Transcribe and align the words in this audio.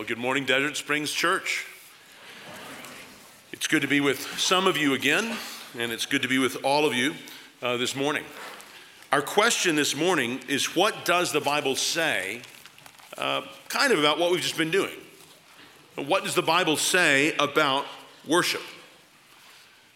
Well, 0.00 0.08
good 0.08 0.16
morning, 0.16 0.46
Desert 0.46 0.78
Springs 0.78 1.12
Church. 1.12 1.66
It's 3.52 3.66
good 3.66 3.82
to 3.82 3.86
be 3.86 4.00
with 4.00 4.18
some 4.38 4.66
of 4.66 4.78
you 4.78 4.94
again, 4.94 5.36
and 5.78 5.92
it's 5.92 6.06
good 6.06 6.22
to 6.22 6.28
be 6.28 6.38
with 6.38 6.64
all 6.64 6.86
of 6.86 6.94
you 6.94 7.12
uh, 7.60 7.76
this 7.76 7.94
morning. 7.94 8.24
Our 9.12 9.20
question 9.20 9.76
this 9.76 9.94
morning 9.94 10.40
is 10.48 10.74
what 10.74 11.04
does 11.04 11.32
the 11.32 11.40
Bible 11.42 11.76
say, 11.76 12.40
uh, 13.18 13.42
kind 13.68 13.92
of 13.92 13.98
about 13.98 14.18
what 14.18 14.32
we've 14.32 14.40
just 14.40 14.56
been 14.56 14.70
doing? 14.70 14.96
What 15.96 16.24
does 16.24 16.34
the 16.34 16.40
Bible 16.40 16.78
say 16.78 17.36
about 17.36 17.84
worship? 18.26 18.62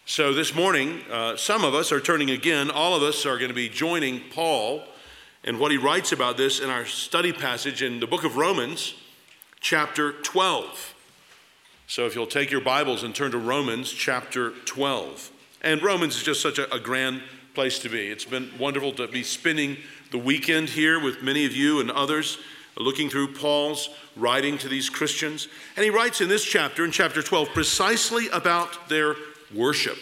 So 0.05 0.35
this 0.35 0.53
morning, 0.53 1.01
uh, 1.09 1.35
some 1.35 1.63
of 1.63 1.73
us 1.73 1.91
are 1.91 1.99
turning 1.99 2.29
again, 2.29 2.69
all 2.69 2.93
of 2.93 3.01
us 3.01 3.25
are 3.25 3.39
going 3.39 3.49
to 3.49 3.55
be 3.55 3.69
joining 3.69 4.19
Paul 4.29 4.83
and 5.43 5.59
what 5.59 5.71
he 5.71 5.79
writes 5.79 6.11
about 6.11 6.37
this 6.37 6.59
in 6.59 6.69
our 6.69 6.85
study 6.85 7.33
passage 7.33 7.81
in 7.81 7.99
the 7.99 8.05
book 8.05 8.23
of 8.23 8.37
Romans, 8.37 8.93
chapter 9.65 10.11
12. 10.11 10.93
So 11.87 12.05
if 12.05 12.13
you'll 12.13 12.27
take 12.27 12.51
your 12.51 12.61
Bibles 12.61 13.01
and 13.01 13.15
turn 13.15 13.31
to 13.31 13.39
Romans 13.39 13.91
chapter 13.91 14.51
12. 14.65 15.31
And 15.63 15.81
Romans 15.81 16.15
is 16.15 16.21
just 16.21 16.39
such 16.39 16.59
a, 16.59 16.71
a 16.71 16.79
grand 16.79 17.23
place 17.55 17.79
to 17.79 17.89
be. 17.89 18.09
It's 18.09 18.25
been 18.25 18.51
wonderful 18.59 18.91
to 18.91 19.07
be 19.07 19.23
spending 19.23 19.77
the 20.11 20.19
weekend 20.19 20.69
here 20.69 21.03
with 21.03 21.23
many 21.23 21.47
of 21.47 21.53
you 21.53 21.79
and 21.79 21.89
others, 21.89 22.37
looking 22.77 23.09
through 23.09 23.33
Paul's 23.33 23.89
writing 24.15 24.59
to 24.59 24.67
these 24.67 24.87
Christians. 24.87 25.47
And 25.75 25.83
he 25.83 25.89
writes 25.89 26.21
in 26.21 26.29
this 26.29 26.45
chapter, 26.45 26.85
in 26.85 26.91
chapter 26.91 27.23
12, 27.23 27.49
precisely 27.49 28.27
about 28.29 28.87
their 28.87 29.15
worship. 29.51 29.97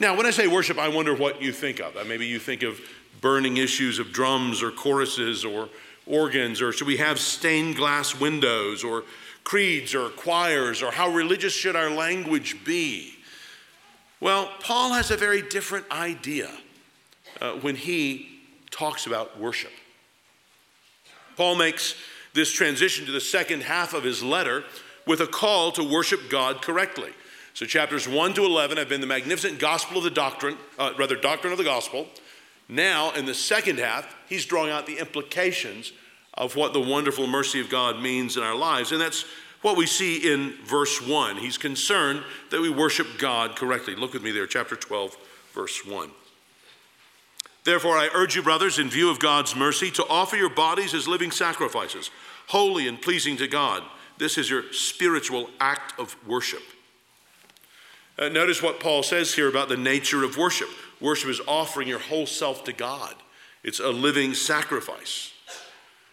Now, 0.00 0.16
when 0.16 0.24
I 0.24 0.30
say 0.30 0.46
worship, 0.46 0.78
I 0.78 0.88
wonder 0.88 1.14
what 1.14 1.42
you 1.42 1.52
think 1.52 1.78
of. 1.78 1.94
Uh, 1.94 2.04
maybe 2.04 2.24
you 2.24 2.38
think 2.38 2.62
of 2.62 2.80
burning 3.20 3.58
issues 3.58 3.98
of 3.98 4.12
drums 4.12 4.62
or 4.62 4.70
choruses 4.70 5.44
or 5.44 5.68
organs, 6.06 6.60
or 6.60 6.72
should 6.72 6.86
we 6.86 6.96
have 6.98 7.18
stained 7.18 7.76
glass 7.76 8.18
windows, 8.18 8.84
or 8.84 9.04
creeds 9.42 9.94
or 9.94 10.08
choirs, 10.10 10.82
or 10.82 10.90
how 10.90 11.08
religious 11.10 11.52
should 11.52 11.76
our 11.76 11.90
language 11.90 12.64
be? 12.64 13.14
Well, 14.20 14.50
Paul 14.60 14.94
has 14.94 15.10
a 15.10 15.16
very 15.16 15.42
different 15.42 15.90
idea 15.90 16.50
uh, 17.40 17.52
when 17.52 17.76
he 17.76 18.40
talks 18.70 19.06
about 19.06 19.38
worship. 19.38 19.72
Paul 21.36 21.56
makes 21.56 21.94
this 22.32 22.50
transition 22.52 23.06
to 23.06 23.12
the 23.12 23.20
second 23.20 23.62
half 23.62 23.94
of 23.94 24.02
his 24.02 24.22
letter 24.22 24.64
with 25.06 25.20
a 25.20 25.26
call 25.26 25.72
to 25.72 25.84
worship 25.84 26.30
God 26.30 26.62
correctly. 26.62 27.10
So, 27.54 27.66
chapters 27.66 28.08
1 28.08 28.34
to 28.34 28.44
11 28.44 28.78
have 28.78 28.88
been 28.88 29.00
the 29.00 29.06
magnificent 29.06 29.60
gospel 29.60 29.98
of 29.98 30.04
the 30.04 30.10
doctrine, 30.10 30.56
uh, 30.78 30.92
rather, 30.98 31.14
doctrine 31.14 31.52
of 31.52 31.58
the 31.58 31.64
gospel. 31.64 32.08
Now, 32.68 33.12
in 33.12 33.26
the 33.26 33.34
second 33.34 33.78
half, 33.78 34.14
he's 34.28 34.46
drawing 34.46 34.70
out 34.70 34.86
the 34.86 34.98
implications 34.98 35.92
of 36.34 36.56
what 36.56 36.72
the 36.72 36.80
wonderful 36.80 37.26
mercy 37.26 37.60
of 37.60 37.68
God 37.68 38.00
means 38.00 38.36
in 38.36 38.42
our 38.42 38.56
lives. 38.56 38.92
And 38.92 39.00
that's 39.00 39.24
what 39.62 39.76
we 39.76 39.86
see 39.86 40.30
in 40.32 40.54
verse 40.64 41.00
1. 41.00 41.36
He's 41.36 41.58
concerned 41.58 42.22
that 42.50 42.60
we 42.60 42.70
worship 42.70 43.06
God 43.18 43.56
correctly. 43.56 43.94
Look 43.94 44.12
with 44.12 44.22
me 44.22 44.30
there, 44.30 44.46
chapter 44.46 44.76
12, 44.76 45.16
verse 45.52 45.86
1. 45.86 46.10
Therefore, 47.64 47.96
I 47.96 48.10
urge 48.12 48.36
you, 48.36 48.42
brothers, 48.42 48.78
in 48.78 48.90
view 48.90 49.10
of 49.10 49.18
God's 49.18 49.56
mercy, 49.56 49.90
to 49.92 50.06
offer 50.06 50.36
your 50.36 50.50
bodies 50.50 50.92
as 50.92 51.08
living 51.08 51.30
sacrifices, 51.30 52.10
holy 52.48 52.86
and 52.88 53.00
pleasing 53.00 53.38
to 53.38 53.48
God. 53.48 53.82
This 54.18 54.36
is 54.36 54.50
your 54.50 54.70
spiritual 54.72 55.48
act 55.60 55.98
of 55.98 56.14
worship. 56.26 56.62
Uh, 58.18 58.28
notice 58.28 58.62
what 58.62 58.80
Paul 58.80 59.02
says 59.02 59.34
here 59.34 59.48
about 59.48 59.68
the 59.68 59.76
nature 59.76 60.24
of 60.24 60.36
worship. 60.36 60.68
Worship 61.04 61.28
is 61.28 61.40
offering 61.46 61.86
your 61.86 61.98
whole 61.98 62.24
self 62.24 62.64
to 62.64 62.72
God, 62.72 63.14
it's 63.62 63.78
a 63.78 63.90
living 63.90 64.32
sacrifice. 64.32 65.32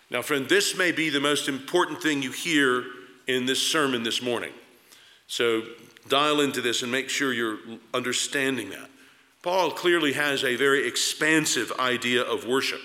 Now, 0.09 0.21
friend, 0.21 0.49
this 0.49 0.77
may 0.77 0.91
be 0.91 1.09
the 1.09 1.21
most 1.21 1.47
important 1.47 2.03
thing 2.03 2.21
you 2.21 2.33
hear 2.33 2.83
in 3.25 3.45
this 3.45 3.65
sermon 3.65 4.03
this 4.03 4.21
morning. 4.21 4.51
So 5.27 5.63
dial 6.09 6.41
into 6.41 6.59
this 6.59 6.83
and 6.83 6.91
make 6.91 7.07
sure 7.07 7.31
you're 7.31 7.59
understanding 7.93 8.71
that. 8.71 8.89
Paul 9.41 9.71
clearly 9.71 10.11
has 10.11 10.43
a 10.43 10.57
very 10.57 10.85
expansive 10.85 11.71
idea 11.79 12.23
of 12.23 12.45
worship. 12.45 12.81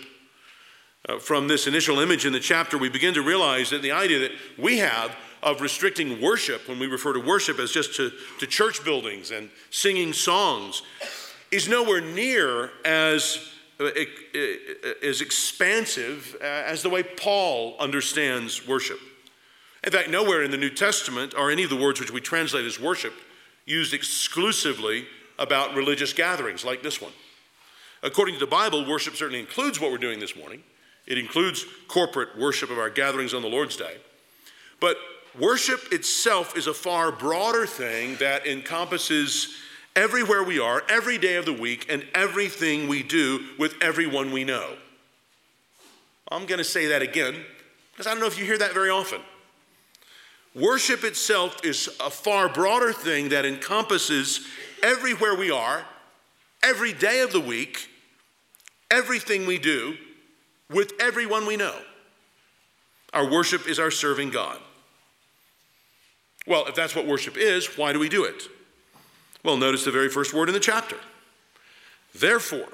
Uh, 1.08 1.18
from 1.18 1.48
this 1.48 1.66
initial 1.66 1.98
image 1.98 2.24
in 2.24 2.32
the 2.32 2.38
chapter, 2.38 2.78
we 2.78 2.88
begin 2.88 3.14
to 3.14 3.22
realize 3.22 3.70
that 3.70 3.82
the 3.82 3.90
idea 3.90 4.20
that 4.20 4.32
we 4.56 4.78
have 4.78 5.16
of 5.42 5.60
restricting 5.60 6.20
worship, 6.20 6.68
when 6.68 6.78
we 6.78 6.86
refer 6.86 7.12
to 7.12 7.20
worship 7.20 7.58
as 7.58 7.72
just 7.72 7.96
to, 7.96 8.12
to 8.38 8.46
church 8.46 8.84
buildings 8.84 9.32
and 9.32 9.50
singing 9.70 10.12
songs, 10.12 10.82
is 11.50 11.68
nowhere 11.68 12.00
near 12.00 12.70
as, 12.84 13.40
uh, 13.80 13.84
uh, 13.84 13.90
as 15.02 15.20
expansive 15.20 16.36
as 16.40 16.82
the 16.82 16.90
way 16.90 17.02
Paul 17.02 17.76
understands 17.78 18.66
worship. 18.66 18.98
In 19.84 19.92
fact, 19.92 20.10
nowhere 20.10 20.42
in 20.42 20.50
the 20.50 20.56
New 20.56 20.70
Testament 20.70 21.34
are 21.34 21.50
any 21.50 21.62
of 21.62 21.70
the 21.70 21.76
words 21.76 22.00
which 22.00 22.10
we 22.10 22.20
translate 22.20 22.64
as 22.64 22.80
worship 22.80 23.14
used 23.64 23.94
exclusively 23.94 25.06
about 25.38 25.74
religious 25.74 26.12
gatherings 26.12 26.64
like 26.64 26.82
this 26.82 27.00
one. 27.00 27.12
According 28.02 28.34
to 28.34 28.40
the 28.40 28.46
Bible, 28.46 28.86
worship 28.88 29.16
certainly 29.16 29.40
includes 29.40 29.80
what 29.80 29.90
we're 29.90 29.98
doing 29.98 30.20
this 30.20 30.36
morning. 30.36 30.62
It 31.06 31.18
includes 31.18 31.64
corporate 31.88 32.36
worship 32.38 32.70
of 32.70 32.78
our 32.78 32.90
gatherings 32.90 33.32
on 33.32 33.42
the 33.42 33.48
Lord's 33.48 33.76
Day. 33.76 33.96
But 34.80 34.96
Worship 35.38 35.92
itself 35.92 36.56
is 36.56 36.66
a 36.66 36.72
far 36.72 37.12
broader 37.12 37.66
thing 37.66 38.16
that 38.16 38.46
encompasses 38.46 39.54
everywhere 39.96 40.42
we 40.42 40.60
are, 40.60 40.82
every 40.88 41.18
day 41.18 41.36
of 41.36 41.46
the 41.46 41.52
week, 41.52 41.86
and 41.88 42.06
everything 42.14 42.86
we 42.86 43.02
do 43.02 43.44
with 43.58 43.74
everyone 43.80 44.30
we 44.30 44.44
know. 44.44 44.76
I'm 46.30 46.46
going 46.46 46.58
to 46.58 46.64
say 46.64 46.86
that 46.88 47.02
again 47.02 47.34
because 47.92 48.06
I 48.06 48.10
don't 48.10 48.20
know 48.20 48.26
if 48.26 48.38
you 48.38 48.44
hear 48.44 48.58
that 48.58 48.74
very 48.74 48.90
often. 48.90 49.20
Worship 50.54 51.02
itself 51.04 51.64
is 51.64 51.88
a 52.00 52.10
far 52.10 52.48
broader 52.48 52.92
thing 52.92 53.30
that 53.30 53.44
encompasses 53.44 54.46
everywhere 54.82 55.34
we 55.34 55.50
are, 55.50 55.84
every 56.62 56.92
day 56.92 57.20
of 57.20 57.32
the 57.32 57.40
week, 57.40 57.88
everything 58.90 59.46
we 59.46 59.58
do 59.58 59.96
with 60.70 60.92
everyone 61.00 61.46
we 61.46 61.56
know. 61.56 61.74
Our 63.12 63.30
worship 63.30 63.66
is 63.66 63.78
our 63.78 63.90
serving 63.90 64.30
God. 64.30 64.58
Well, 66.46 66.66
if 66.66 66.74
that's 66.74 66.94
what 66.94 67.06
worship 67.06 67.36
is, 67.36 67.76
why 67.78 67.92
do 67.92 67.98
we 67.98 68.08
do 68.08 68.24
it? 68.24 68.42
Well, 69.46 69.56
notice 69.56 69.84
the 69.84 69.92
very 69.92 70.08
first 70.08 70.34
word 70.34 70.48
in 70.48 70.54
the 70.54 70.60
chapter. 70.60 70.96
Therefore. 72.12 72.66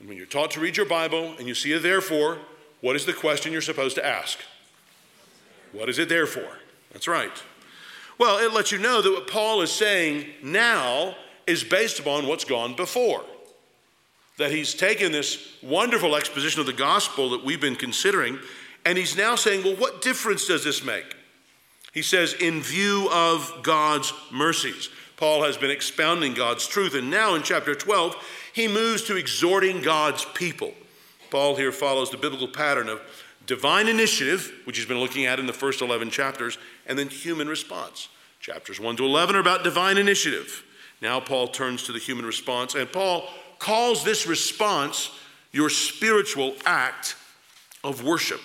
And 0.00 0.08
when 0.08 0.16
you're 0.16 0.26
taught 0.26 0.50
to 0.50 0.60
read 0.60 0.76
your 0.76 0.86
Bible 0.86 1.36
and 1.38 1.46
you 1.46 1.54
see 1.54 1.72
a 1.72 1.78
therefore, 1.78 2.38
what 2.80 2.96
is 2.96 3.06
the 3.06 3.12
question 3.12 3.52
you're 3.52 3.62
supposed 3.62 3.94
to 3.94 4.04
ask? 4.04 4.40
What 5.70 5.88
is 5.88 6.00
it 6.00 6.08
there 6.08 6.26
for? 6.26 6.44
That's 6.92 7.06
right. 7.06 7.30
Well, 8.18 8.38
it 8.38 8.52
lets 8.52 8.72
you 8.72 8.78
know 8.78 9.00
that 9.00 9.10
what 9.12 9.28
Paul 9.28 9.62
is 9.62 9.70
saying 9.70 10.26
now 10.42 11.14
is 11.46 11.62
based 11.62 12.00
upon 12.00 12.26
what's 12.26 12.44
gone 12.44 12.74
before. 12.74 13.22
That 14.38 14.50
he's 14.50 14.74
taken 14.74 15.12
this 15.12 15.56
wonderful 15.62 16.16
exposition 16.16 16.58
of 16.58 16.66
the 16.66 16.72
gospel 16.72 17.30
that 17.30 17.44
we've 17.44 17.60
been 17.60 17.76
considering, 17.76 18.40
and 18.84 18.98
he's 18.98 19.16
now 19.16 19.36
saying, 19.36 19.62
well, 19.62 19.76
what 19.76 20.02
difference 20.02 20.48
does 20.48 20.64
this 20.64 20.82
make? 20.82 21.14
He 21.94 22.02
says, 22.02 22.32
in 22.34 22.62
view 22.62 23.08
of 23.12 23.60
God's 23.62 24.12
mercies. 24.32 24.88
Paul 25.16 25.44
has 25.44 25.56
been 25.56 25.70
expounding 25.70 26.34
God's 26.34 26.66
truth, 26.66 26.94
and 26.94 27.10
now 27.10 27.34
in 27.34 27.42
chapter 27.42 27.74
12, 27.74 28.16
he 28.52 28.68
moves 28.68 29.02
to 29.04 29.16
exhorting 29.16 29.80
God's 29.80 30.24
people. 30.34 30.74
Paul 31.30 31.56
here 31.56 31.72
follows 31.72 32.10
the 32.10 32.18
biblical 32.18 32.48
pattern 32.48 32.88
of 32.88 33.00
divine 33.46 33.88
initiative, 33.88 34.52
which 34.64 34.76
he's 34.76 34.86
been 34.86 35.00
looking 35.00 35.24
at 35.24 35.40
in 35.40 35.46
the 35.46 35.52
first 35.52 35.80
11 35.80 36.10
chapters, 36.10 36.58
and 36.86 36.98
then 36.98 37.08
human 37.08 37.48
response. 37.48 38.08
Chapters 38.40 38.78
1 38.78 38.96
to 38.96 39.04
11 39.04 39.36
are 39.36 39.40
about 39.40 39.64
divine 39.64 39.96
initiative. 39.96 40.64
Now 41.00 41.20
Paul 41.20 41.48
turns 41.48 41.82
to 41.84 41.92
the 41.92 41.98
human 41.98 42.26
response, 42.26 42.74
and 42.74 42.90
Paul 42.90 43.28
calls 43.58 44.04
this 44.04 44.26
response 44.26 45.10
your 45.52 45.70
spiritual 45.70 46.54
act 46.66 47.16
of 47.82 48.04
worship. 48.04 48.40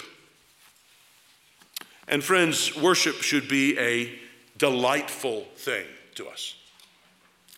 And 2.07 2.23
friends, 2.23 2.75
worship 2.75 3.15
should 3.21 3.47
be 3.47 3.77
a 3.77 4.19
delightful 4.57 5.45
thing 5.55 5.85
to 6.15 6.27
us. 6.27 6.55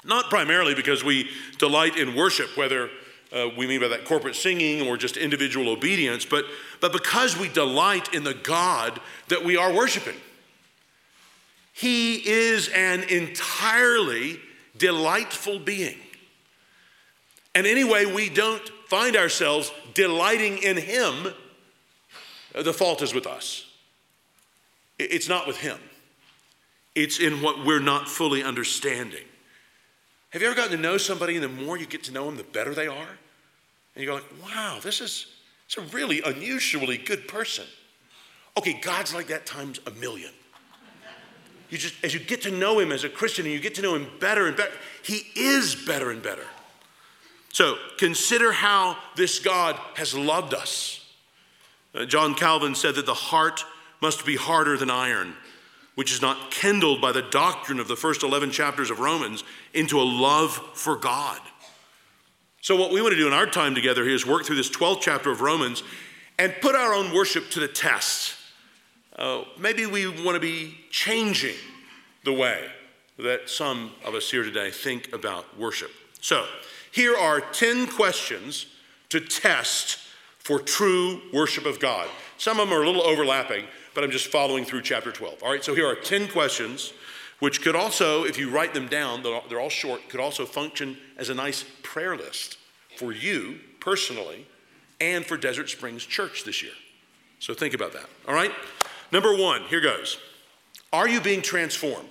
Not 0.05 0.29
primarily 0.29 0.75
because 0.75 1.03
we 1.03 1.29
delight 1.57 1.97
in 1.97 2.15
worship, 2.15 2.57
whether 2.57 2.89
uh, 3.31 3.49
we 3.57 3.67
mean 3.67 3.81
by 3.81 3.87
that 3.87 4.05
corporate 4.05 4.35
singing 4.35 4.87
or 4.87 4.97
just 4.97 5.17
individual 5.17 5.69
obedience, 5.69 6.25
but, 6.25 6.45
but 6.81 6.91
because 6.91 7.37
we 7.37 7.49
delight 7.49 8.13
in 8.13 8.23
the 8.23 8.33
God 8.33 8.99
that 9.29 9.43
we 9.43 9.57
are 9.57 9.73
worshiping. 9.73 10.15
He 11.73 12.17
is 12.17 12.67
an 12.69 13.03
entirely 13.03 14.39
delightful 14.77 15.57
being. 15.57 15.97
And 17.55 17.65
anyway, 17.65 18.05
we 18.05 18.29
don't 18.29 18.67
find 18.87 19.15
ourselves 19.15 19.71
delighting 19.93 20.59
in 20.59 20.77
Him, 20.77 21.33
the 22.53 22.73
fault 22.73 23.01
is 23.01 23.13
with 23.13 23.25
us. 23.25 23.65
It's 24.99 25.27
not 25.27 25.47
with 25.47 25.57
Him, 25.57 25.79
it's 26.93 27.19
in 27.19 27.41
what 27.41 27.65
we're 27.65 27.79
not 27.79 28.07
fully 28.07 28.43
understanding. 28.43 29.23
Have 30.33 30.41
you 30.41 30.47
ever 30.47 30.57
gotten 30.57 30.75
to 30.75 30.81
know 30.81 30.97
somebody, 30.97 31.35
and 31.35 31.43
the 31.43 31.47
more 31.47 31.77
you 31.77 31.85
get 31.85 32.03
to 32.05 32.11
know 32.11 32.25
them, 32.25 32.37
the 32.37 32.43
better 32.43 32.73
they 32.73 32.87
are? 32.87 33.07
And 33.95 34.03
you 34.03 34.07
go 34.07 34.15
like, 34.15 34.25
wow, 34.43 34.79
this 34.81 34.99
is 34.99 35.27
it's 35.67 35.77
a 35.77 35.81
really 35.95 36.21
unusually 36.23 36.97
good 36.97 37.27
person. 37.27 37.65
Okay, 38.57 38.79
God's 38.81 39.13
like 39.13 39.27
that 39.27 39.45
times 39.45 39.79
a 39.85 39.91
million. 39.91 40.31
You 41.69 41.77
just, 41.77 42.03
as 42.03 42.13
you 42.15 42.19
get 42.19 42.41
to 42.43 42.51
know 42.51 42.79
Him 42.79 42.91
as 42.91 43.03
a 43.03 43.09
Christian 43.09 43.45
and 43.45 43.53
you 43.53 43.59
get 43.59 43.75
to 43.75 43.81
know 43.83 43.95
Him 43.95 44.07
better 44.19 44.47
and 44.47 44.57
better, 44.57 44.73
He 45.03 45.21
is 45.35 45.75
better 45.75 46.09
and 46.09 46.21
better. 46.21 46.45
So 47.51 47.77
consider 47.97 48.51
how 48.51 48.97
this 49.15 49.37
God 49.37 49.75
has 49.95 50.15
loved 50.15 50.55
us. 50.55 51.05
Uh, 51.93 52.05
John 52.05 52.33
Calvin 52.33 52.73
said 52.73 52.95
that 52.95 53.05
the 53.05 53.13
heart 53.13 53.63
must 54.01 54.25
be 54.25 54.35
harder 54.35 54.77
than 54.77 54.89
iron, 54.89 55.35
which 55.95 56.11
is 56.11 56.21
not 56.21 56.51
kindled 56.51 57.01
by 57.01 57.11
the 57.11 57.21
doctrine 57.21 57.79
of 57.79 57.87
the 57.87 57.95
first 57.95 58.23
11 58.23 58.51
chapters 58.51 58.89
of 58.89 58.99
Romans 58.99 59.43
into 59.73 59.99
a 59.99 60.03
love 60.03 60.53
for 60.73 60.95
God. 60.95 61.39
So, 62.61 62.75
what 62.75 62.91
we 62.91 63.01
want 63.01 63.13
to 63.13 63.19
do 63.19 63.27
in 63.27 63.33
our 63.33 63.45
time 63.45 63.75
together 63.75 64.03
here 64.03 64.15
is 64.15 64.25
work 64.25 64.45
through 64.45 64.55
this 64.55 64.69
12th 64.69 65.01
chapter 65.01 65.29
of 65.29 65.41
Romans 65.41 65.83
and 66.39 66.53
put 66.61 66.75
our 66.75 66.93
own 66.93 67.13
worship 67.13 67.49
to 67.51 67.59
the 67.59 67.67
test. 67.67 68.35
Uh, 69.17 69.43
maybe 69.59 69.85
we 69.85 70.07
want 70.07 70.35
to 70.35 70.39
be 70.39 70.77
changing 70.89 71.55
the 72.23 72.33
way 72.33 72.65
that 73.19 73.49
some 73.49 73.91
of 74.05 74.15
us 74.15 74.31
here 74.31 74.43
today 74.43 74.71
think 74.71 75.13
about 75.13 75.59
worship. 75.59 75.91
So, 76.21 76.45
here 76.91 77.15
are 77.15 77.41
10 77.41 77.87
questions 77.87 78.67
to 79.09 79.19
test 79.19 79.97
for 80.39 80.59
true 80.59 81.21
worship 81.33 81.65
of 81.65 81.79
God. 81.79 82.07
Some 82.37 82.59
of 82.59 82.69
them 82.69 82.77
are 82.77 82.83
a 82.83 82.85
little 82.85 83.03
overlapping, 83.03 83.65
but 83.93 84.03
I'm 84.03 84.11
just 84.11 84.27
following 84.27 84.65
through 84.65 84.81
chapter 84.81 85.11
12. 85.11 85.43
All 85.43 85.51
right, 85.51 85.63
so 85.63 85.73
here 85.75 85.87
are 85.87 85.95
10 85.95 86.27
questions, 86.29 86.93
which 87.39 87.61
could 87.61 87.75
also, 87.75 88.23
if 88.23 88.37
you 88.37 88.49
write 88.49 88.73
them 88.73 88.87
down, 88.87 89.23
they're 89.23 89.59
all 89.59 89.69
short, 89.69 90.07
could 90.09 90.19
also 90.19 90.45
function 90.45 90.97
as 91.17 91.29
a 91.29 91.33
nice 91.33 91.65
prayer 91.81 92.15
list 92.15 92.57
for 92.97 93.11
you 93.11 93.59
personally 93.79 94.47
and 95.01 95.25
for 95.25 95.37
Desert 95.37 95.69
Springs 95.69 96.05
Church 96.05 96.43
this 96.43 96.61
year. 96.61 96.71
So 97.39 97.53
think 97.53 97.73
about 97.73 97.93
that. 97.93 98.05
All 98.27 98.33
right, 98.33 98.51
number 99.11 99.35
one, 99.35 99.63
here 99.63 99.81
goes. 99.81 100.17
Are 100.91 101.09
you 101.09 101.19
being 101.19 101.41
transformed? 101.41 102.07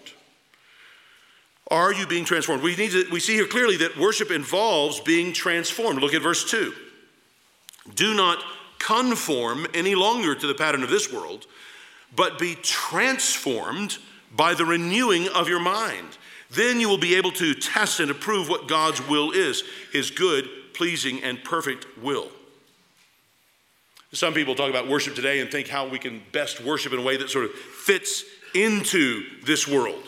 Are 1.70 1.92
you 1.92 2.06
being 2.06 2.24
transformed? 2.24 2.62
We, 2.62 2.76
need 2.76 2.90
to, 2.90 3.06
we 3.10 3.20
see 3.20 3.34
here 3.34 3.46
clearly 3.46 3.78
that 3.78 3.96
worship 3.96 4.30
involves 4.30 5.00
being 5.00 5.32
transformed. 5.32 6.00
Look 6.00 6.12
at 6.12 6.20
verse 6.20 6.50
2. 6.50 6.74
Do 7.94 8.14
not 8.14 8.42
conform 8.78 9.66
any 9.72 9.94
longer 9.94 10.34
to 10.34 10.46
the 10.46 10.54
pattern 10.54 10.82
of 10.82 10.90
this 10.90 11.12
world, 11.12 11.46
but 12.14 12.38
be 12.38 12.54
transformed 12.56 13.98
by 14.34 14.54
the 14.54 14.64
renewing 14.64 15.28
of 15.28 15.48
your 15.48 15.60
mind. 15.60 16.18
Then 16.50 16.80
you 16.80 16.88
will 16.88 16.98
be 16.98 17.14
able 17.14 17.32
to 17.32 17.54
test 17.54 18.00
and 18.00 18.10
approve 18.10 18.48
what 18.48 18.68
God's 18.68 19.06
will 19.08 19.32
is, 19.32 19.62
his 19.92 20.10
good, 20.10 20.48
pleasing, 20.74 21.22
and 21.22 21.42
perfect 21.42 21.86
will. 22.02 22.28
Some 24.12 24.34
people 24.34 24.54
talk 24.54 24.68
about 24.68 24.88
worship 24.88 25.14
today 25.14 25.40
and 25.40 25.50
think 25.50 25.68
how 25.68 25.88
we 25.88 25.98
can 25.98 26.20
best 26.32 26.62
worship 26.62 26.92
in 26.92 26.98
a 26.98 27.02
way 27.02 27.16
that 27.16 27.30
sort 27.30 27.46
of 27.46 27.52
fits 27.52 28.24
into 28.54 29.24
this 29.44 29.66
world. 29.66 30.02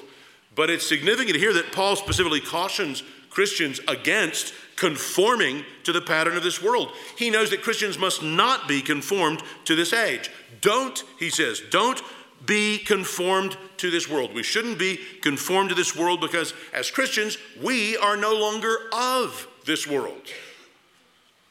But 0.55 0.69
it's 0.69 0.87
significant 0.87 1.37
here 1.37 1.55
that 1.55 1.73
Paul 1.73 1.97
specifically 1.97 2.41
cautions 2.41 3.03
Christians 3.31 3.81
against 3.89 4.53
conforming 4.76 5.65
to 5.85 5.93
the 5.93 6.00
pattern 6.00 6.37
of 6.37 6.43
this 6.43 6.62
world. 6.62 6.91
He 7.17 7.31
knows 7.31 7.50
that 7.50 7.62
Christians 7.62 7.99
must 7.99 8.23
not 8.23 8.69
be 8.69 8.82
conformed 8.82 9.43
to 9.67 9.75
this 9.75 9.93
age. 9.93 10.31
Don't, 10.61 11.03
he 11.19 11.31
says, 11.31 11.62
don't 11.71 12.03
be 12.47 12.79
conformed 12.79 13.56
to 13.79 13.91
this 13.91 14.09
world. 14.09 14.35
We 14.35 14.43
shouldn't 14.43 14.79
be 14.79 14.99
conformed 15.23 15.71
to 15.71 15.75
this 15.75 15.97
world 15.97 16.21
because 16.21 16.55
as 16.73 16.91
Christians, 16.91 17.38
we 17.62 17.97
are 17.97 18.17
no 18.17 18.35
longer 18.35 18.76
of 18.93 19.49
this 19.65 19.87
world. 19.87 20.23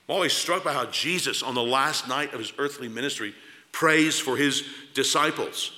I'm 0.08 0.16
always 0.16 0.34
struck 0.34 0.64
by 0.64 0.74
how 0.74 0.86
Jesus, 0.88 1.42
on 1.42 1.56
the 1.56 1.64
last 1.64 2.08
night 2.08 2.34
of 2.34 2.40
his 2.40 2.54
earthly 2.58 2.90
ministry, 2.90 3.34
prays 3.72 4.20
for 4.20 4.38
his 4.38 4.64
disciples. 4.94 5.72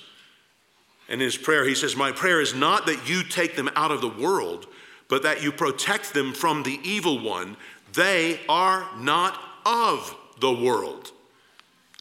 In 1.08 1.20
his 1.20 1.36
prayer, 1.36 1.64
he 1.64 1.74
says, 1.74 1.96
My 1.96 2.10
prayer 2.10 2.40
is 2.40 2.54
not 2.54 2.86
that 2.86 3.08
you 3.08 3.22
take 3.22 3.54
them 3.54 3.70
out 3.76 3.92
of 3.92 4.00
the 4.00 4.08
world, 4.08 4.66
but 5.08 5.22
that 5.22 5.42
you 5.42 5.52
protect 5.52 6.14
them 6.14 6.32
from 6.32 6.62
the 6.62 6.80
evil 6.82 7.22
one. 7.22 7.56
They 7.92 8.40
are 8.48 8.88
not 8.98 9.38
of 9.64 10.14
the 10.40 10.52
world, 10.52 11.12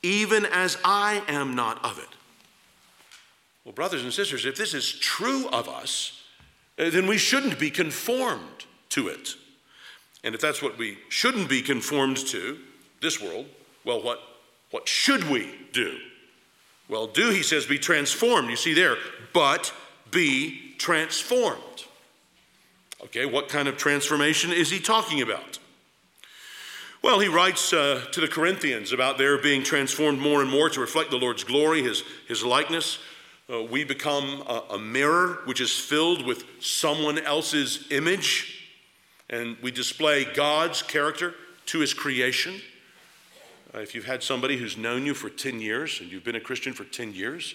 even 0.04 0.46
as 0.46 0.78
I 0.84 1.24
am 1.28 1.56
not 1.56 1.84
of 1.84 2.00
it. 2.00 2.10
Well, 3.64 3.74
brothers 3.74 4.04
and 4.04 4.14
sisters, 4.14 4.46
if 4.46 4.56
this 4.56 4.74
is 4.74 4.92
true 4.92 5.48
of 5.50 5.68
us, 5.68 6.22
uh, 6.78 6.90
then 6.90 7.08
we 7.08 7.18
shouldn't 7.18 7.58
be 7.58 7.72
conformed 7.72 8.66
to 8.90 9.08
it. 9.08 9.36
And 10.24 10.36
if 10.36 10.42
that's 10.42 10.62
what 10.62 10.78
we 10.78 10.98
shouldn't 11.10 11.50
be 11.50 11.62
conformed 11.62 12.18
to, 12.18 12.60
this 13.02 13.22
world, 13.22 13.46
well, 13.84 14.02
what, 14.02 14.20
what 14.72 14.88
should 14.88 15.30
we 15.30 15.54
do? 15.72 15.98
Well, 16.88 17.08
do, 17.08 17.30
he 17.30 17.44
says, 17.44 17.66
be 17.66 17.80
transformed. 17.80 18.50
You 18.50 18.56
see 18.56 18.74
there, 18.74 18.98
but 19.34 19.74
be 20.12 20.76
transformed. 20.78 21.86
Okay, 23.06 23.28
what 23.28 23.50
kind 23.50 23.68
of 23.68 23.78
transformation 23.78 24.52
is 24.52 24.72
he 24.72 24.80
talking 24.80 25.22
about? 25.22 25.60
Well, 27.04 27.20
he 27.20 27.28
writes 27.28 27.72
uh, 27.72 28.04
to 28.12 28.20
the 28.20 28.28
Corinthians 28.28 28.92
about 28.92 29.20
their 29.20 29.38
being 29.38 29.62
transformed 29.62 30.18
more 30.18 30.42
and 30.42 30.50
more 30.50 30.72
to 30.72 30.82
reflect 30.82 31.12
the 31.12 31.18
Lord's 31.18 31.44
glory, 31.44 31.84
his, 31.84 32.02
his 32.28 32.44
likeness. 32.44 32.98
Uh, 33.48 33.62
we 33.62 33.84
become 33.84 34.44
a, 34.48 34.64
a 34.72 34.80
mirror 34.80 35.42
which 35.46 35.62
is 35.62 35.78
filled 35.78 36.26
with 36.26 36.46
someone 36.60 37.20
else's 37.20 37.86
image, 37.92 38.66
and 39.30 39.56
we 39.62 39.70
display 39.70 40.26
God's 40.26 40.82
character 40.82 41.36
to 41.68 41.80
his 41.82 41.94
creation. 41.94 42.60
Uh, 43.72 43.82
if 43.82 43.94
you've 43.94 44.06
had 44.06 44.24
somebody 44.24 44.58
who's 44.58 44.78
known 44.78 45.06
you 45.06 45.14
for 45.14 45.30
10 45.30 45.60
years 45.60 46.02
and 46.02 46.12
you've 46.12 46.24
been 46.24 46.36
a 46.36 46.42
Christian 46.42 46.74
for 46.74 46.86
10 46.86 47.14
years, 47.14 47.54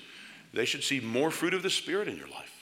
they 0.54 0.64
should 0.64 0.84
see 0.84 1.00
more 1.00 1.32
fruit 1.32 1.54
of 1.54 1.64
the 1.64 1.70
Spirit 1.70 2.06
in 2.06 2.16
your 2.16 2.28
life. 2.28 2.59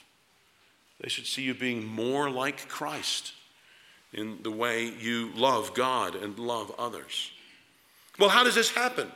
They 1.01 1.09
should 1.09 1.27
see 1.27 1.43
you 1.43 1.53
being 1.53 1.85
more 1.85 2.29
like 2.29 2.67
Christ 2.67 3.33
in 4.13 4.39
the 4.43 4.51
way 4.51 4.85
you 4.85 5.31
love 5.35 5.73
God 5.73 6.15
and 6.15 6.37
love 6.37 6.73
others. 6.77 7.31
Well, 8.17 8.29
how 8.29 8.43
does 8.43 8.55
this 8.55 8.71
happen? 8.71 9.11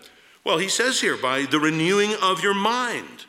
Well, 0.46 0.58
he 0.58 0.70
says 0.70 1.02
here, 1.02 1.18
by 1.18 1.44
the 1.44 1.60
renewing 1.60 2.16
of 2.22 2.42
your 2.42 2.54
mind. 2.54 3.26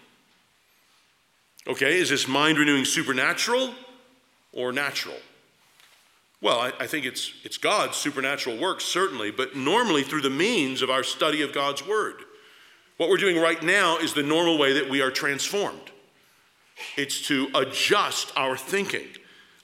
Okay, 1.66 1.98
is 1.98 2.10
this 2.10 2.28
mind 2.28 2.58
renewing 2.58 2.84
supernatural 2.84 3.74
or 4.52 4.72
natural? 4.72 5.16
Well, 6.40 6.60
I, 6.60 6.72
I, 6.78 6.86
think 6.86 7.06
it's, 7.06 7.32
it's 7.42 7.56
God's 7.56 7.96
supernatural 7.96 8.58
work, 8.58 8.80
certainly, 8.80 9.30
but 9.30 9.56
normally 9.56 10.02
through 10.02 10.20
the 10.20 10.30
means 10.30 10.82
of 10.82 10.90
our 10.90 11.02
study 11.02 11.40
of 11.40 11.54
God's 11.54 11.86
Word. 11.86 12.16
What 12.98 13.08
we're 13.08 13.16
doing 13.16 13.40
right 13.40 13.62
now 13.62 13.96
is 13.98 14.12
the 14.12 14.22
normal 14.22 14.58
way 14.58 14.74
that 14.74 14.90
we 14.90 15.00
are 15.00 15.10
transformed. 15.10 15.90
It's 16.96 17.26
to 17.28 17.48
adjust 17.54 18.32
our 18.36 18.56
thinking 18.56 19.06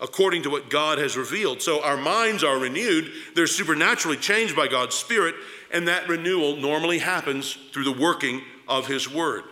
according 0.01 0.43
to 0.43 0.51
what 0.51 0.71
God 0.71 0.99
has 0.99 1.17
revealed. 1.17 1.61
So 1.61 1.83
our 1.83 1.97
minds 1.97 2.43
are 2.43 2.59
renewed, 2.59 3.13
they're 3.35 3.47
supernaturally 3.47 4.17
changed 4.17 4.57
by 4.57 4.67
God's 4.67 4.97
Spirit, 4.97 5.35
and 5.71 5.87
that 5.89 6.09
renewal 6.09 6.57
normally 6.57 6.99
happens 6.99 7.57
through 7.73 7.85
the 7.85 7.93
working 7.93 8.41
of 8.67 8.87
His 8.87 9.13
Word. 9.13 9.45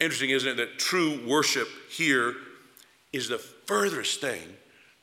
Interesting, 0.00 0.30
isn't 0.30 0.48
it, 0.48 0.56
that 0.56 0.78
true 0.78 1.20
worship 1.26 1.68
here 1.90 2.34
is 3.12 3.28
the 3.28 3.38
furthest 3.38 4.20
thing 4.20 4.42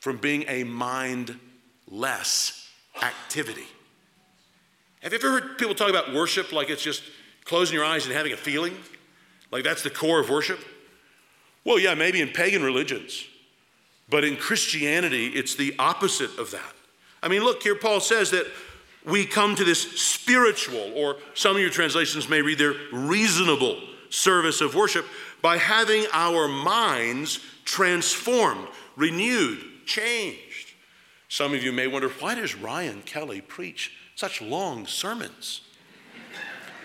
from 0.00 0.16
being 0.16 0.44
a 0.48 0.64
mindless 0.64 1.38
activity. 3.00 3.66
Have 5.02 5.12
you 5.12 5.18
ever 5.18 5.30
heard 5.40 5.58
people 5.58 5.74
talk 5.74 5.88
about 5.88 6.12
worship 6.12 6.52
like 6.52 6.68
it's 6.68 6.82
just 6.82 7.02
closing 7.44 7.74
your 7.74 7.84
eyes 7.84 8.04
and 8.06 8.14
having 8.14 8.32
a 8.32 8.36
feeling? 8.36 8.76
Like 9.52 9.62
that's 9.62 9.82
the 9.82 9.90
core 9.90 10.18
of 10.18 10.30
worship? 10.30 10.58
Well, 11.64 11.78
yeah, 11.78 11.94
maybe 11.94 12.20
in 12.20 12.28
pagan 12.28 12.62
religions. 12.62 13.24
But 14.08 14.24
in 14.24 14.36
Christianity, 14.36 15.28
it's 15.28 15.54
the 15.54 15.74
opposite 15.78 16.36
of 16.38 16.50
that. 16.50 16.74
I 17.22 17.28
mean, 17.28 17.44
look, 17.44 17.62
here 17.62 17.76
Paul 17.76 18.00
says 18.00 18.30
that 18.30 18.46
we 19.04 19.24
come 19.26 19.54
to 19.54 19.64
this 19.64 20.00
spiritual, 20.00 20.92
or 20.94 21.16
some 21.34 21.54
of 21.54 21.62
your 21.62 21.70
translations 21.70 22.28
may 22.28 22.42
read 22.42 22.58
there, 22.58 22.74
reasonable 22.92 23.80
service 24.10 24.60
of 24.60 24.74
worship 24.74 25.06
by 25.40 25.56
having 25.56 26.04
our 26.12 26.48
minds 26.48 27.40
transformed, 27.64 28.66
renewed, 28.96 29.58
changed. 29.86 30.72
Some 31.28 31.54
of 31.54 31.62
you 31.62 31.72
may 31.72 31.86
wonder 31.86 32.08
why 32.08 32.34
does 32.34 32.54
Ryan 32.54 33.02
Kelly 33.02 33.40
preach 33.40 33.92
such 34.14 34.42
long 34.42 34.86
sermons? 34.86 35.62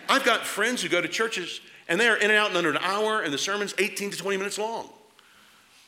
I've 0.10 0.24
got 0.24 0.46
friends 0.46 0.82
who 0.82 0.90
go 0.90 1.02
to 1.02 1.08
churches 1.08 1.60
and 1.88 2.00
they 2.00 2.08
are 2.08 2.18
in 2.18 2.30
and 2.30 2.38
out 2.38 2.52
in 2.52 2.58
under 2.58 2.72
an 2.72 2.78
hour, 2.78 3.22
and 3.22 3.34
the 3.34 3.38
sermon's 3.38 3.74
18 3.78 4.12
to 4.12 4.18
20 4.18 4.38
minutes 4.38 4.58
long. 4.58 4.90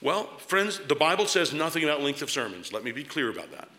Well, 0.01 0.27
friends, 0.37 0.79
the 0.87 0.95
Bible 0.95 1.25
says 1.25 1.53
nothing 1.53 1.83
about 1.83 2.01
length 2.01 2.21
of 2.21 2.31
sermons. 2.31 2.71
Let 2.71 2.83
me 2.83 2.91
be 2.91 3.03
clear 3.03 3.29
about 3.29 3.51
that. 3.51 3.69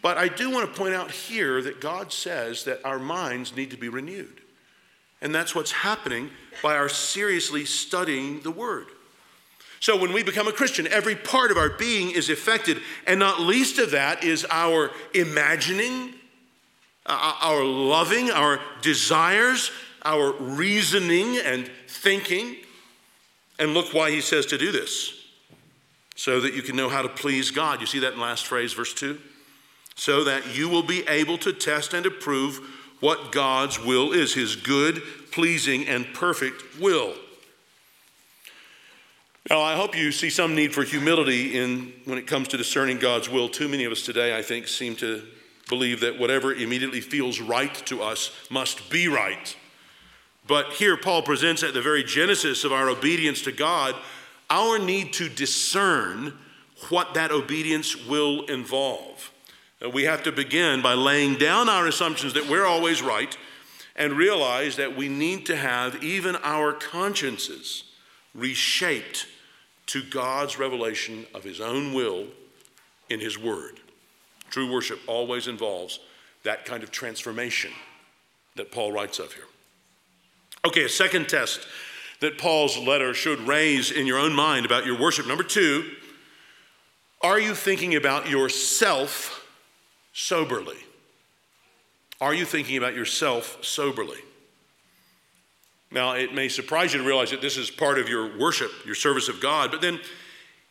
But 0.00 0.16
I 0.16 0.28
do 0.28 0.50
want 0.50 0.72
to 0.72 0.80
point 0.80 0.94
out 0.94 1.10
here 1.10 1.60
that 1.62 1.80
God 1.80 2.12
says 2.12 2.64
that 2.64 2.84
our 2.84 2.98
minds 2.98 3.54
need 3.54 3.70
to 3.72 3.76
be 3.76 3.88
renewed. 3.88 4.40
And 5.20 5.34
that's 5.34 5.54
what's 5.54 5.72
happening 5.72 6.30
by 6.62 6.76
our 6.76 6.88
seriously 6.88 7.64
studying 7.64 8.40
the 8.40 8.50
Word. 8.50 8.86
So 9.80 9.96
when 9.96 10.12
we 10.12 10.22
become 10.22 10.48
a 10.48 10.52
Christian, 10.52 10.86
every 10.88 11.14
part 11.14 11.50
of 11.50 11.56
our 11.56 11.70
being 11.70 12.10
is 12.10 12.30
affected, 12.30 12.80
and 13.06 13.20
not 13.20 13.40
least 13.40 13.78
of 13.78 13.92
that 13.92 14.24
is 14.24 14.46
our 14.50 14.90
imagining, 15.14 16.14
uh, 17.06 17.36
our 17.40 17.64
loving, 17.64 18.30
our 18.30 18.60
desires, 18.82 19.70
our 20.08 20.32
reasoning 20.32 21.36
and 21.36 21.70
thinking. 21.86 22.56
And 23.58 23.74
look 23.74 23.92
why 23.92 24.10
he 24.10 24.20
says 24.20 24.46
to 24.46 24.58
do 24.58 24.72
this 24.72 25.12
so 26.16 26.40
that 26.40 26.54
you 26.54 26.62
can 26.62 26.74
know 26.74 26.88
how 26.88 27.02
to 27.02 27.08
please 27.08 27.50
God. 27.50 27.80
You 27.80 27.86
see 27.86 28.00
that 28.00 28.14
in 28.14 28.20
last 28.20 28.46
phrase, 28.46 28.72
verse 28.72 28.94
2? 28.94 29.18
So 29.94 30.24
that 30.24 30.56
you 30.56 30.68
will 30.68 30.82
be 30.82 31.06
able 31.08 31.38
to 31.38 31.52
test 31.52 31.92
and 31.92 32.06
approve 32.06 32.60
what 33.00 33.30
God's 33.30 33.78
will 33.78 34.12
is, 34.12 34.34
his 34.34 34.56
good, 34.56 35.02
pleasing, 35.30 35.86
and 35.86 36.06
perfect 36.14 36.80
will. 36.80 37.14
Now, 39.50 39.60
I 39.60 39.76
hope 39.76 39.96
you 39.96 40.12
see 40.12 40.30
some 40.30 40.54
need 40.54 40.74
for 40.74 40.82
humility 40.82 41.58
in 41.58 41.92
when 42.04 42.18
it 42.18 42.26
comes 42.26 42.48
to 42.48 42.56
discerning 42.56 42.98
God's 42.98 43.28
will. 43.28 43.48
Too 43.48 43.68
many 43.68 43.84
of 43.84 43.92
us 43.92 44.02
today, 44.02 44.36
I 44.36 44.42
think, 44.42 44.68
seem 44.68 44.96
to 44.96 45.22
believe 45.68 46.00
that 46.00 46.18
whatever 46.18 46.52
immediately 46.52 47.00
feels 47.00 47.40
right 47.40 47.74
to 47.86 48.02
us 48.02 48.32
must 48.50 48.90
be 48.90 49.08
right. 49.08 49.56
But 50.48 50.72
here, 50.72 50.96
Paul 50.96 51.22
presents 51.22 51.62
at 51.62 51.74
the 51.74 51.82
very 51.82 52.02
genesis 52.02 52.64
of 52.64 52.72
our 52.72 52.88
obedience 52.88 53.42
to 53.42 53.52
God 53.52 53.94
our 54.50 54.78
need 54.78 55.12
to 55.12 55.28
discern 55.28 56.32
what 56.88 57.14
that 57.14 57.30
obedience 57.30 58.06
will 58.06 58.46
involve. 58.46 59.30
We 59.92 60.04
have 60.04 60.22
to 60.24 60.32
begin 60.32 60.80
by 60.80 60.94
laying 60.94 61.36
down 61.36 61.68
our 61.68 61.86
assumptions 61.86 62.32
that 62.34 62.48
we're 62.48 62.64
always 62.64 63.02
right 63.02 63.36
and 63.94 64.14
realize 64.14 64.76
that 64.76 64.96
we 64.96 65.08
need 65.08 65.44
to 65.46 65.56
have 65.56 66.02
even 66.02 66.36
our 66.36 66.72
consciences 66.72 67.84
reshaped 68.34 69.26
to 69.86 70.02
God's 70.02 70.58
revelation 70.58 71.26
of 71.34 71.44
His 71.44 71.60
own 71.60 71.92
will 71.92 72.26
in 73.10 73.20
His 73.20 73.38
Word. 73.38 73.80
True 74.50 74.72
worship 74.72 75.00
always 75.06 75.46
involves 75.46 76.00
that 76.44 76.64
kind 76.64 76.82
of 76.82 76.90
transformation 76.90 77.72
that 78.56 78.72
Paul 78.72 78.92
writes 78.92 79.18
of 79.18 79.32
here. 79.34 79.47
Okay, 80.64 80.84
a 80.84 80.88
second 80.88 81.28
test 81.28 81.66
that 82.20 82.38
Paul's 82.38 82.76
letter 82.76 83.14
should 83.14 83.40
raise 83.40 83.90
in 83.90 84.06
your 84.06 84.18
own 84.18 84.34
mind 84.34 84.66
about 84.66 84.84
your 84.84 84.98
worship. 84.98 85.26
Number 85.26 85.44
two, 85.44 85.88
are 87.22 87.38
you 87.38 87.54
thinking 87.54 87.94
about 87.94 88.28
yourself 88.28 89.46
soberly? 90.12 90.76
Are 92.20 92.34
you 92.34 92.44
thinking 92.44 92.76
about 92.76 92.94
yourself 92.94 93.58
soberly? 93.64 94.18
Now, 95.90 96.12
it 96.12 96.34
may 96.34 96.48
surprise 96.48 96.92
you 96.92 97.00
to 97.00 97.06
realize 97.06 97.30
that 97.30 97.40
this 97.40 97.56
is 97.56 97.70
part 97.70 97.98
of 97.98 98.08
your 98.08 98.36
worship, 98.36 98.70
your 98.84 98.94
service 98.94 99.28
of 99.28 99.40
God, 99.40 99.70
but 99.70 99.80
then 99.80 100.00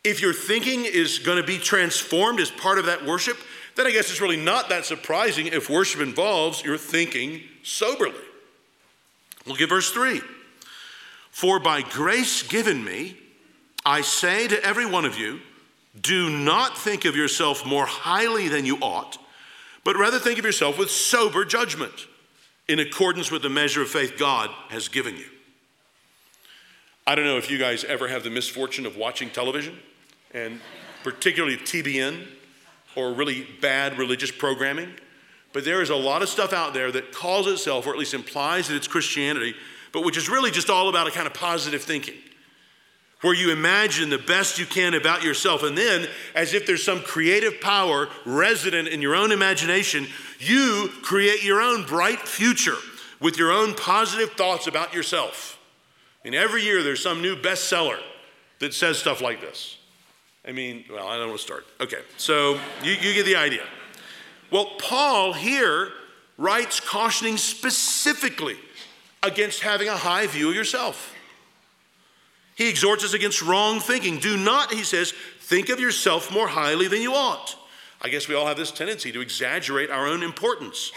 if 0.03 0.22
your 0.22 0.34
thinking 0.34 0.86
is 0.86 1.20
going 1.20 1.41
to 1.41 1.48
be 1.48 1.58
transformed 1.58 2.39
as 2.39 2.51
part 2.51 2.77
of 2.77 2.86
that 2.86 3.06
worship, 3.06 3.38
then 3.75 3.88
I 3.88 3.91
guess 3.91 4.10
it's 4.10 4.22
really 4.22 4.38
not 4.38 4.70
that 4.70 4.86
surprising 4.86 5.48
if 5.48 5.70
worship 5.70 6.01
involves 6.01 6.63
your 6.63 6.77
thinking 6.77 7.41
soberly. 7.63 8.13
Look 9.48 9.62
at 9.62 9.70
verse 9.70 9.92
3. 9.92 10.22
For 11.32 11.60
by 11.60 11.82
grace 11.82 12.44
given 12.44 12.84
me, 12.84 13.16
I 13.86 14.01
say 14.01 14.48
to 14.48 14.63
every 14.63 14.86
one 14.86 15.06
of 15.06 15.18
you, 15.18 15.39
do 16.00 16.30
not 16.30 16.77
think 16.77 17.06
of 17.06 17.16
yourself 17.16 17.66
more 17.66 17.86
highly 17.86 18.48
than 18.50 18.66
you 18.66 18.77
ought, 18.77 19.18
but 19.84 19.96
rather 19.96 20.20
think 20.20 20.38
of 20.38 20.46
yourself 20.46 20.77
with 20.77 20.92
sober 20.92 21.46
judgment, 21.46 22.08
in 22.68 22.80
accordance 22.80 23.32
with 23.32 23.42
the 23.42 23.50
measure 23.50 23.82
of 23.82 23.89
faith 23.89 24.18
God 24.18 24.50
has 24.70 24.89
given 24.89 25.16
you. 25.16 25.25
I 27.06 27.16
don't 27.16 27.24
know 27.24 27.38
if 27.38 27.50
you 27.50 27.58
guys 27.58 27.86
ever 27.86 28.10
have 28.10 28.24
the 28.24 28.30
misfortune 28.30 28.86
of 28.86 28.98
watching 28.98 29.30
television, 29.30 29.80
and 30.34 30.60
particularly 31.04 31.56
TBN 31.56 32.27
or 32.96 33.13
really 33.13 33.48
bad 33.62 33.98
religious 33.98 34.32
programming, 34.32 34.89
but 35.54 35.66
there 35.66 35.82
is 35.82 35.89
a 35.89 35.96
lot 35.96 36.22
of 36.22 36.30
stuff 36.30 36.54
out 36.54 36.74
there 36.74 36.92
that 36.92 37.12
calls 37.12 37.48
itself, 37.48 37.88
or 37.88 37.92
at 37.92 37.98
least 37.98 38.13
implies 38.13 38.68
that 38.68 38.75
it's 38.75 38.88
Christianity, 38.88 39.56
but 39.92 40.04
which 40.04 40.18
is 40.18 40.30
really 40.30 40.51
just 40.51 40.70
all 40.70 40.89
about 40.89 41.08
a 41.08 41.12
kind 41.12 41.27
of 41.27 41.34
positive 41.34 41.82
thinking, 41.82 42.16
where 43.22 43.34
you 43.34 43.51
imagine 43.51 44.10
the 44.10 44.18
best 44.18 44.60
you 44.60 44.66
can 44.66 44.94
about 44.94 45.24
yourself. 45.24 45.63
And 45.63 45.77
then, 45.77 46.08
as 46.36 46.54
if 46.54 46.68
there's 46.68 46.84
some 46.84 47.01
creative 47.01 47.60
power 47.62 48.08
resident 48.25 48.88
in 48.89 49.01
your 49.01 49.16
own 49.16 49.32
imagination, 49.32 50.08
you 50.39 50.89
create 51.01 51.44
your 51.44 51.62
own 51.62 51.86
bright 51.86 52.20
future 52.20 52.77
with 53.20 53.38
your 53.38 53.51
own 53.51 53.74
positive 53.74 54.32
thoughts 54.34 54.68
about 54.68 54.94
yourself. 54.94 55.58
And 56.24 56.36
every 56.36 56.62
year 56.63 56.84
there's 56.84 57.01
some 57.01 57.22
new 57.22 57.36
bestseller 57.36 58.00
that 58.60 58.74
says 58.74 59.00
stuff 59.00 59.22
like 59.22 59.42
this. 59.42 59.77
I 60.46 60.51
mean, 60.51 60.86
well, 60.89 61.08
I 61.08 61.18
don't 61.18 61.27
want 61.27 61.39
to 61.39 61.44
start. 61.46 61.66
Okay, 61.82 62.01
so 62.18 62.60
you, 62.84 62.92
you 62.92 63.13
get 63.13 63.25
the 63.25 63.36
idea. 63.36 63.63
Well, 64.51 64.72
Paul 64.80 65.34
here 65.34 65.92
writes 66.38 66.80
cautioning 66.80 67.38
specifically 67.38 68.58
against 69.24 69.62
having 69.62 69.88
a 69.88 69.98
high 69.98 70.27
view 70.27 70.50
of 70.50 70.56
yourself. 70.56 71.13
He 72.56 72.70
exhorts 72.70 73.04
us 73.04 73.13
against 73.13 73.42
wrong 73.42 73.80
thinking. 73.80 74.20
Do 74.20 74.38
not, 74.38 74.74
he 74.74 74.84
says, 74.84 75.13
think 75.42 75.70
of 75.70 75.80
yourself 75.80 76.32
more 76.32 76.48
highly 76.48 76.88
than 76.88 77.01
you 77.01 77.13
ought. 77.13 77.56
I 78.01 78.10
guess 78.10 78.27
we 78.27 78.36
all 78.36 78.48
have 78.48 78.58
this 78.58 78.72
tendency 78.72 79.12
to 79.12 79.22
exaggerate 79.22 79.89
our 79.89 80.08
own 80.08 80.24
importance. 80.24 80.92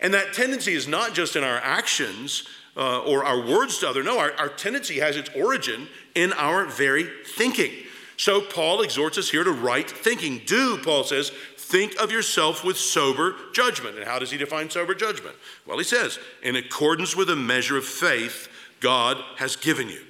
And 0.00 0.14
that 0.14 0.32
tendency 0.32 0.74
is 0.74 0.88
not 0.88 1.14
just 1.14 1.36
in 1.36 1.44
our 1.44 1.58
actions 1.58 2.48
uh, 2.76 3.00
or 3.02 3.24
our 3.24 3.40
words 3.46 3.78
to 3.78 3.88
others. 3.88 4.04
No, 4.04 4.18
our, 4.18 4.32
our 4.38 4.48
tendency 4.48 4.98
has 4.98 5.16
its 5.16 5.30
origin 5.36 5.88
in 6.14 6.32
our 6.32 6.66
very 6.66 7.08
thinking. 7.26 7.72
So 8.16 8.40
Paul 8.40 8.82
exhorts 8.82 9.18
us 9.18 9.30
here 9.30 9.44
to 9.44 9.52
right 9.52 9.88
thinking. 9.88 10.42
Do, 10.46 10.78
Paul 10.78 11.04
says, 11.04 11.32
Think 11.64 11.96
of 11.98 12.12
yourself 12.12 12.62
with 12.62 12.76
sober 12.76 13.34
judgment. 13.54 13.96
And 13.96 14.04
how 14.04 14.18
does 14.18 14.30
he 14.30 14.36
define 14.36 14.68
sober 14.68 14.94
judgment? 14.94 15.34
Well, 15.66 15.78
he 15.78 15.84
says, 15.84 16.18
in 16.42 16.56
accordance 16.56 17.16
with 17.16 17.30
a 17.30 17.36
measure 17.36 17.78
of 17.78 17.86
faith 17.86 18.48
God 18.80 19.16
has 19.38 19.56
given 19.56 19.88
you. 19.88 20.02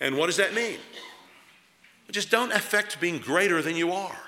And 0.00 0.16
what 0.16 0.26
does 0.26 0.38
that 0.38 0.54
mean? 0.54 0.78
Just 2.10 2.30
don't 2.30 2.52
affect 2.52 3.00
being 3.00 3.18
greater 3.18 3.62
than 3.62 3.76
you 3.76 3.92
are, 3.92 4.18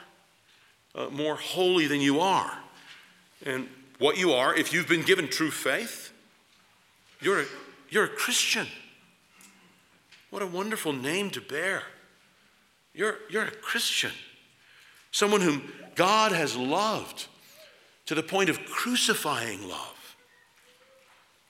uh, 0.94 1.08
more 1.10 1.34
holy 1.34 1.88
than 1.88 2.00
you 2.00 2.20
are. 2.20 2.56
And 3.44 3.68
what 3.98 4.16
you 4.16 4.32
are, 4.32 4.54
if 4.54 4.72
you've 4.72 4.88
been 4.88 5.02
given 5.02 5.28
true 5.28 5.50
faith, 5.50 6.12
you're 7.20 7.40
a, 7.40 7.44
you're 7.90 8.04
a 8.04 8.08
Christian. 8.08 8.68
What 10.30 10.40
a 10.40 10.46
wonderful 10.46 10.92
name 10.92 11.30
to 11.30 11.40
bear. 11.40 11.82
You're, 12.94 13.18
you're 13.28 13.44
a 13.44 13.50
Christian, 13.50 14.12
someone 15.14 15.40
whom 15.40 15.62
God 15.94 16.32
has 16.32 16.56
loved 16.56 17.28
to 18.06 18.16
the 18.16 18.22
point 18.22 18.50
of 18.50 18.64
crucifying 18.64 19.68
love. 19.68 20.16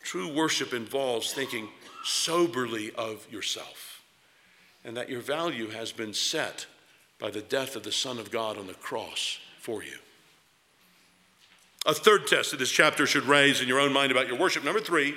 True 0.02 0.28
worship 0.28 0.74
involves 0.74 1.32
thinking 1.32 1.70
soberly 2.04 2.92
of 2.92 3.26
yourself 3.32 4.02
and 4.84 4.94
that 4.98 5.08
your 5.08 5.22
value 5.22 5.70
has 5.70 5.92
been 5.92 6.12
set 6.12 6.66
by 7.18 7.30
the 7.30 7.40
death 7.40 7.74
of 7.74 7.84
the 7.84 7.90
Son 7.90 8.18
of 8.18 8.30
God 8.30 8.58
on 8.58 8.66
the 8.66 8.74
cross 8.74 9.38
for 9.58 9.82
you. 9.82 9.96
A 11.86 11.94
third 11.94 12.26
test 12.26 12.50
that 12.50 12.58
this 12.58 12.70
chapter 12.70 13.06
should 13.06 13.24
raise 13.24 13.62
in 13.62 13.68
your 13.68 13.80
own 13.80 13.94
mind 13.94 14.12
about 14.12 14.28
your 14.28 14.38
worship. 14.38 14.62
Number 14.62 14.80
three, 14.80 15.14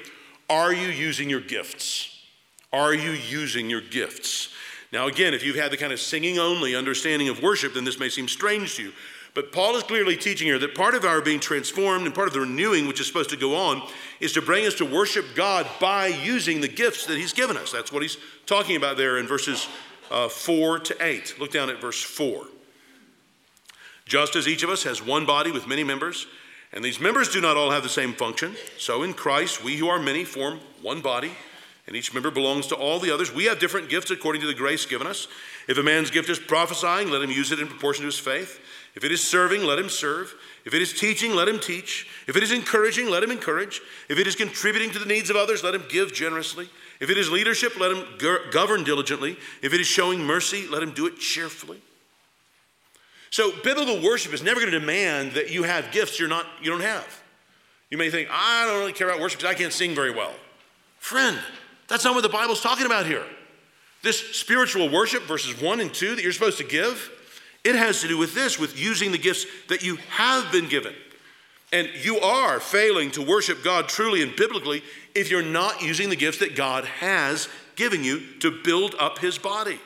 are 0.50 0.72
you 0.72 0.88
using 0.88 1.30
your 1.30 1.42
gifts? 1.42 2.24
Are 2.72 2.94
you 2.94 3.12
using 3.12 3.70
your 3.70 3.82
gifts? 3.82 4.54
Now, 4.92 5.08
again, 5.08 5.34
if 5.34 5.44
you've 5.44 5.58
had 5.58 5.72
the 5.72 5.78
kind 5.78 5.92
of 5.92 6.00
singing 6.00 6.40
only 6.40 6.76
understanding 6.76 7.30
of 7.30 7.42
worship, 7.42 7.74
then 7.74 7.84
this 7.84 8.00
may 8.00 8.10
seem 8.10 8.28
strange 8.28 8.76
to 8.76 8.84
you. 8.84 8.94
But 9.34 9.52
Paul 9.52 9.76
is 9.76 9.84
clearly 9.84 10.16
teaching 10.16 10.48
here 10.48 10.58
that 10.58 10.74
part 10.74 10.96
of 10.96 11.06
our 11.06 11.22
being 11.22 11.40
transformed 11.40 12.06
and 12.06 12.16
part 12.16 12.28
of 12.28 12.34
the 12.34 12.40
renewing, 12.40 12.88
which 12.88 13.00
is 13.00 13.06
supposed 13.06 13.30
to 13.30 13.38
go 13.38 13.56
on, 13.56 13.88
is 14.20 14.34
to 14.34 14.42
bring 14.42 14.66
us 14.66 14.74
to 14.76 14.86
worship 14.86 15.26
God 15.36 15.68
by 15.80 16.08
using 16.08 16.62
the 16.62 16.68
gifts 16.68 17.06
that 17.06 17.18
He's 17.18 17.34
given 17.34 17.56
us. 17.56 17.72
That's 17.72 17.92
what 17.92 18.02
He's 18.02 18.18
talking 18.48 18.78
about 18.78 18.98
there 18.98 19.18
in 19.20 19.28
verses 19.28 19.68
uh, 20.10 20.28
4 20.28 20.80
to 20.80 21.06
8. 21.06 21.36
Look 21.40 21.52
down 21.52 21.70
at 21.70 21.80
verse 21.80 22.02
4. 22.02 22.46
Just 24.06 24.36
as 24.36 24.48
each 24.48 24.64
of 24.64 24.70
us 24.70 24.84
has 24.84 25.06
one 25.06 25.26
body 25.26 25.52
with 25.52 25.68
many 25.68 25.84
members, 25.84 26.26
and 26.74 26.84
these 26.84 27.00
members 27.00 27.30
do 27.30 27.42
not 27.42 27.58
all 27.58 27.72
have 27.72 27.84
the 27.84 27.90
same 27.90 28.14
function, 28.14 28.56
so 28.78 29.04
in 29.04 29.14
Christ 29.14 29.64
we 29.64 29.76
who 29.76 29.88
are 29.88 30.00
many 30.00 30.24
form 30.24 30.62
one 30.82 31.02
body, 31.02 31.34
and 31.88 31.96
each 31.96 32.14
member 32.14 32.30
belongs 32.30 32.68
to 32.68 32.76
all 32.76 33.00
the 33.00 33.14
others. 33.14 33.34
We 33.34 33.46
have 33.46 33.60
different 33.60 33.90
gifts 33.90 34.12
according 34.12 34.42
to 34.42 34.48
the 34.48 34.54
grace 34.54 34.86
given 34.86 35.08
us. 35.08 35.28
If 35.68 35.78
a 35.78 35.84
man's 35.84 36.12
gift 36.12 36.30
is 36.30 36.38
prophesying, 36.38 37.10
let 37.10 37.22
him 37.22 37.32
use 37.32 37.52
it 37.52 37.60
in 37.60 37.68
proportion 37.68 38.02
to 38.02 38.08
his 38.08 38.20
faith. 38.20 38.60
If 38.96 39.04
it 39.04 39.12
is 39.12 39.24
serving, 39.26 39.64
let 39.64 39.80
him 39.80 39.90
serve. 39.90 40.34
If 40.66 40.74
it 40.74 40.82
is 40.82 40.92
teaching, 40.92 41.34
let 41.34 41.48
him 41.48 41.60
teach. 41.60 42.08
If 42.28 42.36
it 42.36 42.44
is 42.44 42.52
encouraging, 42.52 43.10
let 43.10 43.24
him 43.24 43.32
encourage. 43.32 43.80
If 44.10 44.18
it 44.18 44.28
is 44.28 44.36
contributing 44.36 44.92
to 44.92 45.00
the 45.00 45.06
needs 45.06 45.30
of 45.30 45.36
others, 45.36 45.64
let 45.64 45.76
him 45.76 45.84
give 45.88 46.14
generously. 46.14 46.70
If 47.00 47.10
it 47.10 47.18
is 47.18 47.30
leadership, 47.30 47.80
let 47.80 47.92
him 47.92 48.06
govern 48.52 48.84
diligently. 48.84 49.38
If 49.62 49.74
it 49.74 49.80
is 49.80 49.88
showing 49.88 50.24
mercy, 50.24 50.68
let 50.68 50.82
him 50.82 50.92
do 50.92 51.06
it 51.06 51.20
cheerfully. 51.20 51.80
So, 53.30 53.52
biblical 53.64 54.02
worship 54.02 54.34
is 54.34 54.42
never 54.42 54.60
going 54.60 54.72
to 54.72 54.80
demand 54.80 55.34
that 55.34 55.52
you 55.52 55.64
have 55.64 55.92
gifts 55.92 56.20
you're 56.20 56.30
not, 56.30 56.46
you 56.62 56.72
don't 56.72 56.82
have. 56.82 57.22
You 57.90 57.98
may 57.98 58.10
think, 58.10 58.30
I 58.32 58.66
don't 58.66 58.80
really 58.80 58.94
care 58.94 59.10
about 59.10 59.22
worship 59.22 59.40
because 59.40 59.54
I 59.54 59.58
can't 59.58 59.74
sing 59.74 59.94
very 59.94 60.12
well. 60.12 60.34
Friend, 60.98 61.38
that's 61.88 62.04
not 62.04 62.14
what 62.14 62.22
the 62.22 62.30
Bible's 62.30 62.62
talking 62.62 62.86
about 62.86 63.06
here. 63.06 63.24
This 64.04 64.20
spiritual 64.36 64.90
worship, 64.90 65.24
verses 65.24 65.60
1 65.62 65.80
and 65.80 65.94
2, 65.94 66.16
that 66.16 66.24
you're 66.24 66.32
supposed 66.32 66.60
to 66.60 66.64
give, 66.64 67.12
it 67.64 67.76
has 67.76 68.02
to 68.02 68.08
do 68.08 68.18
with 68.18 68.34
this, 68.36 68.60
with 68.60 68.80
using 68.80 69.12
the 69.12 69.18
gifts 69.18 69.46
that 69.70 69.84
you 69.84 69.98
have 70.10 70.52
been 70.52 70.70
given. 70.70 70.94
And 71.74 71.90
you 72.02 72.20
are 72.20 72.60
failing 72.60 73.12
to 73.12 73.22
worship 73.22 73.64
God 73.64 73.90
truly 73.90 74.22
and 74.22 74.36
biblically 74.36 74.84
if 75.14 75.30
you're 75.30 75.42
not 75.42 75.82
using 75.82 76.10
the 76.10 76.16
gifts 76.16 76.38
that 76.40 76.56
God 76.56 76.86
has 76.86 77.50
given 77.76 78.04
you 78.04 78.22
to 78.40 78.52
build 78.64 78.96
up 79.00 79.20
his 79.20 79.38
body. 79.38 79.80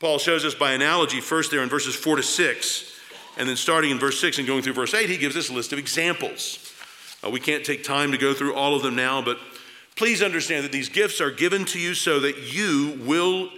Paul 0.00 0.18
shows 0.18 0.44
us 0.44 0.54
by 0.54 0.72
analogy 0.72 1.20
first 1.20 1.50
there 1.50 1.62
in 1.62 1.68
verses 1.68 1.94
4 1.94 2.16
to 2.16 2.22
6, 2.22 2.92
and 3.36 3.48
then 3.48 3.56
starting 3.56 3.90
in 3.90 3.98
verse 3.98 4.20
6 4.20 4.38
and 4.38 4.46
going 4.46 4.62
through 4.62 4.72
verse 4.72 4.94
8, 4.94 5.10
he 5.10 5.16
gives 5.16 5.36
us 5.36 5.50
a 5.50 5.52
list 5.52 5.72
of 5.72 5.78
examples. 5.78 6.72
Uh, 7.24 7.30
we 7.30 7.40
can't 7.40 7.64
take 7.64 7.82
time 7.82 8.12
to 8.12 8.18
go 8.18 8.32
through 8.32 8.54
all 8.54 8.74
of 8.74 8.82
them 8.82 8.94
now, 8.94 9.20
but 9.20 9.38
please 9.98 10.22
understand 10.22 10.64
that 10.64 10.70
these 10.70 10.88
gifts 10.88 11.20
are 11.20 11.32
given 11.32 11.64
to 11.66 11.78
you 11.78 11.92
so 11.92 12.20
that 12.20 12.54
you 12.54 12.98
will 13.04 13.50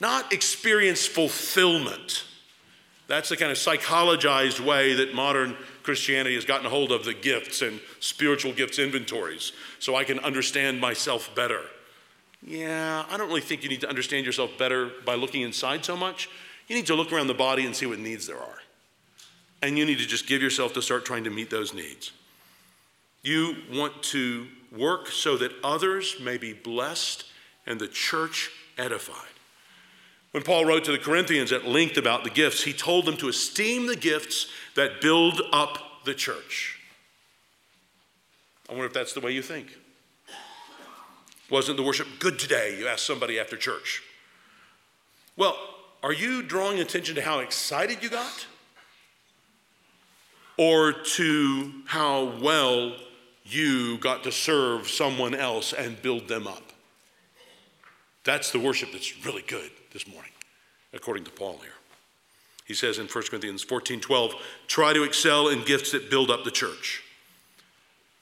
not 0.00 0.32
experience 0.32 1.06
fulfillment. 1.06 2.24
That's 3.06 3.28
the 3.28 3.36
kind 3.36 3.52
of 3.52 3.58
psychologized 3.58 4.60
way 4.60 4.94
that 4.94 5.14
modern 5.14 5.54
Christianity 5.82 6.34
has 6.36 6.46
gotten 6.46 6.64
a 6.64 6.70
hold 6.70 6.90
of 6.90 7.04
the 7.04 7.12
gifts 7.12 7.60
and 7.60 7.80
spiritual 8.00 8.54
gifts 8.54 8.78
inventories 8.78 9.52
so 9.78 9.94
I 9.94 10.04
can 10.04 10.18
understand 10.20 10.80
myself 10.80 11.32
better. 11.36 11.60
Yeah, 12.44 13.04
I 13.10 13.16
don't 13.18 13.28
really 13.28 13.42
think 13.42 13.62
you 13.62 13.68
need 13.68 13.82
to 13.82 13.88
understand 13.88 14.24
yourself 14.24 14.52
better 14.58 14.90
by 15.04 15.16
looking 15.16 15.42
inside 15.42 15.84
so 15.84 15.96
much. 15.96 16.30
You 16.66 16.74
need 16.74 16.86
to 16.86 16.94
look 16.94 17.12
around 17.12 17.26
the 17.26 17.34
body 17.34 17.66
and 17.66 17.76
see 17.76 17.84
what 17.84 17.98
needs 17.98 18.26
there 18.26 18.38
are. 18.38 18.58
And 19.60 19.78
you 19.78 19.84
need 19.84 19.98
to 19.98 20.06
just 20.06 20.26
give 20.26 20.40
yourself 20.40 20.72
to 20.72 20.82
start 20.82 21.04
trying 21.04 21.24
to 21.24 21.30
meet 21.30 21.50
those 21.50 21.74
needs. 21.74 22.10
You 23.22 23.56
want 23.72 24.02
to 24.04 24.48
work 24.76 25.08
so 25.08 25.36
that 25.36 25.52
others 25.62 26.16
may 26.20 26.38
be 26.38 26.52
blessed 26.52 27.24
and 27.66 27.80
the 27.80 27.88
church 27.88 28.50
edified. 28.76 29.16
When 30.32 30.42
Paul 30.42 30.64
wrote 30.64 30.84
to 30.84 30.92
the 30.92 30.98
Corinthians 30.98 31.52
at 31.52 31.66
length 31.66 31.96
about 31.96 32.24
the 32.24 32.30
gifts, 32.30 32.64
he 32.64 32.72
told 32.72 33.04
them 33.04 33.16
to 33.18 33.28
esteem 33.28 33.86
the 33.86 33.96
gifts 33.96 34.46
that 34.74 35.00
build 35.00 35.40
up 35.52 36.04
the 36.04 36.14
church. 36.14 36.80
I 38.68 38.72
wonder 38.72 38.86
if 38.86 38.94
that's 38.94 39.12
the 39.12 39.20
way 39.20 39.32
you 39.32 39.42
think. 39.42 39.68
Wasn't 41.50 41.76
the 41.76 41.82
worship 41.82 42.08
good 42.18 42.38
today? 42.38 42.78
You 42.78 42.88
ask 42.88 43.00
somebody 43.00 43.38
after 43.38 43.58
church. 43.58 44.02
Well, 45.36 45.56
are 46.02 46.12
you 46.12 46.42
drawing 46.42 46.80
attention 46.80 47.14
to 47.16 47.22
how 47.22 47.40
excited 47.40 48.02
you 48.02 48.08
got? 48.08 48.46
Or 50.56 50.92
to 50.92 51.72
how 51.84 52.38
well 52.40 52.96
you 53.52 53.98
got 53.98 54.24
to 54.24 54.32
serve 54.32 54.88
someone 54.88 55.34
else 55.34 55.72
and 55.72 56.00
build 56.00 56.28
them 56.28 56.46
up? 56.46 56.72
That's 58.24 58.52
the 58.52 58.60
worship 58.60 58.92
that's 58.92 59.24
really 59.24 59.42
good 59.42 59.70
this 59.92 60.06
morning, 60.06 60.30
according 60.92 61.24
to 61.24 61.30
Paul 61.30 61.58
here. 61.58 61.72
He 62.64 62.74
says 62.74 62.98
in 62.98 63.06
1 63.06 63.24
Corinthians 63.28 63.62
14 63.62 64.00
12, 64.00 64.34
try 64.66 64.92
to 64.92 65.02
excel 65.02 65.48
in 65.48 65.64
gifts 65.64 65.92
that 65.92 66.10
build 66.10 66.30
up 66.30 66.44
the 66.44 66.50
church. 66.50 67.02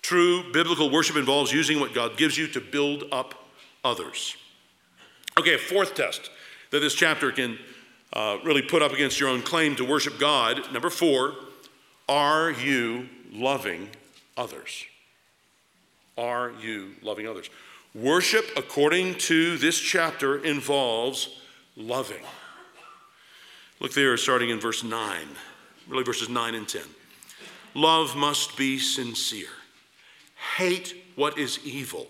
True 0.03 0.51
biblical 0.53 0.91
worship 0.91 1.17
involves 1.17 1.53
using 1.53 1.79
what 1.79 1.95
God 1.95 2.17
gives 2.17 2.39
you 2.39 2.47
to 2.49 2.61
build 2.61 3.05
up 3.13 3.35
others. 3.85 4.37
Okay, 5.39 5.55
a 5.55 5.59
fourth 5.59 5.95
test 5.95 6.31
that 6.71 6.81
this 6.81 6.95
chapter 6.95 7.31
can 7.31 7.59
uh, 8.13 8.39
really 8.45 8.63
put 8.63 8.83
up 8.83 8.93
against 8.93 9.21
your 9.21 9.29
own 9.29 9.43
claim 9.43 9.77
to 9.77 9.85
worship 9.85 10.19
God. 10.19 10.73
Number 10.73 10.91
four, 10.91 11.35
are 12.09 12.51
you 12.51 13.09
loving 13.31 13.91
others? 14.37 14.87
Are 16.21 16.53
you 16.61 16.91
loving 17.01 17.27
others? 17.27 17.49
Worship, 17.95 18.45
according 18.55 19.15
to 19.15 19.57
this 19.57 19.79
chapter, 19.79 20.45
involves 20.45 21.41
loving. 21.77 22.23
Look 23.81 23.95
there, 23.95 24.15
starting 24.19 24.51
in 24.51 24.61
verse 24.61 24.85
9, 24.85 25.27
really 25.89 26.05
verses 26.05 26.29
9 26.29 26.55
and 26.55 26.69
10. 26.69 26.83
Love 27.73 28.15
must 28.17 28.59
be 28.59 28.79
sincere. 28.79 29.49
Hate 30.57 30.95
what 31.17 31.39
is 31.39 31.59
evil, 31.65 32.07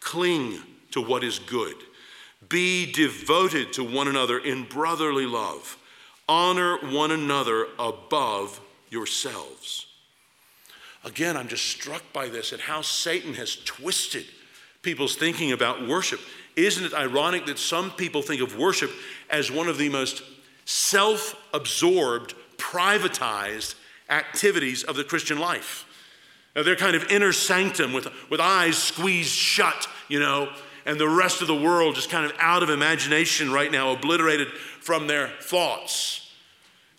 cling 0.00 0.58
to 0.92 1.02
what 1.02 1.22
is 1.22 1.38
good. 1.38 1.76
Be 2.48 2.90
devoted 2.90 3.74
to 3.74 3.84
one 3.84 4.08
another 4.08 4.38
in 4.38 4.64
brotherly 4.64 5.26
love. 5.26 5.76
Honor 6.26 6.78
one 6.78 7.10
another 7.10 7.66
above 7.78 8.62
yourselves. 8.88 9.91
Again, 11.04 11.36
I'm 11.36 11.48
just 11.48 11.66
struck 11.66 12.02
by 12.12 12.28
this 12.28 12.52
and 12.52 12.60
how 12.60 12.82
Satan 12.82 13.34
has 13.34 13.56
twisted 13.56 14.24
people's 14.82 15.16
thinking 15.16 15.52
about 15.52 15.86
worship. 15.86 16.20
Isn't 16.54 16.84
it 16.84 16.94
ironic 16.94 17.46
that 17.46 17.58
some 17.58 17.90
people 17.90 18.22
think 18.22 18.40
of 18.40 18.56
worship 18.56 18.90
as 19.30 19.50
one 19.50 19.68
of 19.68 19.78
the 19.78 19.88
most 19.88 20.22
self 20.64 21.34
absorbed, 21.52 22.34
privatized 22.56 23.74
activities 24.08 24.84
of 24.84 24.96
the 24.96 25.04
Christian 25.04 25.38
life? 25.38 25.86
Now, 26.54 26.62
their 26.62 26.76
kind 26.76 26.94
of 26.94 27.10
inner 27.10 27.32
sanctum 27.32 27.92
with, 27.92 28.08
with 28.30 28.38
eyes 28.38 28.76
squeezed 28.76 29.30
shut, 29.30 29.88
you 30.08 30.20
know, 30.20 30.52
and 30.84 30.98
the 30.98 31.08
rest 31.08 31.40
of 31.40 31.48
the 31.48 31.54
world 31.54 31.94
just 31.94 32.10
kind 32.10 32.26
of 32.26 32.32
out 32.38 32.62
of 32.62 32.68
imagination 32.68 33.50
right 33.50 33.72
now, 33.72 33.92
obliterated 33.92 34.48
from 34.80 35.06
their 35.06 35.28
thoughts. 35.40 36.30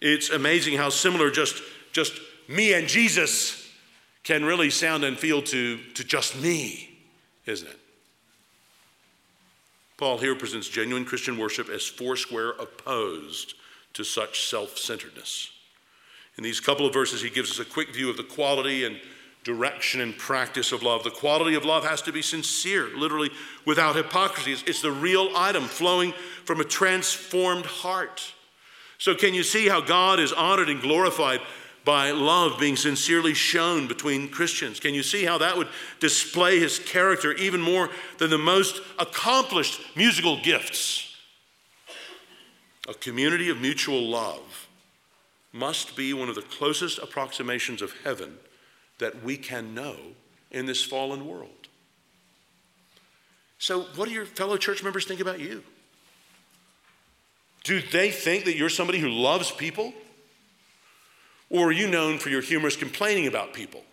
It's 0.02 0.30
amazing 0.30 0.78
how 0.78 0.90
similar 0.90 1.30
just, 1.30 1.62
just 1.92 2.20
me 2.48 2.74
and 2.74 2.88
Jesus 2.88 3.63
can 4.24 4.46
really 4.46 4.70
sound 4.70 5.04
and 5.04 5.18
feel 5.18 5.42
to, 5.42 5.78
to 5.96 6.04
just 6.04 6.42
me, 6.42 6.98
isn't 7.46 7.68
it? 7.68 7.80
Paul 9.98 10.18
here 10.18 10.36
presents 10.36 10.68
genuine 10.68 11.06
Christian 11.06 11.38
worship 11.38 11.70
as 11.70 11.86
foursquare 11.86 12.52
opposed 12.52 13.54
to 13.94 14.04
such 14.04 14.48
self 14.48 14.78
centeredness. 14.78 15.52
In 16.38 16.44
these 16.44 16.60
couple 16.60 16.86
of 16.86 16.94
verses, 16.94 17.22
he 17.22 17.30
gives 17.30 17.52
us 17.52 17.60
a 17.60 17.70
quick 17.70 17.94
view 17.94 18.10
of 18.10 18.18
the 18.18 18.24
quality 18.24 18.86
and 18.86 19.00
direction 19.44 20.02
and 20.02 20.18
practice 20.18 20.72
of 20.72 20.82
love. 20.82 21.04
The 21.04 21.12
quality 21.12 21.56
of 21.56 21.66
love 21.66 21.86
has 21.86 22.02
to 22.04 22.12
be 22.12 22.22
sincere, 22.22 22.90
literally 22.98 23.30
without 23.66 23.96
hypocrisy. 23.96 24.54
It's, 24.54 24.64
it's, 24.64 24.82
the 24.82 24.92
real 24.92 25.30
item 25.36 25.66
flowing 25.66 26.14
from 26.46 26.60
a 26.60 26.64
transformed 26.64 27.66
heart. 27.66 28.34
So, 28.98 29.14
can 29.14 29.34
you 29.34 29.44
see 29.44 29.68
how 29.68 29.82
God 29.82 30.20
is 30.20 30.32
honored 30.32 30.70
and 30.70 30.82
glorified 30.82 31.42
by 31.86 32.12
love 32.12 32.60
being 32.60 32.76
sincerely 32.76 33.34
shown 33.34 33.88
between 33.88 34.30
Christians? 34.30 34.80
Can 34.80 34.94
you 34.94 35.04
see 35.04 35.26
how 35.26 35.38
that 35.40 35.58
would 35.58 35.68
display 36.00 36.60
his 36.60 36.80
character 36.80 37.34
even 37.34 37.62
more 37.62 37.90
than 38.18 38.30
the 38.30 38.38
most 38.38 38.82
accomplished 39.00 39.82
musical 39.96 40.42
gifts? 40.42 41.16
A 42.88 42.94
community 42.94 43.50
of 43.50 43.60
mutual 43.60 44.08
love 44.08 44.68
must 45.52 45.96
be 45.96 46.14
one 46.14 46.30
of 46.30 46.36
the 46.36 46.42
closest 46.42 47.00
approximations 47.00 47.82
of 47.82 47.94
heaven 48.04 48.38
that 49.00 49.24
we 49.24 49.38
can 49.38 49.74
know 49.74 49.96
in 50.52 50.66
this 50.66 50.84
fallen 50.84 51.28
world. 51.28 51.50
So, 53.60 53.82
what 53.96 54.08
do 54.08 54.14
your 54.14 54.26
fellow 54.26 54.58
church 54.58 54.84
members 54.84 55.06
think 55.06 55.20
about 55.22 55.40
you? 55.40 55.64
Do 57.64 57.82
they 57.82 58.12
think 58.12 58.46
that 58.46 58.58
you're 58.58 58.70
somebody 58.70 59.00
who 59.00 59.10
loves 59.10 59.52
people? 59.52 59.94
Or 61.54 61.68
are 61.68 61.72
you 61.72 61.88
known 61.88 62.18
for 62.18 62.30
your 62.30 62.42
humorous 62.42 62.76
complaining 62.76 63.28
about 63.28 63.54
people? 63.54 63.84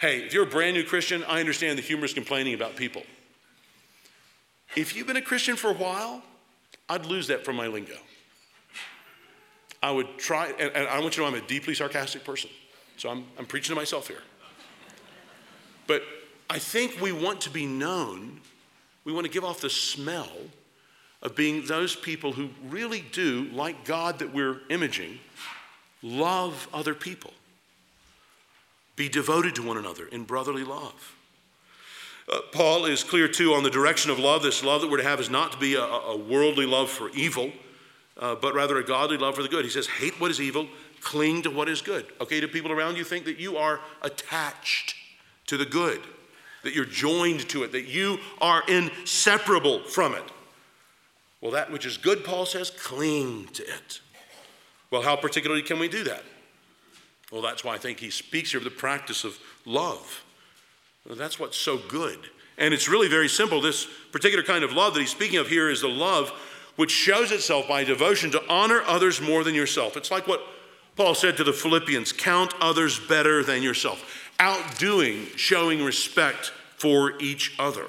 Hey, 0.00 0.24
if 0.24 0.32
you're 0.32 0.44
a 0.44 0.50
brand 0.50 0.74
new 0.74 0.82
Christian, 0.82 1.22
I 1.24 1.40
understand 1.40 1.76
the 1.76 1.82
humorous 1.82 2.14
complaining 2.14 2.54
about 2.54 2.74
people. 2.74 3.02
If 4.74 4.96
you've 4.96 5.06
been 5.06 5.18
a 5.18 5.22
Christian 5.22 5.56
for 5.56 5.68
a 5.68 5.74
while, 5.74 6.22
I'd 6.88 7.04
lose 7.04 7.26
that 7.26 7.44
from 7.44 7.56
my 7.56 7.66
lingo. 7.66 7.98
I 9.82 9.90
would 9.90 10.16
try, 10.16 10.46
and, 10.58 10.74
and 10.74 10.88
I 10.88 10.98
want 11.00 11.18
you 11.18 11.22
to 11.22 11.30
know 11.30 11.36
I'm 11.36 11.42
a 11.42 11.46
deeply 11.46 11.74
sarcastic 11.74 12.24
person. 12.24 12.48
So 12.96 13.10
I'm, 13.10 13.26
I'm 13.38 13.44
preaching 13.44 13.74
to 13.74 13.78
myself 13.78 14.08
here. 14.08 14.22
But 15.86 16.02
I 16.48 16.58
think 16.58 16.98
we 17.02 17.12
want 17.12 17.42
to 17.42 17.50
be 17.50 17.66
known, 17.66 18.40
we 19.04 19.12
want 19.12 19.26
to 19.26 19.30
give 19.30 19.44
off 19.44 19.60
the 19.60 19.68
smell 19.68 20.32
of 21.20 21.36
being 21.36 21.66
those 21.66 21.94
people 21.94 22.32
who 22.32 22.48
really 22.70 23.04
do, 23.12 23.50
like 23.52 23.84
God 23.84 24.20
that 24.20 24.32
we're 24.32 24.62
imaging, 24.70 25.18
love 26.02 26.68
other 26.72 26.94
people, 26.94 27.32
be 28.96 29.08
devoted 29.08 29.54
to 29.56 29.62
one 29.62 29.76
another 29.76 30.06
in 30.06 30.24
brotherly 30.24 30.64
love. 30.64 31.16
Uh, 32.30 32.40
Paul 32.52 32.84
is 32.84 33.02
clear 33.02 33.28
too 33.28 33.54
on 33.54 33.62
the 33.62 33.70
direction 33.70 34.10
of 34.10 34.18
love. 34.18 34.42
This 34.42 34.62
love 34.62 34.82
that 34.82 34.90
we're 34.90 34.98
to 34.98 35.02
have 35.02 35.20
is 35.20 35.30
not 35.30 35.52
to 35.52 35.58
be 35.58 35.74
a, 35.74 35.82
a 35.82 36.16
worldly 36.16 36.66
love 36.66 36.90
for 36.90 37.10
evil, 37.10 37.50
uh, 38.18 38.36
but 38.36 38.54
rather 38.54 38.78
a 38.78 38.84
godly 38.84 39.16
love 39.16 39.34
for 39.34 39.42
the 39.42 39.48
good. 39.48 39.64
He 39.64 39.70
says, 39.70 39.86
Hate 39.86 40.20
what 40.20 40.30
is 40.30 40.40
evil, 40.40 40.68
Cling 41.00 41.42
to 41.42 41.50
what 41.50 41.68
is 41.68 41.80
good. 41.80 42.06
Okay, 42.20 42.40
do 42.40 42.48
people 42.48 42.72
around 42.72 42.96
you 42.96 43.04
think 43.04 43.24
that 43.24 43.38
you 43.38 43.56
are 43.56 43.80
attached 44.02 44.94
to 45.46 45.56
the 45.56 45.64
good, 45.64 46.00
that 46.62 46.74
you're 46.74 46.84
joined 46.84 47.48
to 47.48 47.62
it, 47.62 47.72
that 47.72 47.86
you 47.86 48.18
are 48.40 48.62
inseparable 48.68 49.82
from 49.84 50.14
it? 50.14 50.24
Well, 51.40 51.52
that 51.52 51.72
which 51.72 51.86
is 51.86 51.96
good, 51.96 52.22
Paul 52.22 52.44
says, 52.44 52.70
cling 52.70 53.46
to 53.54 53.62
it. 53.62 54.00
Well, 54.90 55.02
how 55.02 55.16
particularly 55.16 55.62
can 55.62 55.78
we 55.78 55.88
do 55.88 56.04
that? 56.04 56.24
Well, 57.30 57.42
that's 57.42 57.62
why 57.62 57.74
I 57.74 57.78
think 57.78 58.00
he 58.00 58.10
speaks 58.10 58.50
here 58.50 58.58
of 58.58 58.64
the 58.64 58.70
practice 58.70 59.24
of 59.24 59.38
love. 59.64 60.24
Well, 61.06 61.16
that's 61.16 61.38
what's 61.38 61.56
so 61.56 61.78
good. 61.78 62.18
And 62.58 62.74
it's 62.74 62.88
really 62.88 63.08
very 63.08 63.28
simple. 63.28 63.60
This 63.60 63.86
particular 64.12 64.44
kind 64.44 64.64
of 64.64 64.72
love 64.72 64.94
that 64.94 65.00
he's 65.00 65.10
speaking 65.10 65.38
of 65.38 65.48
here 65.48 65.70
is 65.70 65.80
the 65.80 65.88
love 65.88 66.30
which 66.76 66.90
shows 66.90 67.30
itself 67.30 67.68
by 67.68 67.84
devotion 67.84 68.30
to 68.32 68.42
honor 68.48 68.82
others 68.86 69.20
more 69.20 69.44
than 69.44 69.54
yourself. 69.54 69.96
It's 69.96 70.10
like 70.10 70.26
what 70.26 70.40
Paul 70.96 71.14
said 71.14 71.36
to 71.36 71.44
the 71.44 71.52
Philippians, 71.52 72.12
Count 72.12 72.52
others 72.60 72.98
better 72.98 73.42
than 73.42 73.62
yourself, 73.62 74.30
outdoing, 74.38 75.26
showing 75.36 75.84
respect 75.84 76.52
for 76.76 77.18
each 77.20 77.54
other. 77.58 77.86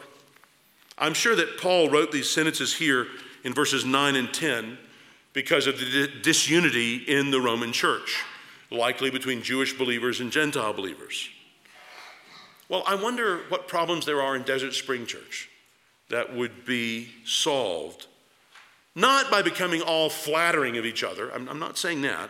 I'm 0.98 1.14
sure 1.14 1.36
that 1.36 1.58
Paul 1.58 1.90
wrote 1.90 2.12
these 2.12 2.30
sentences 2.30 2.76
here 2.76 3.08
in 3.44 3.54
verses 3.54 3.86
9 3.86 4.16
and 4.16 4.34
10 4.34 4.78
because 5.34 5.68
of 5.68 5.80
the 5.80 6.10
disunity 6.22 6.98
in 6.98 7.32
the 7.32 7.42
Roman 7.42 7.72
church, 7.72 8.24
likely 8.70 9.10
between 9.10 9.42
Jewish 9.42 9.78
believers 9.78 10.20
and 10.20 10.32
Gentile 10.32 10.74
believers. 10.74 11.30
Well, 12.70 12.84
I 12.88 12.96
wonder 12.96 13.40
what 13.50 13.68
problems 13.68 14.06
there 14.06 14.22
are 14.22 14.36
in 14.36 14.44
Desert 14.44 14.74
Spring 14.74 15.06
Church 15.06 15.50
that 16.10 16.36
would 16.36 16.66
be 16.66 17.10
solved, 17.26 18.08
not 18.96 19.32
by 19.32 19.42
becoming 19.42 19.82
all 19.82 20.10
flattering 20.10 20.78
of 20.78 20.86
each 20.86 21.04
other, 21.04 21.34
I'm, 21.34 21.48
I'm 21.50 21.60
not 21.60 21.78
saying 21.78 22.02
that, 22.02 22.30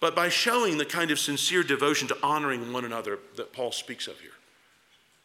but 0.00 0.14
by 0.14 0.28
showing 0.28 0.78
the 0.78 0.84
kind 0.84 1.10
of 1.10 1.18
sincere 1.18 1.62
devotion 1.62 2.08
to 2.08 2.16
honoring 2.22 2.72
one 2.72 2.84
another 2.84 3.18
that 3.36 3.52
Paul 3.52 3.72
speaks 3.72 4.06
of 4.06 4.20
here. 4.20 4.30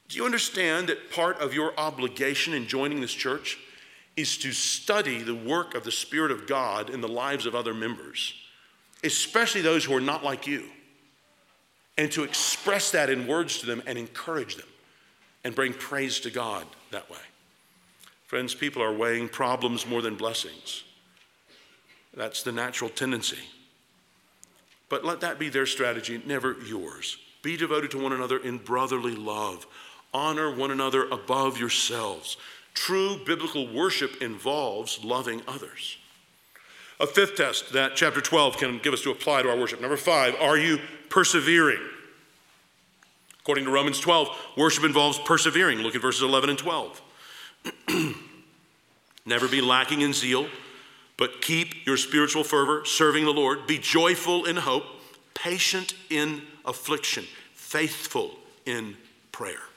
Do 0.08 0.18
you 0.18 0.26
understand 0.26 0.88
that 0.88 1.12
part 1.12 1.40
of 1.40 1.54
your 1.54 1.74
obligation 1.78 2.54
in 2.54 2.68
joining 2.68 3.02
this 3.02 3.14
church 3.14 3.60
is 4.20 4.38
to 4.40 4.52
study 4.52 5.22
the 5.22 5.36
work 5.36 5.76
of 5.76 5.84
the 5.84 5.92
Spirit 5.92 6.32
of 6.32 6.46
God 6.48 6.90
in 6.90 7.02
the 7.02 7.08
lives 7.08 7.46
of 7.46 7.56
other 7.56 7.74
members, 7.74 8.34
especially 9.04 9.62
those 9.62 9.86
who 9.86 9.96
are 9.96 10.02
not 10.02 10.24
like 10.24 10.46
you, 10.46 10.66
and 11.98 12.12
to 12.12 12.24
express 12.24 12.92
that 12.92 13.10
in 13.10 13.28
words 13.28 13.60
to 13.60 13.66
them 13.66 13.82
and 13.86 13.98
encourage 13.98 14.56
them 14.56 14.68
and 15.44 15.56
bring 15.56 15.74
praise 15.74 16.20
to 16.22 16.30
God 16.30 16.66
that 16.92 17.10
way? 17.10 17.18
Friends, 18.26 18.54
people 18.54 18.84
are 18.84 18.94
weighing 18.94 19.30
problems 19.30 19.88
more 19.88 20.02
than 20.02 20.16
blessings. 20.16 20.84
That's 22.14 22.44
the 22.44 22.52
natural 22.52 22.90
tendency. 22.90 23.40
But 24.90 25.06
let 25.06 25.22
that 25.22 25.40
be 25.40 25.50
their 25.50 25.66
strategy, 25.66 26.22
never 26.26 26.56
yours. 26.66 27.18
Be 27.42 27.56
devoted 27.56 27.92
to 27.92 28.02
one 28.02 28.14
another 28.14 28.38
in 28.38 28.58
brotherly 28.58 29.16
love. 29.16 29.66
Honor 30.14 30.54
one 30.54 30.72
another 30.72 31.08
above 31.10 31.60
yourselves. 31.60 32.38
True 32.80 33.20
biblical 33.26 33.68
worship 33.68 34.22
involves 34.22 35.04
loving 35.04 35.42
others. 35.48 35.98
A 37.00 37.08
fifth 37.08 37.36
test 37.36 37.74
that 37.74 37.96
chapter 37.96 38.22
12 38.22 38.58
can 38.58 38.80
give 38.80 38.94
us 38.94 39.02
to 39.02 39.12
apply 39.12 39.42
to 39.42 39.50
our 39.50 39.58
worship. 39.58 39.82
Number 39.82 39.98
five, 39.98 40.36
are 40.40 40.58
you 40.58 40.80
persevering? 41.10 41.82
According 43.42 43.66
to 43.66 43.72
Romans 43.72 44.00
12, 44.00 44.30
worship 44.58 44.84
involves 44.84 45.20
persevering. 45.20 45.80
Look 45.80 45.96
at 45.96 46.02
verses 46.02 46.22
11 46.22 46.52
and 46.52 46.60
12. 46.60 47.02
Never 49.26 49.48
be 49.48 49.62
lacking 49.62 50.02
in 50.02 50.14
zeal 50.14 50.48
but 51.20 51.42
keep 51.42 51.86
your 51.86 51.98
spiritual 51.98 52.46
fervor, 52.46 52.86
serving 52.86 53.26
the 53.26 53.34
Lord. 53.34 53.68
Be 53.68 53.78
joyful 53.78 54.46
in 54.46 54.56
hope, 54.56 54.86
patient 55.34 55.94
in 56.10 56.44
affliction, 56.64 57.26
faithful 57.54 58.32
in 58.66 58.96
prayer. 59.34 59.69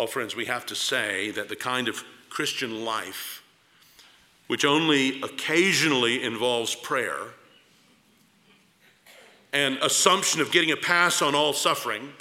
Oh, 0.00 0.06
friends, 0.06 0.34
we 0.34 0.46
have 0.46 0.64
to 0.64 0.74
say 0.74 1.30
that 1.32 1.50
the 1.50 1.56
kind 1.56 1.86
of 1.86 2.02
Christian 2.30 2.86
life, 2.86 3.42
which 4.46 4.64
only 4.64 5.20
occasionally 5.20 6.22
involves 6.22 6.74
prayer 6.74 7.18
and 9.52 9.76
assumption 9.82 10.40
of 10.40 10.52
getting 10.52 10.70
a 10.70 10.76
pass 10.78 11.20
on 11.20 11.34
all 11.34 11.52
suffering, 11.52 12.14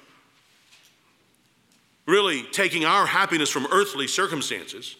really 2.05 2.43
taking 2.51 2.83
our 2.83 3.05
happiness 3.05 3.49
from 3.49 3.65
earthly 3.71 4.09
circumstances 4.09 4.97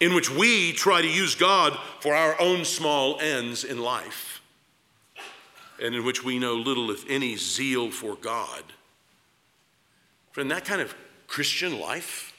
in 0.00 0.14
which 0.14 0.30
we 0.30 0.72
try 0.72 1.02
to 1.02 1.08
use 1.08 1.34
God 1.34 1.78
for 2.00 2.14
our 2.14 2.40
own 2.40 2.64
small 2.64 3.20
ends 3.20 3.62
in 3.62 3.78
life, 3.78 4.40
and 5.78 5.94
in 5.94 6.02
which 6.02 6.24
we 6.24 6.38
know 6.38 6.54
little, 6.54 6.90
if 6.90 7.04
any, 7.10 7.36
zeal 7.36 7.90
for 7.90 8.16
God. 8.16 8.62
Friend, 10.32 10.50
that 10.50 10.64
kind 10.64 10.80
of 10.80 10.94
Christian 11.26 11.78
life 11.78 12.32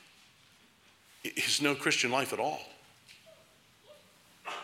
is 1.23 1.61
no 1.61 1.73
Christian 1.75 2.11
life 2.11 2.33
at 2.33 2.39
all. 2.39 2.59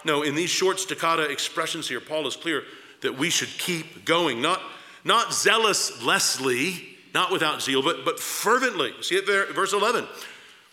No, 0.05 0.23
in 0.23 0.35
these 0.35 0.49
short 0.49 0.79
staccato 0.79 1.23
expressions 1.23 1.87
here, 1.87 1.99
Paul 1.99 2.27
is 2.27 2.35
clear 2.35 2.63
that 3.01 3.17
we 3.17 3.29
should 3.29 3.49
keep 3.57 4.05
going, 4.05 4.41
not, 4.41 4.61
not 5.03 5.33
zealously, 5.33 6.97
not 7.13 7.31
without 7.31 7.61
zeal, 7.61 7.81
but, 7.81 8.05
but 8.05 8.19
fervently. 8.19 8.93
See 9.01 9.15
it 9.15 9.25
there, 9.25 9.45
verse 9.53 9.73
11. 9.73 10.07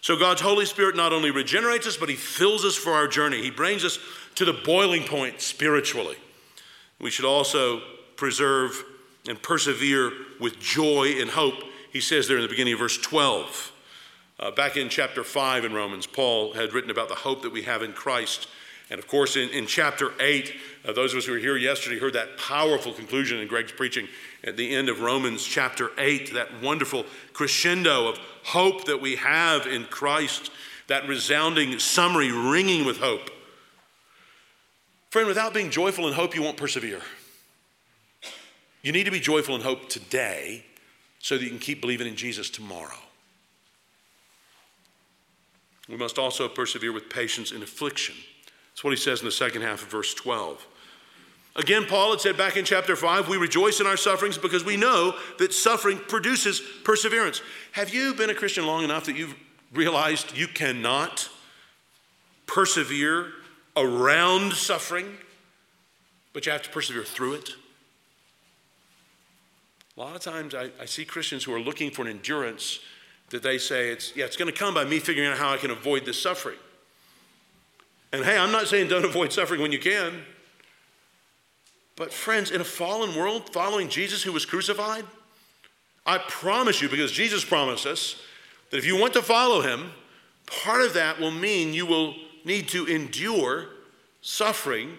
So 0.01 0.17
God's 0.19 0.41
Holy 0.41 0.67
Spirit 0.67 0.97
not 0.97 1.13
only 1.13 1.31
regenerates 1.31 1.87
us, 1.87 1.97
but 1.97 2.09
He 2.09 2.15
fills 2.15 2.65
us 2.65 2.77
for 2.77 2.93
our 2.93 3.09
journey. 3.09 3.43
He 3.43 3.51
brings 3.51 3.85
us 3.85 3.99
to 4.37 4.45
the 4.45 4.53
boiling 4.53 5.03
point 5.03 5.41
spiritually. 5.41 6.17
We 7.01 7.11
should 7.11 7.25
also 7.25 7.81
preserve 8.17 8.83
and 9.29 9.41
persevere 9.41 10.13
with 10.41 10.59
joy 10.61 11.17
and 11.21 11.31
hope. 11.31 11.55
He 11.97 12.03
says 12.03 12.29
there 12.29 12.37
in 12.37 12.43
the 12.43 12.49
beginning 12.51 12.75
of 12.75 12.81
verse 12.81 12.99
12. 12.99 13.73
Uh, 14.39 14.51
back 14.51 14.77
in 14.77 14.91
chapter 14.91 15.25
5 15.25 15.65
in 15.65 15.73
Romans, 15.73 16.07
Paul 16.07 16.53
had 16.53 16.75
written 16.75 16.91
about 16.91 17.09
the 17.09 17.15
hope 17.15 17.41
that 17.41 17.55
we 17.55 17.63
have 17.63 17.83
in 17.83 17.95
Christ. 17.95 18.49
And 18.91 18.99
of 18.99 19.09
course, 19.09 19.35
in, 19.35 19.49
in 19.49 19.67
chapter 19.67 20.13
8, 20.21 20.55
uh, 20.85 20.93
those 20.93 21.15
of 21.15 21.19
us 21.21 21.25
who 21.25 21.33
were 21.33 21.39
here 21.39 21.57
yesterday 21.57 21.99
heard 21.99 22.13
that 22.13 22.37
powerful 22.37 22.93
conclusion 22.93 23.39
in 23.39 23.49
Greg's 23.49 23.73
preaching 23.73 24.09
at 24.45 24.59
the 24.59 24.75
end 24.75 24.91
of 24.91 25.01
Romans 25.01 25.43
chapter 25.43 25.91
8, 25.97 26.35
that 26.35 26.63
wonderful 26.63 27.07
crescendo 27.33 28.09
of 28.09 28.19
hope 28.45 28.85
that 28.85 29.01
we 29.01 29.17
have 29.17 29.67
in 29.67 29.85
Christ, 29.85 30.51
that 30.89 31.09
resounding 31.09 31.79
summary 31.79 32.31
ringing 32.31 32.85
with 32.85 32.99
hope. 32.99 33.31
Friend, 35.09 35.27
without 35.27 35.55
being 35.55 35.71
joyful 35.71 36.07
in 36.09 36.13
hope, 36.13 36.35
you 36.35 36.43
won't 36.43 36.59
persevere. 36.59 37.01
You 38.83 38.93
need 38.93 39.05
to 39.05 39.11
be 39.11 39.19
joyful 39.19 39.55
in 39.55 39.63
hope 39.63 39.89
today 39.89 40.67
so 41.27 41.37
that 41.37 41.43
you 41.43 41.51
can 41.51 41.59
keep 41.59 41.81
believing 41.81 42.07
in 42.07 42.15
Jesus 42.15 42.49
tomorrow. 42.49 43.01
We 45.89 45.97
must 45.97 46.21
also 46.21 46.47
persevere 46.47 46.93
with 46.93 47.11
patience 47.11 47.51
in 47.51 47.65
affliction. 47.65 48.15
That's 48.71 48.85
what 48.85 48.91
he 48.91 48.97
says 48.97 49.23
in 49.23 49.27
the 49.27 49.33
second 49.33 49.63
half 49.63 49.83
of 49.83 49.89
verse 49.89 50.15
12. 50.15 50.65
Again, 51.57 51.85
Paul 51.87 52.13
had 52.13 52.21
said 52.21 52.37
back 52.37 52.57
in 52.57 52.65
chapter 52.65 52.95
5, 52.95 53.29
we 53.29 53.39
rejoice 53.39 53.81
in 53.81 53.89
our 53.89 53.97
sufferings 53.97 54.39
because 54.39 54.65
we 54.65 54.77
know 54.77 55.17
that 55.41 55.53
suffering 55.53 55.99
produces 55.99 56.63
perseverance. 56.85 57.43
Have 57.73 57.93
you 57.93 58.15
been 58.15 58.31
a 58.31 58.35
Christian 58.35 58.65
long 58.65 58.85
enough 58.85 59.07
that 59.07 59.17
you've 59.17 59.35
realized 59.73 60.37
you 60.37 60.47
cannot 60.47 61.29
persevere 62.47 63.33
around 63.77 64.53
suffering, 64.53 65.17
but 66.33 66.47
you 66.47 66.53
have 66.53 66.63
to 66.63 66.71
persevere 66.71 67.03
through 67.03 67.35
it? 67.35 67.51
A 69.97 70.01
lot 70.01 70.15
of 70.15 70.21
times 70.21 70.55
I, 70.55 70.71
I 70.81 70.85
see 70.85 71.05
Christians 71.05 71.45
who 71.45 71.55
are 71.55 71.61
looking 71.61 71.91
for 71.91 72.03
an 72.03 72.09
endurance 72.09 72.81
that 73.31 73.43
they 73.43 73.59
say, 73.59 73.89
it's, 73.91 74.15
yeah, 74.15 74.25
it's 74.25 74.37
going 74.37 74.53
to 74.53 74.57
come 74.57 74.75
by 74.75 74.85
me 74.85 74.99
figuring 74.99 75.29
out 75.29 75.39
how 75.39 75.53
I 75.53 75.57
can 75.57 75.71
avoid 75.71 76.05
this 76.05 76.21
suffering. 76.21 76.59
And 78.13 78.25
hey, 78.25 78.37
I'm 78.39 78.53
not 78.53 78.69
saying 78.69 78.89
don't 78.89 79.05
avoid 79.07 79.33
suffering 79.33 79.61
when 79.61 79.73
you 79.73 79.79
can. 79.79 80.23
But, 81.97 82.13
friends, 82.13 82.51
in 82.51 82.61
a 82.61 82.65
fallen 82.65 83.17
world, 83.17 83.53
following 83.55 83.89
Jesus 83.89 84.23
who 84.23 84.33
was 84.33 84.45
crucified, 84.45 85.05
I 86.05 86.19
promise 86.19 86.83
you, 86.83 86.91
because 86.91 87.11
Jesus 87.11 87.45
promised 87.45 87.87
us, 87.87 88.21
that 88.71 88.77
if 88.77 88.85
you 88.85 88.97
want 88.99 89.15
to 89.15 89.23
follow 89.23 89.63
him, 89.63 89.93
part 90.45 90.83
of 90.83 90.93
that 90.95 91.19
will 91.19 91.31
mean 91.31 91.73
you 91.73 91.87
will 91.87 92.15
need 92.45 92.69
to 92.69 92.85
endure 92.87 93.69
suffering 94.21 94.99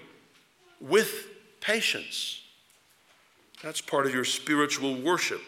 with 0.81 1.27
patience. 1.61 2.41
That's 3.63 3.81
part 3.81 4.05
of 4.05 4.13
your 4.13 4.23
spiritual 4.23 4.95
worship 5.01 5.41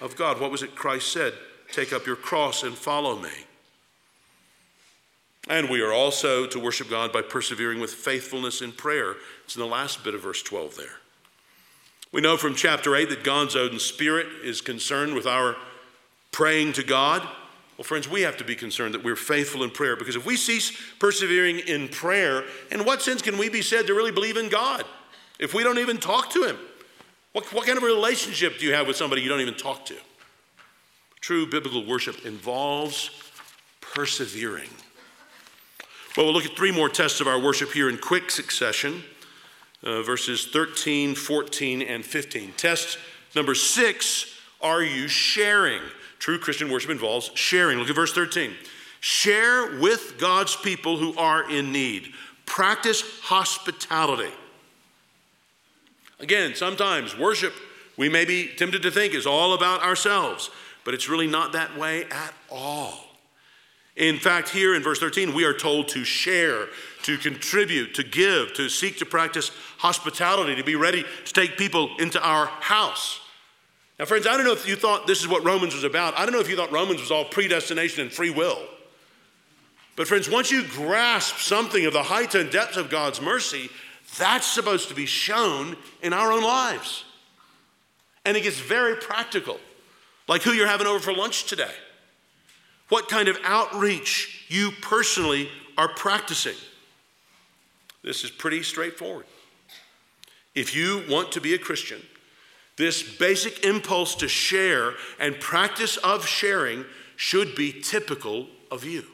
of 0.00 0.16
God. 0.16 0.40
What 0.40 0.50
was 0.50 0.62
it 0.62 0.74
Christ 0.74 1.12
said? 1.12 1.32
Take 1.72 1.92
up 1.92 2.06
your 2.06 2.16
cross 2.16 2.62
and 2.62 2.74
follow 2.74 3.18
me. 3.18 3.30
And 5.48 5.70
we 5.70 5.80
are 5.80 5.92
also 5.92 6.46
to 6.46 6.60
worship 6.60 6.90
God 6.90 7.12
by 7.12 7.22
persevering 7.22 7.80
with 7.80 7.92
faithfulness 7.92 8.60
in 8.60 8.72
prayer. 8.72 9.16
It's 9.44 9.56
in 9.56 9.60
the 9.60 9.66
last 9.66 10.04
bit 10.04 10.14
of 10.14 10.22
verse 10.22 10.42
12 10.42 10.76
there. 10.76 10.98
We 12.12 12.20
know 12.20 12.36
from 12.36 12.54
chapter 12.54 12.94
8 12.94 13.08
that 13.10 13.24
God's 13.24 13.56
own 13.56 13.78
spirit 13.78 14.26
is 14.44 14.60
concerned 14.60 15.14
with 15.14 15.26
our 15.26 15.56
praying 16.32 16.74
to 16.74 16.82
God. 16.82 17.22
Well, 17.76 17.84
friends, 17.84 18.08
we 18.08 18.22
have 18.22 18.36
to 18.38 18.44
be 18.44 18.56
concerned 18.56 18.94
that 18.94 19.04
we're 19.04 19.16
faithful 19.16 19.62
in 19.62 19.70
prayer 19.70 19.96
because 19.96 20.16
if 20.16 20.26
we 20.26 20.36
cease 20.36 20.72
persevering 20.98 21.60
in 21.60 21.88
prayer, 21.88 22.44
in 22.70 22.84
what 22.84 23.02
sense 23.02 23.22
can 23.22 23.38
we 23.38 23.48
be 23.48 23.62
said 23.62 23.86
to 23.86 23.94
really 23.94 24.12
believe 24.12 24.36
in 24.36 24.48
God 24.48 24.84
if 25.38 25.54
we 25.54 25.62
don't 25.62 25.78
even 25.78 25.98
talk 25.98 26.30
to 26.30 26.44
Him? 26.44 26.58
What, 27.32 27.52
what 27.52 27.66
kind 27.66 27.76
of 27.76 27.84
relationship 27.84 28.58
do 28.58 28.66
you 28.66 28.74
have 28.74 28.86
with 28.86 28.96
somebody 28.96 29.22
you 29.22 29.28
don't 29.28 29.40
even 29.40 29.54
talk 29.54 29.84
to? 29.86 29.96
True 31.20 31.46
biblical 31.46 31.84
worship 31.86 32.24
involves 32.24 33.10
persevering. 33.80 34.70
Well, 36.16 36.26
we'll 36.26 36.34
look 36.34 36.46
at 36.46 36.56
three 36.56 36.72
more 36.72 36.88
tests 36.88 37.20
of 37.20 37.26
our 37.26 37.38
worship 37.38 37.72
here 37.72 37.88
in 37.88 37.98
quick 37.98 38.30
succession 38.30 39.02
uh, 39.82 40.02
verses 40.02 40.46
13, 40.46 41.14
14, 41.14 41.82
and 41.82 42.04
15. 42.04 42.52
Test 42.56 42.98
number 43.34 43.54
six 43.54 44.34
are 44.60 44.82
you 44.82 45.06
sharing? 45.06 45.80
True 46.18 46.38
Christian 46.38 46.70
worship 46.70 46.90
involves 46.90 47.30
sharing. 47.34 47.78
Look 47.78 47.88
at 47.88 47.94
verse 47.94 48.12
13. 48.12 48.52
Share 49.00 49.78
with 49.78 50.18
God's 50.18 50.56
people 50.56 50.96
who 50.96 51.16
are 51.16 51.48
in 51.48 51.70
need, 51.70 52.12
practice 52.44 53.02
hospitality. 53.22 54.32
Again, 56.20 56.54
sometimes 56.54 57.16
worship, 57.16 57.54
we 57.96 58.08
may 58.08 58.24
be 58.24 58.48
tempted 58.48 58.82
to 58.82 58.90
think, 58.90 59.14
is 59.14 59.26
all 59.26 59.54
about 59.54 59.82
ourselves, 59.82 60.50
but 60.84 60.94
it's 60.94 61.08
really 61.08 61.26
not 61.26 61.52
that 61.52 61.76
way 61.78 62.04
at 62.10 62.34
all. 62.50 63.04
In 63.96 64.18
fact, 64.18 64.48
here 64.48 64.76
in 64.76 64.82
verse 64.82 65.00
13, 65.00 65.34
we 65.34 65.44
are 65.44 65.52
told 65.52 65.88
to 65.88 66.04
share, 66.04 66.66
to 67.02 67.18
contribute, 67.18 67.94
to 67.94 68.04
give, 68.04 68.54
to 68.54 68.68
seek 68.68 68.98
to 68.98 69.06
practice 69.06 69.50
hospitality, 69.78 70.54
to 70.54 70.62
be 70.62 70.76
ready 70.76 71.04
to 71.24 71.32
take 71.32 71.56
people 71.56 71.90
into 71.98 72.22
our 72.22 72.46
house. 72.46 73.20
Now, 73.98 74.04
friends, 74.04 74.28
I 74.28 74.36
don't 74.36 74.46
know 74.46 74.52
if 74.52 74.68
you 74.68 74.76
thought 74.76 75.08
this 75.08 75.20
is 75.20 75.26
what 75.26 75.44
Romans 75.44 75.74
was 75.74 75.82
about. 75.82 76.16
I 76.16 76.24
don't 76.24 76.32
know 76.32 76.40
if 76.40 76.48
you 76.48 76.56
thought 76.56 76.70
Romans 76.70 77.00
was 77.00 77.10
all 77.10 77.24
predestination 77.24 78.02
and 78.02 78.12
free 78.12 78.30
will. 78.30 78.60
But, 79.96 80.06
friends, 80.06 80.30
once 80.30 80.52
you 80.52 80.62
grasp 80.62 81.38
something 81.38 81.84
of 81.84 81.92
the 81.92 82.04
height 82.04 82.36
and 82.36 82.48
depths 82.50 82.76
of 82.76 82.90
God's 82.90 83.20
mercy, 83.20 83.68
that's 84.16 84.46
supposed 84.46 84.88
to 84.88 84.94
be 84.94 85.06
shown 85.06 85.76
in 86.02 86.12
our 86.12 86.32
own 86.32 86.42
lives. 86.42 87.04
And 88.24 88.36
it 88.36 88.42
gets 88.42 88.58
very 88.58 88.96
practical, 88.96 89.58
like 90.26 90.42
who 90.42 90.52
you're 90.52 90.66
having 90.66 90.86
over 90.86 90.98
for 90.98 91.12
lunch 91.12 91.44
today, 91.44 91.74
what 92.88 93.08
kind 93.08 93.28
of 93.28 93.38
outreach 93.44 94.46
you 94.48 94.70
personally 94.80 95.48
are 95.76 95.88
practicing. 95.88 96.56
This 98.02 98.24
is 98.24 98.30
pretty 98.30 98.62
straightforward. 98.62 99.26
If 100.54 100.74
you 100.74 101.04
want 101.08 101.32
to 101.32 101.40
be 101.40 101.54
a 101.54 101.58
Christian, 101.58 102.00
this 102.76 103.02
basic 103.02 103.64
impulse 103.64 104.14
to 104.16 104.28
share 104.28 104.94
and 105.18 105.38
practice 105.38 105.96
of 105.98 106.26
sharing 106.26 106.84
should 107.16 107.54
be 107.54 107.72
typical 107.72 108.46
of 108.70 108.84
you. 108.84 109.04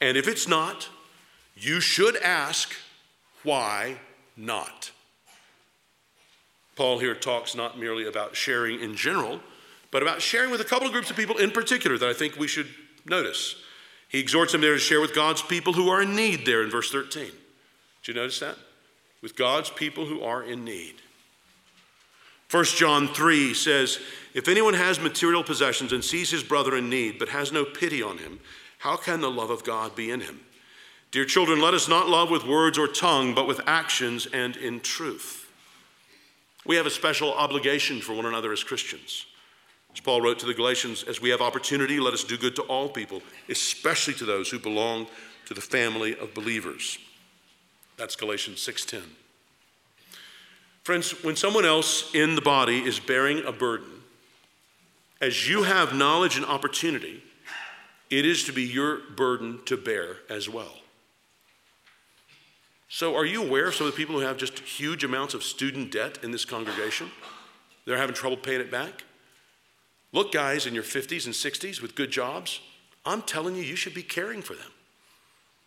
And 0.00 0.16
if 0.16 0.26
it's 0.26 0.48
not, 0.48 0.88
you 1.54 1.80
should 1.80 2.16
ask, 2.16 2.74
why 3.44 3.96
not? 4.36 4.90
Paul 6.76 6.98
here 6.98 7.14
talks 7.14 7.54
not 7.54 7.78
merely 7.78 8.06
about 8.06 8.34
sharing 8.34 8.80
in 8.80 8.96
general, 8.96 9.40
but 9.90 10.02
about 10.02 10.20
sharing 10.20 10.50
with 10.50 10.60
a 10.60 10.64
couple 10.64 10.86
of 10.86 10.92
groups 10.92 11.10
of 11.10 11.16
people 11.16 11.36
in 11.38 11.52
particular 11.52 11.96
that 11.98 12.08
I 12.08 12.12
think 12.12 12.36
we 12.36 12.48
should 12.48 12.68
notice. 13.06 13.54
He 14.08 14.18
exhorts 14.18 14.52
them 14.52 14.60
there 14.60 14.74
to 14.74 14.80
share 14.80 15.00
with 15.00 15.14
God's 15.14 15.42
people 15.42 15.72
who 15.72 15.88
are 15.88 16.02
in 16.02 16.16
need, 16.16 16.44
there 16.46 16.62
in 16.62 16.70
verse 16.70 16.90
13. 16.90 17.24
Did 17.24 17.32
you 18.08 18.14
notice 18.14 18.40
that? 18.40 18.56
With 19.22 19.36
God's 19.36 19.70
people 19.70 20.06
who 20.06 20.22
are 20.22 20.42
in 20.42 20.64
need. 20.64 20.94
1 22.50 22.64
John 22.64 23.08
3 23.08 23.54
says, 23.54 23.98
If 24.34 24.48
anyone 24.48 24.74
has 24.74 25.00
material 25.00 25.42
possessions 25.42 25.92
and 25.92 26.04
sees 26.04 26.30
his 26.30 26.42
brother 26.42 26.76
in 26.76 26.88
need, 26.88 27.18
but 27.18 27.30
has 27.30 27.50
no 27.50 27.64
pity 27.64 28.02
on 28.02 28.18
him, 28.18 28.40
how 28.78 28.96
can 28.96 29.20
the 29.20 29.30
love 29.30 29.50
of 29.50 29.64
God 29.64 29.96
be 29.96 30.10
in 30.10 30.20
him? 30.20 30.40
Dear 31.14 31.24
children, 31.24 31.60
let 31.60 31.74
us 31.74 31.86
not 31.86 32.08
love 32.08 32.28
with 32.28 32.44
words 32.44 32.76
or 32.76 32.88
tongue, 32.88 33.36
but 33.36 33.46
with 33.46 33.60
actions 33.68 34.26
and 34.26 34.56
in 34.56 34.80
truth. 34.80 35.48
We 36.66 36.74
have 36.74 36.86
a 36.86 36.90
special 36.90 37.32
obligation 37.34 38.00
for 38.00 38.14
one 38.14 38.26
another 38.26 38.52
as 38.52 38.64
Christians. 38.64 39.24
As 39.92 40.00
Paul 40.00 40.22
wrote 40.22 40.40
to 40.40 40.46
the 40.46 40.54
Galatians, 40.54 41.04
as 41.04 41.20
we 41.20 41.30
have 41.30 41.40
opportunity, 41.40 42.00
let 42.00 42.14
us 42.14 42.24
do 42.24 42.36
good 42.36 42.56
to 42.56 42.62
all 42.62 42.88
people, 42.88 43.22
especially 43.48 44.14
to 44.14 44.24
those 44.24 44.50
who 44.50 44.58
belong 44.58 45.06
to 45.46 45.54
the 45.54 45.60
family 45.60 46.18
of 46.18 46.34
believers. 46.34 46.98
That's 47.96 48.16
Galatians 48.16 48.60
6:10. 48.60 49.14
Friends, 50.82 51.22
when 51.22 51.36
someone 51.36 51.64
else 51.64 52.12
in 52.12 52.34
the 52.34 52.42
body 52.42 52.84
is 52.84 52.98
bearing 52.98 53.44
a 53.44 53.52
burden, 53.52 54.02
as 55.20 55.48
you 55.48 55.62
have 55.62 55.94
knowledge 55.94 56.36
and 56.36 56.44
opportunity, 56.44 57.22
it 58.10 58.26
is 58.26 58.42
to 58.42 58.52
be 58.52 58.64
your 58.64 58.96
burden 58.96 59.62
to 59.66 59.76
bear 59.76 60.16
as 60.28 60.48
well. 60.48 60.80
So, 62.94 63.16
are 63.16 63.24
you 63.24 63.42
aware 63.42 63.66
of 63.66 63.74
some 63.74 63.88
of 63.88 63.92
the 63.92 63.96
people 63.96 64.14
who 64.14 64.24
have 64.24 64.36
just 64.36 64.56
huge 64.60 65.02
amounts 65.02 65.34
of 65.34 65.42
student 65.42 65.90
debt 65.90 66.18
in 66.22 66.30
this 66.30 66.44
congregation? 66.44 67.10
They're 67.84 67.96
having 67.96 68.14
trouble 68.14 68.36
paying 68.36 68.60
it 68.60 68.70
back? 68.70 69.02
Look, 70.12 70.30
guys 70.30 70.64
in 70.64 70.74
your 70.74 70.84
50s 70.84 71.24
and 71.24 71.34
60s 71.34 71.82
with 71.82 71.96
good 71.96 72.12
jobs, 72.12 72.60
I'm 73.04 73.22
telling 73.22 73.56
you, 73.56 73.64
you 73.64 73.74
should 73.74 73.94
be 73.94 74.04
caring 74.04 74.42
for 74.42 74.54
them. 74.54 74.70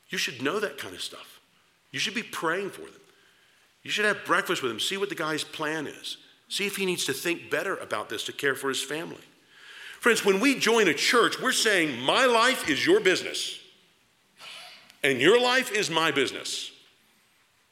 You 0.08 0.18
should 0.18 0.42
know 0.42 0.62
that 0.62 0.78
kind 0.78 0.96
of 0.96 1.02
stuff. 1.02 1.42
You 1.92 2.00
should 2.00 2.14
be 2.14 2.24
praying 2.24 2.70
for 2.70 2.84
them. 2.84 3.02
You 3.84 3.92
should 3.92 4.06
have 4.06 4.24
breakfast 4.24 4.64
with 4.64 4.72
them, 4.72 4.80
see 4.80 4.96
what 4.96 5.10
the 5.10 5.16
guy's 5.16 5.44
plan 5.44 5.86
is, 5.86 6.16
see 6.48 6.66
if 6.66 6.78
he 6.78 6.86
needs 6.86 7.04
to 7.08 7.14
think 7.14 7.52
better 7.52 7.76
about 7.76 8.08
this 8.08 8.24
to 8.24 8.32
care 8.32 8.56
for 8.56 8.70
his 8.70 8.82
family. 8.82 9.26
Friends, 10.00 10.24
when 10.24 10.40
we 10.40 10.58
join 10.58 10.88
a 10.88 10.94
church, 10.94 11.42
we're 11.42 11.52
saying, 11.52 12.00
My 12.00 12.26
life 12.26 12.70
is 12.70 12.86
your 12.86 13.02
business, 13.02 13.60
and 15.04 15.20
your 15.20 15.42
life 15.42 15.74
is 15.74 15.90
my 15.90 16.12
business. 16.12 16.72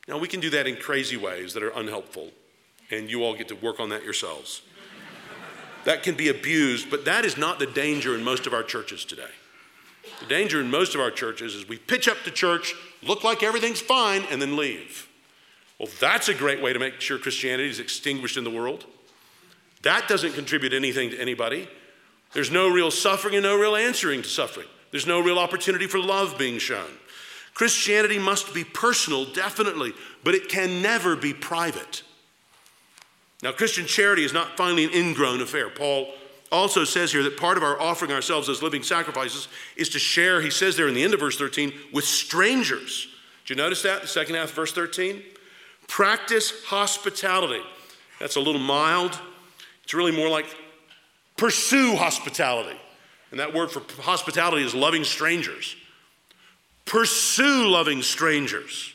Now, 0.08 0.18
we 0.18 0.28
can 0.28 0.40
do 0.40 0.50
that 0.52 0.68
in 0.68 0.76
crazy 0.76 1.18
ways 1.18 1.54
that 1.54 1.64
are 1.64 1.70
unhelpful, 1.70 2.30
and 2.92 3.10
you 3.10 3.24
all 3.24 3.36
get 3.36 3.48
to 3.48 3.56
work 3.56 3.80
on 3.80 3.90
that 3.90 4.04
yourselves. 4.04 4.62
that 5.86 6.04
can 6.04 6.16
be 6.16 6.30
abused, 6.30 6.90
but 6.90 7.06
that 7.06 7.26
is 7.26 7.38
not 7.38 7.60
the 7.60 7.66
danger 7.66 8.16
in 8.16 8.24
most 8.24 8.46
of 8.46 8.54
our 8.54 8.64
churches 8.64 9.06
today. 9.06 9.32
The 10.20 10.28
danger 10.28 10.62
in 10.62 10.70
most 10.70 10.96
of 10.96 11.02
our 11.02 11.12
churches 11.12 11.56
is 11.56 11.68
we 11.68 11.78
pitch 11.78 12.08
up 12.08 12.18
to 12.24 12.32
church, 12.32 12.76
look 13.04 13.24
like 13.24 13.44
everything's 13.44 13.82
fine, 13.82 14.24
and 14.30 14.42
then 14.42 14.56
leave. 14.56 15.08
Well, 15.80 15.90
that's 16.00 16.30
a 16.30 16.34
great 16.34 16.62
way 16.62 16.72
to 16.74 16.80
make 16.80 17.02
sure 17.02 17.18
Christianity 17.18 17.70
is 17.70 17.80
extinguished 17.80 18.38
in 18.38 18.44
the 18.44 18.52
world. 18.52 18.86
That 19.82 20.08
doesn't 20.08 20.34
contribute 20.34 20.74
anything 20.74 21.12
to 21.12 21.20
anybody. 21.20 21.68
There's 22.34 22.52
no 22.52 22.70
real 22.70 22.92
suffering 22.92 23.36
and 23.36 23.44
no 23.44 23.58
real 23.58 23.76
answering 23.76 24.22
to 24.22 24.30
suffering. 24.30 24.68
There's 24.92 25.08
no 25.08 25.20
real 25.20 25.38
opportunity 25.38 25.88
for 25.88 26.00
love 26.00 26.38
being 26.38 26.60
shown. 26.60 26.92
Christianity 27.56 28.20
must 28.20 28.54
be 28.54 28.64
personal, 28.64 29.26
definitely, 29.26 29.94
but 30.24 30.36
it 30.36 30.50
can 30.50 30.84
never 30.84 31.16
be 31.16 31.34
private. 31.34 32.04
Now, 33.42 33.52
Christian 33.52 33.88
charity 33.88 34.24
is 34.24 34.34
not 34.34 34.56
finally 34.58 34.84
an 34.84 34.94
ingrown 34.94 35.42
affair. 35.42 35.70
Paul 35.70 36.14
also 36.52 36.84
says 36.84 37.12
here 37.12 37.24
that 37.24 37.38
part 37.38 37.58
of 37.58 37.64
our 37.64 37.80
offering 37.82 38.12
ourselves 38.12 38.50
as 38.50 38.62
living 38.62 38.84
sacrifices 38.84 39.48
is 39.76 39.90
to 39.90 40.00
share, 40.00 40.42
he 40.42 40.52
says 40.52 40.78
there 40.78 40.88
in 40.88 40.94
the 40.94 41.04
end 41.04 41.14
of 41.14 41.20
verse 41.20 41.38
13, 41.38 41.74
with 41.92 42.06
strangers. 42.06 43.08
Did 43.46 43.58
you 43.58 43.64
notice 43.64 43.82
that? 43.82 44.04
The 44.04 44.08
second 44.08 44.36
half 44.36 44.50
of 44.50 44.56
verse 44.56 44.74
13? 44.74 45.24
Practice 45.88 46.64
hospitality. 46.66 47.64
That's 48.20 48.36
a 48.36 48.42
little 48.42 48.62
mild. 48.62 49.20
It's 49.84 49.94
really 49.94 50.12
more 50.12 50.30
like 50.30 50.46
Pursue 51.38 51.96
hospitality. 51.96 52.78
And 53.32 53.40
that 53.40 53.54
word 53.54 53.72
for 53.72 53.82
hospitality 54.02 54.64
is 54.64 54.74
loving 54.74 55.04
strangers. 55.04 55.76
Pursue 56.86 57.68
loving 57.68 58.02
strangers 58.02 58.94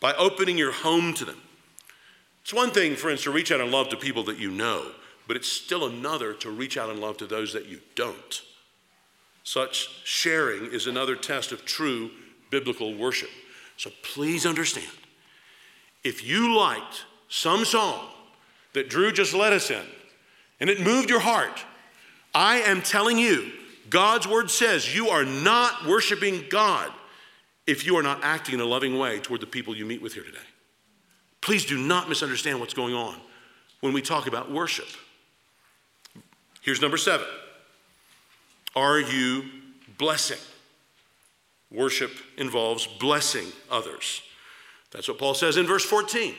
by 0.00 0.12
opening 0.14 0.58
your 0.58 0.72
home 0.72 1.14
to 1.14 1.24
them. 1.24 1.40
It's 2.42 2.52
one 2.52 2.72
thing, 2.72 2.94
for 2.94 3.02
friends, 3.02 3.22
to 3.22 3.30
reach 3.30 3.50
out 3.50 3.60
and 3.60 3.70
love 3.70 3.88
to 3.90 3.96
people 3.96 4.24
that 4.24 4.38
you 4.38 4.50
know, 4.50 4.90
but 5.26 5.36
it's 5.36 5.48
still 5.48 5.86
another 5.86 6.34
to 6.34 6.50
reach 6.50 6.76
out 6.76 6.90
and 6.90 7.00
love 7.00 7.16
to 7.18 7.26
those 7.26 7.52
that 7.54 7.66
you 7.66 7.80
don't. 7.94 8.42
Such 9.44 9.88
sharing 10.04 10.66
is 10.66 10.86
another 10.86 11.16
test 11.16 11.52
of 11.52 11.64
true 11.64 12.10
biblical 12.50 12.94
worship. 12.94 13.30
So 13.76 13.90
please 14.02 14.44
understand 14.44 14.86
if 16.02 16.22
you 16.22 16.54
liked 16.54 17.04
some 17.28 17.64
song 17.64 18.08
that 18.74 18.90
Drew 18.90 19.12
just 19.12 19.32
led 19.32 19.52
us 19.52 19.70
in, 19.70 19.84
and 20.60 20.68
it 20.68 20.80
moved 20.80 21.08
your 21.08 21.20
heart, 21.20 21.64
I 22.34 22.58
am 22.58 22.82
telling 22.82 23.18
you, 23.18 23.52
God's 23.88 24.26
word 24.26 24.50
says 24.50 24.94
you 24.94 25.08
are 25.08 25.24
not 25.24 25.86
worshiping 25.86 26.44
God 26.50 26.92
if 27.66 27.86
you 27.86 27.96
are 27.96 28.02
not 28.02 28.22
acting 28.22 28.54
in 28.54 28.60
a 28.60 28.64
loving 28.64 28.98
way 28.98 29.18
toward 29.18 29.40
the 29.40 29.46
people 29.46 29.76
you 29.76 29.86
meet 29.86 30.02
with 30.02 30.14
here 30.14 30.24
today. 30.24 30.38
Please 31.40 31.64
do 31.64 31.78
not 31.78 32.08
misunderstand 32.08 32.60
what's 32.60 32.74
going 32.74 32.94
on 32.94 33.16
when 33.80 33.92
we 33.92 34.02
talk 34.02 34.26
about 34.26 34.50
worship. 34.50 34.88
Here's 36.62 36.80
number 36.80 36.96
seven 36.96 37.26
Are 38.74 38.98
you 38.98 39.44
blessing? 39.98 40.38
Worship 41.70 42.12
involves 42.36 42.86
blessing 42.86 43.46
others. 43.70 44.22
That's 44.90 45.08
what 45.08 45.18
Paul 45.18 45.34
says 45.34 45.56
in 45.56 45.66
verse 45.66 45.84
14. 45.84 46.34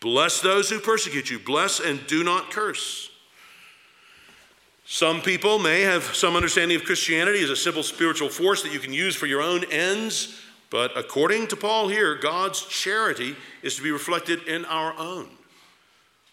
Bless 0.00 0.40
those 0.40 0.68
who 0.68 0.80
persecute 0.80 1.30
you, 1.30 1.38
bless 1.38 1.80
and 1.80 2.06
do 2.06 2.22
not 2.22 2.50
curse. 2.50 3.10
Some 4.86 5.22
people 5.22 5.58
may 5.58 5.80
have 5.80 6.02
some 6.14 6.36
understanding 6.36 6.76
of 6.76 6.84
Christianity 6.84 7.42
as 7.42 7.50
a 7.50 7.56
simple 7.56 7.82
spiritual 7.82 8.28
force 8.28 8.62
that 8.62 8.72
you 8.72 8.78
can 8.78 8.92
use 8.92 9.16
for 9.16 9.26
your 9.26 9.40
own 9.40 9.64
ends, 9.70 10.40
but 10.70 10.96
according 10.96 11.46
to 11.48 11.56
Paul 11.56 11.88
here, 11.88 12.16
God's 12.16 12.66
charity 12.66 13.36
is 13.62 13.76
to 13.76 13.82
be 13.82 13.90
reflected 13.90 14.46
in 14.46 14.64
our 14.66 14.94
own. 14.98 15.28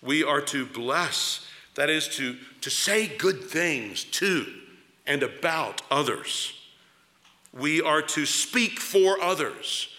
We 0.02 0.24
are 0.24 0.42
to 0.42 0.66
bless, 0.66 1.48
that 1.76 1.90
is, 1.90 2.08
to, 2.16 2.36
to 2.62 2.70
say 2.70 3.08
good 3.08 3.44
things 3.44 4.04
to 4.04 4.46
and 5.06 5.24
about 5.24 5.82
others. 5.90 6.54
We 7.54 7.82
are 7.82 8.02
to 8.02 8.26
speak 8.26 8.80
for 8.80 9.22
others. 9.22 9.90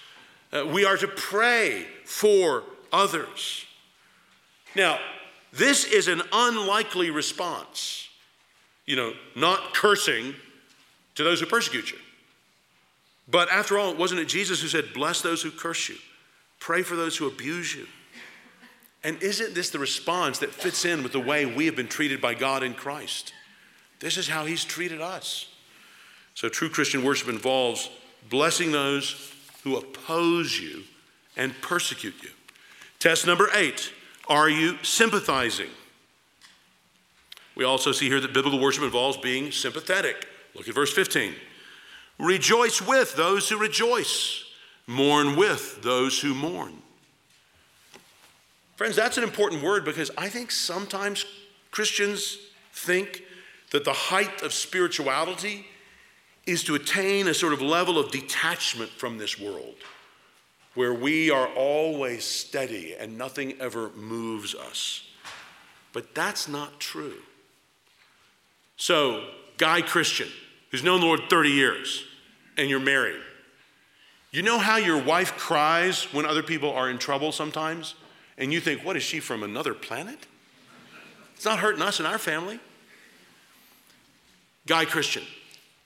Uh, 0.52 0.66
we 0.66 0.84
are 0.84 0.96
to 0.96 1.08
pray 1.08 1.86
for 2.04 2.64
others. 2.92 3.64
Now, 4.74 4.98
this 5.52 5.84
is 5.84 6.08
an 6.08 6.22
unlikely 6.32 7.10
response, 7.10 8.08
you 8.86 8.96
know, 8.96 9.12
not 9.36 9.74
cursing 9.74 10.34
to 11.14 11.24
those 11.24 11.40
who 11.40 11.46
persecute 11.46 11.90
you. 11.90 11.98
But 13.28 13.50
after 13.50 13.78
all, 13.78 13.94
wasn't 13.94 14.20
it 14.20 14.28
Jesus 14.28 14.60
who 14.60 14.68
said, 14.68 14.92
Bless 14.94 15.20
those 15.20 15.42
who 15.42 15.50
curse 15.50 15.88
you, 15.88 15.96
pray 16.58 16.82
for 16.82 16.96
those 16.96 17.16
who 17.16 17.26
abuse 17.26 17.74
you? 17.74 17.86
And 19.04 19.20
isn't 19.22 19.54
this 19.54 19.70
the 19.70 19.78
response 19.78 20.38
that 20.38 20.52
fits 20.52 20.84
in 20.84 21.02
with 21.02 21.12
the 21.12 21.20
way 21.20 21.44
we 21.44 21.66
have 21.66 21.74
been 21.74 21.88
treated 21.88 22.20
by 22.20 22.34
God 22.34 22.62
in 22.62 22.74
Christ? 22.74 23.32
This 24.00 24.16
is 24.16 24.28
how 24.28 24.44
He's 24.44 24.64
treated 24.64 25.00
us. 25.00 25.48
So, 26.34 26.48
true 26.48 26.68
Christian 26.68 27.04
worship 27.04 27.28
involves 27.28 27.90
blessing 28.30 28.72
those 28.72 29.32
who 29.64 29.76
oppose 29.76 30.58
you 30.58 30.84
and 31.36 31.54
persecute 31.62 32.14
you. 32.22 32.30
Test 32.98 33.26
number 33.26 33.48
eight 33.54 33.92
are 34.28 34.48
you 34.48 34.78
sympathizing? 34.82 35.70
We 37.54 37.64
also 37.64 37.92
see 37.92 38.08
here 38.08 38.20
that 38.20 38.32
biblical 38.32 38.60
worship 38.60 38.84
involves 38.84 39.16
being 39.16 39.52
sympathetic. 39.52 40.26
Look 40.54 40.68
at 40.68 40.74
verse 40.74 40.92
15. 40.92 41.34
Rejoice 42.18 42.80
with 42.80 43.14
those 43.16 43.48
who 43.48 43.58
rejoice, 43.58 44.44
mourn 44.86 45.36
with 45.36 45.82
those 45.82 46.20
who 46.20 46.34
mourn. 46.34 46.82
Friends, 48.76 48.96
that's 48.96 49.18
an 49.18 49.24
important 49.24 49.62
word 49.62 49.84
because 49.84 50.10
I 50.16 50.28
think 50.28 50.50
sometimes 50.50 51.24
Christians 51.70 52.38
think 52.72 53.22
that 53.70 53.84
the 53.84 53.92
height 53.92 54.42
of 54.42 54.52
spirituality 54.52 55.66
is 56.46 56.64
to 56.64 56.74
attain 56.74 57.28
a 57.28 57.34
sort 57.34 57.52
of 57.52 57.62
level 57.62 57.98
of 57.98 58.10
detachment 58.10 58.90
from 58.90 59.18
this 59.18 59.38
world 59.38 59.76
where 60.74 60.94
we 60.94 61.30
are 61.30 61.48
always 61.48 62.24
steady 62.24 62.94
and 62.98 63.18
nothing 63.18 63.54
ever 63.60 63.90
moves 63.90 64.54
us. 64.54 65.06
But 65.92 66.14
that's 66.14 66.48
not 66.48 66.80
true. 66.80 67.20
So, 68.82 69.22
guy 69.58 69.80
Christian 69.80 70.26
who's 70.72 70.82
known 70.82 70.98
the 70.98 71.06
Lord 71.06 71.30
30 71.30 71.50
years 71.50 72.02
and 72.56 72.68
you're 72.68 72.80
married, 72.80 73.20
you 74.32 74.42
know 74.42 74.58
how 74.58 74.76
your 74.76 75.00
wife 75.00 75.36
cries 75.36 76.12
when 76.12 76.26
other 76.26 76.42
people 76.42 76.72
are 76.72 76.90
in 76.90 76.98
trouble 76.98 77.30
sometimes? 77.30 77.94
And 78.36 78.52
you 78.52 78.58
think, 78.58 78.84
what 78.84 78.96
is 78.96 79.04
she 79.04 79.20
from 79.20 79.44
another 79.44 79.72
planet? 79.72 80.18
It's 81.36 81.44
not 81.44 81.60
hurting 81.60 81.80
us 81.80 82.00
and 82.00 82.08
our 82.08 82.18
family. 82.18 82.58
Guy 84.66 84.84
Christian, 84.84 85.22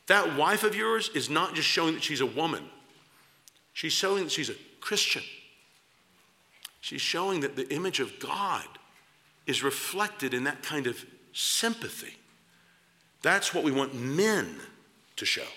that 0.06 0.34
wife 0.34 0.64
of 0.64 0.74
yours 0.74 1.10
is 1.14 1.28
not 1.28 1.54
just 1.54 1.68
showing 1.68 1.92
that 1.96 2.02
she's 2.02 2.22
a 2.22 2.26
woman, 2.26 2.64
she's 3.74 3.92
showing 3.92 4.24
that 4.24 4.32
she's 4.32 4.48
a 4.48 4.56
Christian. 4.80 5.22
She's 6.80 7.02
showing 7.02 7.40
that 7.40 7.56
the 7.56 7.70
image 7.70 8.00
of 8.00 8.18
God 8.18 8.64
is 9.46 9.62
reflected 9.62 10.32
in 10.32 10.44
that 10.44 10.62
kind 10.62 10.86
of 10.86 11.04
sympathy. 11.34 12.16
That's 13.26 13.52
what 13.52 13.64
we 13.64 13.72
want 13.72 13.92
men 13.92 14.54
to 15.16 15.26
show. 15.26 15.48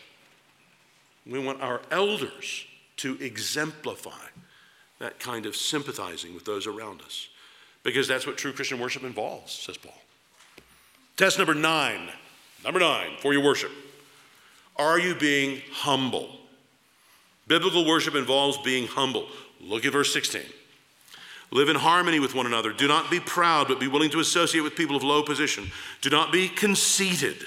We 1.23 1.37
want 1.37 1.61
our 1.61 1.83
elders 1.91 2.65
to 2.97 3.15
exemplify 3.21 4.25
that 4.97 5.19
kind 5.19 5.45
of 5.45 5.55
sympathizing 5.55 6.33
with 6.33 6.45
those 6.45 6.65
around 6.65 7.03
us 7.03 7.27
because 7.83 8.07
that's 8.07 8.25
what 8.25 8.39
true 8.39 8.53
Christian 8.53 8.79
worship 8.79 9.03
involves, 9.03 9.53
says 9.53 9.77
Paul. 9.77 9.93
Test 11.15 11.37
number 11.37 11.53
nine. 11.53 12.09
Number 12.63 12.79
nine 12.79 13.11
for 13.19 13.33
your 13.33 13.43
worship. 13.43 13.69
Are 14.75 14.97
you 14.97 15.13
being 15.13 15.61
humble? 15.71 16.39
Biblical 17.47 17.85
worship 17.85 18.15
involves 18.15 18.57
being 18.57 18.87
humble. 18.87 19.27
Look 19.61 19.85
at 19.85 19.93
verse 19.93 20.11
16. 20.11 20.41
Live 21.51 21.69
in 21.69 21.75
harmony 21.75 22.19
with 22.19 22.33
one 22.33 22.47
another. 22.47 22.73
Do 22.73 22.87
not 22.87 23.11
be 23.11 23.19
proud, 23.19 23.67
but 23.67 23.79
be 23.79 23.87
willing 23.87 24.09
to 24.09 24.19
associate 24.19 24.61
with 24.61 24.75
people 24.75 24.95
of 24.95 25.03
low 25.03 25.21
position. 25.21 25.69
Do 26.01 26.09
not 26.09 26.31
be 26.31 26.49
conceited. 26.49 27.45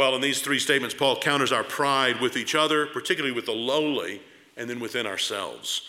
Well, 0.00 0.14
in 0.14 0.22
these 0.22 0.40
three 0.40 0.58
statements, 0.58 0.94
Paul 0.94 1.20
counters 1.20 1.52
our 1.52 1.62
pride 1.62 2.22
with 2.22 2.34
each 2.34 2.54
other, 2.54 2.86
particularly 2.86 3.34
with 3.34 3.44
the 3.44 3.52
lowly, 3.52 4.22
and 4.56 4.70
then 4.70 4.80
within 4.80 5.06
ourselves. 5.06 5.82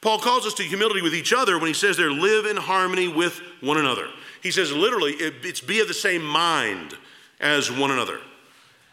Paul 0.00 0.18
calls 0.20 0.46
us 0.46 0.54
to 0.54 0.62
humility 0.62 1.02
with 1.02 1.14
each 1.14 1.34
other 1.34 1.58
when 1.58 1.66
he 1.66 1.74
says 1.74 1.98
there, 1.98 2.10
live 2.10 2.46
in 2.46 2.56
harmony 2.56 3.08
with 3.08 3.42
one 3.60 3.76
another. 3.76 4.08
He 4.42 4.50
says 4.50 4.72
literally, 4.72 5.12
it's 5.12 5.60
be 5.60 5.80
of 5.80 5.88
the 5.88 5.92
same 5.92 6.24
mind 6.24 6.94
as 7.40 7.70
one 7.70 7.90
another. 7.90 8.20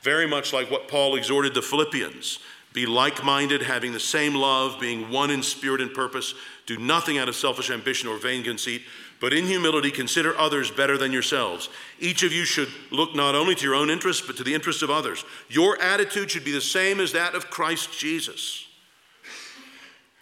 Very 0.02 0.28
much 0.28 0.52
like 0.52 0.70
what 0.70 0.90
Paul 0.90 1.16
exhorted 1.16 1.54
the 1.54 1.62
Philippians 1.62 2.40
be 2.76 2.86
like 2.86 3.24
minded, 3.24 3.62
having 3.62 3.94
the 3.94 4.00
same 4.02 4.36
love, 4.36 4.82
being 4.82 5.10
one 5.10 5.32
in 5.32 5.42
spirit 5.42 5.80
and 5.80 5.94
purpose. 5.94 6.36
Do 6.66 6.78
nothing 6.78 7.18
out 7.18 7.30
of 7.30 7.36
selfish 7.38 7.72
ambition 7.72 8.10
or 8.10 8.18
vain 8.18 8.44
conceit, 8.44 8.82
but 9.22 9.34
in 9.34 9.46
humility 9.46 9.92
consider 9.92 10.38
others 10.38 10.70
better 10.70 10.98
than 10.98 11.12
yourselves. 11.12 11.70
Each 12.00 12.24
of 12.24 12.34
you 12.34 12.46
should 12.46 12.70
look 12.92 13.16
not 13.16 13.36
only 13.36 13.56
to 13.56 13.66
your 13.66 13.76
own 13.76 13.90
interests, 13.90 14.26
but 14.26 14.38
to 14.38 14.44
the 14.44 14.54
interests 14.54 14.82
of 14.82 14.90
others. 14.90 15.24
Your 15.50 15.82
attitude 15.82 16.32
should 16.32 16.44
be 16.44 16.52
the 16.52 16.62
same 16.62 17.00
as 17.00 17.14
that 17.14 17.36
of 17.36 17.50
Christ 17.50 17.98
Jesus. 17.98 18.68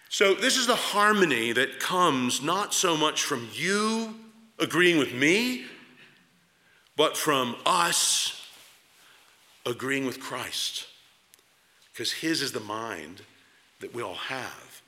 So, 0.08 0.34
this 0.34 0.56
is 0.56 0.68
the 0.68 0.76
harmony 0.76 1.52
that 1.52 1.80
comes 1.80 2.40
not 2.40 2.72
so 2.72 2.96
much 2.96 3.24
from 3.24 3.48
you 3.52 4.14
agreeing 4.60 4.98
with 4.98 5.12
me, 5.12 5.64
but 6.96 7.16
from 7.16 7.56
us 7.66 8.48
agreeing 9.66 10.06
with 10.06 10.20
Christ. 10.20 10.86
Because 11.92 12.12
His 12.12 12.42
is 12.42 12.52
the 12.52 12.60
mind 12.60 13.22
that 13.80 13.92
we 13.92 14.02
all 14.02 14.14
have. 14.14 14.82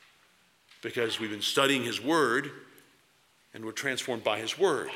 Because 0.81 1.19
we've 1.19 1.31
been 1.31 1.43
studying 1.43 1.83
His 1.83 2.01
Word 2.01 2.53
and 3.57 3.65
we're 3.65 3.73
transformed 3.73 4.23
by 4.23 4.39
His 4.39 4.59
Word. 4.59 4.91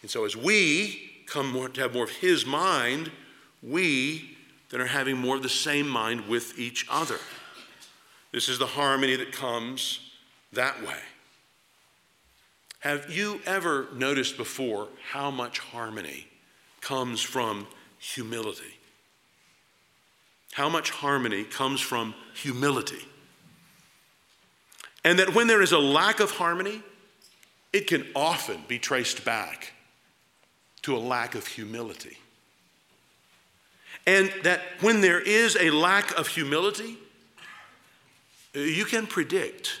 And 0.00 0.10
so 0.10 0.24
as 0.24 0.34
we 0.34 1.22
come 1.26 1.52
more, 1.52 1.68
to 1.68 1.82
have 1.82 1.92
more 1.92 2.04
of 2.04 2.10
His 2.10 2.46
mind, 2.46 3.12
we 3.62 4.38
then 4.70 4.80
are 4.80 4.86
having 4.86 5.18
more 5.18 5.36
of 5.36 5.42
the 5.42 5.50
same 5.50 5.86
mind 5.86 6.26
with 6.26 6.58
each 6.58 6.86
other. 6.90 7.18
This 8.32 8.48
is 8.48 8.58
the 8.58 8.66
harmony 8.66 9.16
that 9.16 9.32
comes 9.32 10.00
that 10.54 10.80
way. 10.82 10.96
Have 12.78 13.10
you 13.10 13.42
ever 13.44 13.88
noticed 13.94 14.38
before 14.38 14.88
how 15.10 15.30
much 15.30 15.58
harmony 15.58 16.26
comes 16.80 17.20
from 17.20 17.66
humility? 17.98 18.78
How 20.52 20.70
much 20.70 20.88
harmony 20.88 21.44
comes 21.44 21.82
from 21.82 22.14
humility? 22.34 23.04
And 25.04 25.18
that 25.18 25.34
when 25.34 25.48
there 25.48 25.60
is 25.60 25.72
a 25.72 25.78
lack 25.78 26.20
of 26.20 26.30
harmony, 26.30 26.82
it 27.72 27.86
can 27.86 28.06
often 28.14 28.64
be 28.68 28.78
traced 28.78 29.24
back 29.24 29.72
to 30.82 30.96
a 30.96 30.98
lack 30.98 31.34
of 31.34 31.46
humility. 31.46 32.18
And 34.06 34.32
that 34.42 34.62
when 34.80 35.00
there 35.00 35.20
is 35.20 35.56
a 35.56 35.70
lack 35.70 36.16
of 36.18 36.26
humility, 36.26 36.96
you 38.54 38.84
can 38.84 39.06
predict 39.06 39.80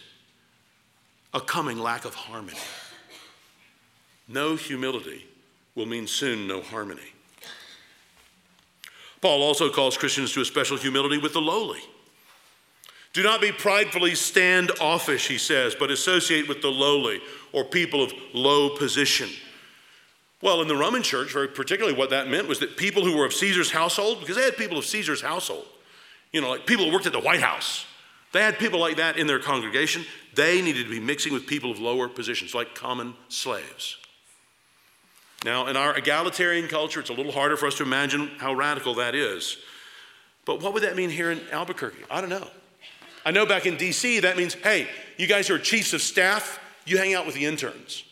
a 1.32 1.40
coming 1.40 1.78
lack 1.78 2.04
of 2.04 2.14
harmony. 2.14 2.58
No 4.28 4.56
humility 4.56 5.26
will 5.74 5.86
mean 5.86 6.06
soon 6.06 6.46
no 6.46 6.60
harmony. 6.60 7.00
Paul 9.20 9.42
also 9.42 9.70
calls 9.70 9.96
Christians 9.96 10.32
to 10.32 10.40
a 10.40 10.44
special 10.44 10.76
humility 10.76 11.18
with 11.18 11.32
the 11.32 11.40
lowly. 11.40 11.80
Do 13.12 13.22
not 13.22 13.40
be 13.40 13.50
pridefully 13.50 14.14
standoffish, 14.14 15.26
he 15.26 15.38
says, 15.38 15.74
but 15.74 15.90
associate 15.90 16.48
with 16.48 16.62
the 16.62 16.68
lowly 16.68 17.20
or 17.52 17.64
people 17.64 18.04
of 18.04 18.12
low 18.32 18.76
position. 18.76 19.28
Well, 20.42 20.62
in 20.62 20.68
the 20.68 20.76
Roman 20.76 21.02
church, 21.02 21.32
very 21.32 21.48
particularly, 21.48 21.96
what 21.96 22.10
that 22.10 22.28
meant 22.28 22.48
was 22.48 22.60
that 22.60 22.76
people 22.76 23.04
who 23.04 23.16
were 23.16 23.26
of 23.26 23.34
Caesar's 23.34 23.70
household, 23.70 24.20
because 24.20 24.36
they 24.36 24.44
had 24.44 24.56
people 24.56 24.78
of 24.78 24.86
Caesar's 24.86 25.20
household, 25.20 25.66
you 26.32 26.40
know, 26.40 26.50
like 26.50 26.66
people 26.66 26.86
who 26.86 26.92
worked 26.92 27.06
at 27.06 27.12
the 27.12 27.20
White 27.20 27.42
House, 27.42 27.84
they 28.32 28.40
had 28.40 28.58
people 28.58 28.78
like 28.78 28.96
that 28.96 29.18
in 29.18 29.26
their 29.26 29.40
congregation. 29.40 30.04
They 30.34 30.62
needed 30.62 30.84
to 30.84 30.90
be 30.90 31.00
mixing 31.00 31.32
with 31.32 31.46
people 31.46 31.72
of 31.72 31.80
lower 31.80 32.08
positions, 32.08 32.54
like 32.54 32.74
common 32.76 33.14
slaves. 33.28 33.96
Now, 35.44 35.66
in 35.66 35.76
our 35.76 35.96
egalitarian 35.96 36.68
culture, 36.68 37.00
it's 37.00 37.10
a 37.10 37.14
little 37.14 37.32
harder 37.32 37.56
for 37.56 37.66
us 37.66 37.74
to 37.76 37.82
imagine 37.82 38.30
how 38.38 38.54
radical 38.54 38.94
that 38.94 39.14
is. 39.14 39.58
But 40.44 40.62
what 40.62 40.74
would 40.74 40.84
that 40.84 40.96
mean 40.96 41.10
here 41.10 41.30
in 41.32 41.40
Albuquerque? 41.50 42.04
I 42.10 42.20
don't 42.20 42.30
know. 42.30 42.46
I 43.24 43.30
know 43.30 43.46
back 43.46 43.66
in 43.66 43.76
DC, 43.76 44.22
that 44.22 44.36
means, 44.36 44.54
hey, 44.54 44.88
you 45.16 45.26
guys 45.26 45.48
who 45.48 45.54
are 45.54 45.58
chiefs 45.58 45.92
of 45.92 46.00
staff, 46.00 46.58
you 46.86 46.96
hang 46.98 47.14
out 47.14 47.26
with 47.26 47.34
the 47.34 47.44
interns. 47.44 48.04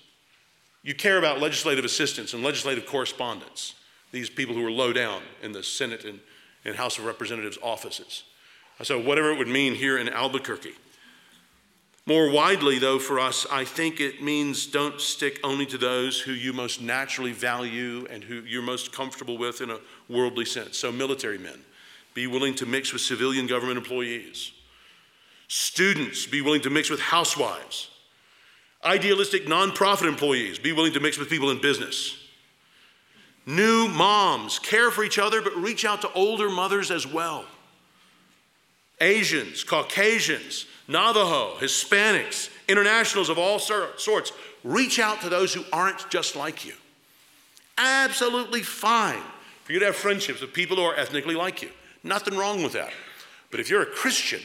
You 0.83 0.95
care 0.95 1.19
about 1.19 1.41
legislative 1.41 1.85
assistants 1.85 2.35
and 2.35 2.43
legislative 2.43 2.87
correspondence, 2.87 3.75
these 4.13 4.31
people 4.31 4.55
who 4.55 4.65
are 4.65 4.71
low 4.71 4.93
down 4.93 5.23
in 5.43 5.53
the 5.53 5.63
Senate 5.63 6.05
and, 6.05 6.21
and 6.65 6.77
House 6.77 6.99
of 6.99 7.05
Representatives 7.05 7.59
offices. 7.63 8.25
Uh, 8.79 8.85
so, 8.85 8.99
whatever 8.99 9.33
it 9.33 9.39
would 9.39 9.49
mean 9.49 9.75
here 9.75 9.99
in 9.99 10.09
Albuquerque. 10.09 10.75
More 12.07 12.31
widely, 12.31 12.79
though, 12.79 12.99
for 12.99 13.21
us, 13.21 13.47
I 13.53 13.65
think 13.65 14.01
it 14.01 14.23
means 14.23 14.67
don't 14.67 14.99
stick 14.99 15.41
only 15.45 15.67
to 15.67 15.77
those 15.77 16.21
who 16.21 16.33
you 16.33 16.55
most 16.55 16.81
naturally 16.81 17.33
value 17.33 18.07
and 18.09 18.25
who 18.25 18.37
you're 18.47 18.63
most 18.63 18.93
comfortable 18.93 19.37
with 19.37 19.61
in 19.61 19.71
a 19.71 19.79
worldly 20.09 20.47
sense. 20.47 20.79
So, 20.79 20.91
military 20.91 21.37
men, 21.37 21.61
be 22.15 22.27
willing 22.27 22.55
to 22.55 22.67
mix 22.67 22.93
with 22.93 23.03
civilian 23.03 23.47
government 23.47 23.77
employees. 23.77 24.53
Students, 25.49 26.27
be 26.27 26.43
willing 26.43 26.61
to 26.63 26.71
mix 26.71 26.91
with 26.91 27.01
housewives. 27.01 27.89
Idealistic 28.85 29.47
nonprofit 29.47 30.07
employees, 30.07 30.59
be 30.59 30.73
willing 30.73 30.93
to 30.93 31.01
mix 31.01 31.19
with 31.19 31.29
people 31.29 31.51
in 31.51 31.61
business. 31.61 32.17
New 33.47 33.89
moms, 33.89 34.59
care 34.59 34.91
for 34.91 35.03
each 35.03 35.19
other, 35.19 35.41
but 35.41 35.57
reach 35.57 35.87
out 35.87 36.03
to 36.03 36.13
older 36.13 36.51
mothers 36.51 36.91
as 36.91 37.07
well. 37.07 37.47
Asians, 39.01 39.65
Caucasians, 39.65 40.67
Navajo, 40.87 41.57
Hispanics, 41.59 42.51
internationals 42.69 43.31
of 43.31 43.39
all 43.39 43.59
sorts, 43.59 44.33
reach 44.65 44.99
out 44.99 45.23
to 45.23 45.29
those 45.29 45.55
who 45.55 45.65
aren't 45.73 46.11
just 46.11 46.37
like 46.37 46.67
you. 46.67 46.75
Absolutely 47.79 48.63
fine 48.63 49.23
for 49.65 49.73
you 49.73 49.79
to 49.79 49.87
have 49.87 49.97
friendships 49.97 50.41
with 50.41 50.53
people 50.53 50.77
who 50.77 50.83
are 50.83 50.97
ethnically 50.97 51.35
like 51.35 51.63
you. 51.63 51.71
Nothing 52.03 52.37
wrong 52.37 52.63
with 52.63 52.73
that. 52.73 52.93
But 53.51 53.61
if 53.61 53.71
you're 53.71 53.83
a 53.83 53.87
Christian, 53.87 54.41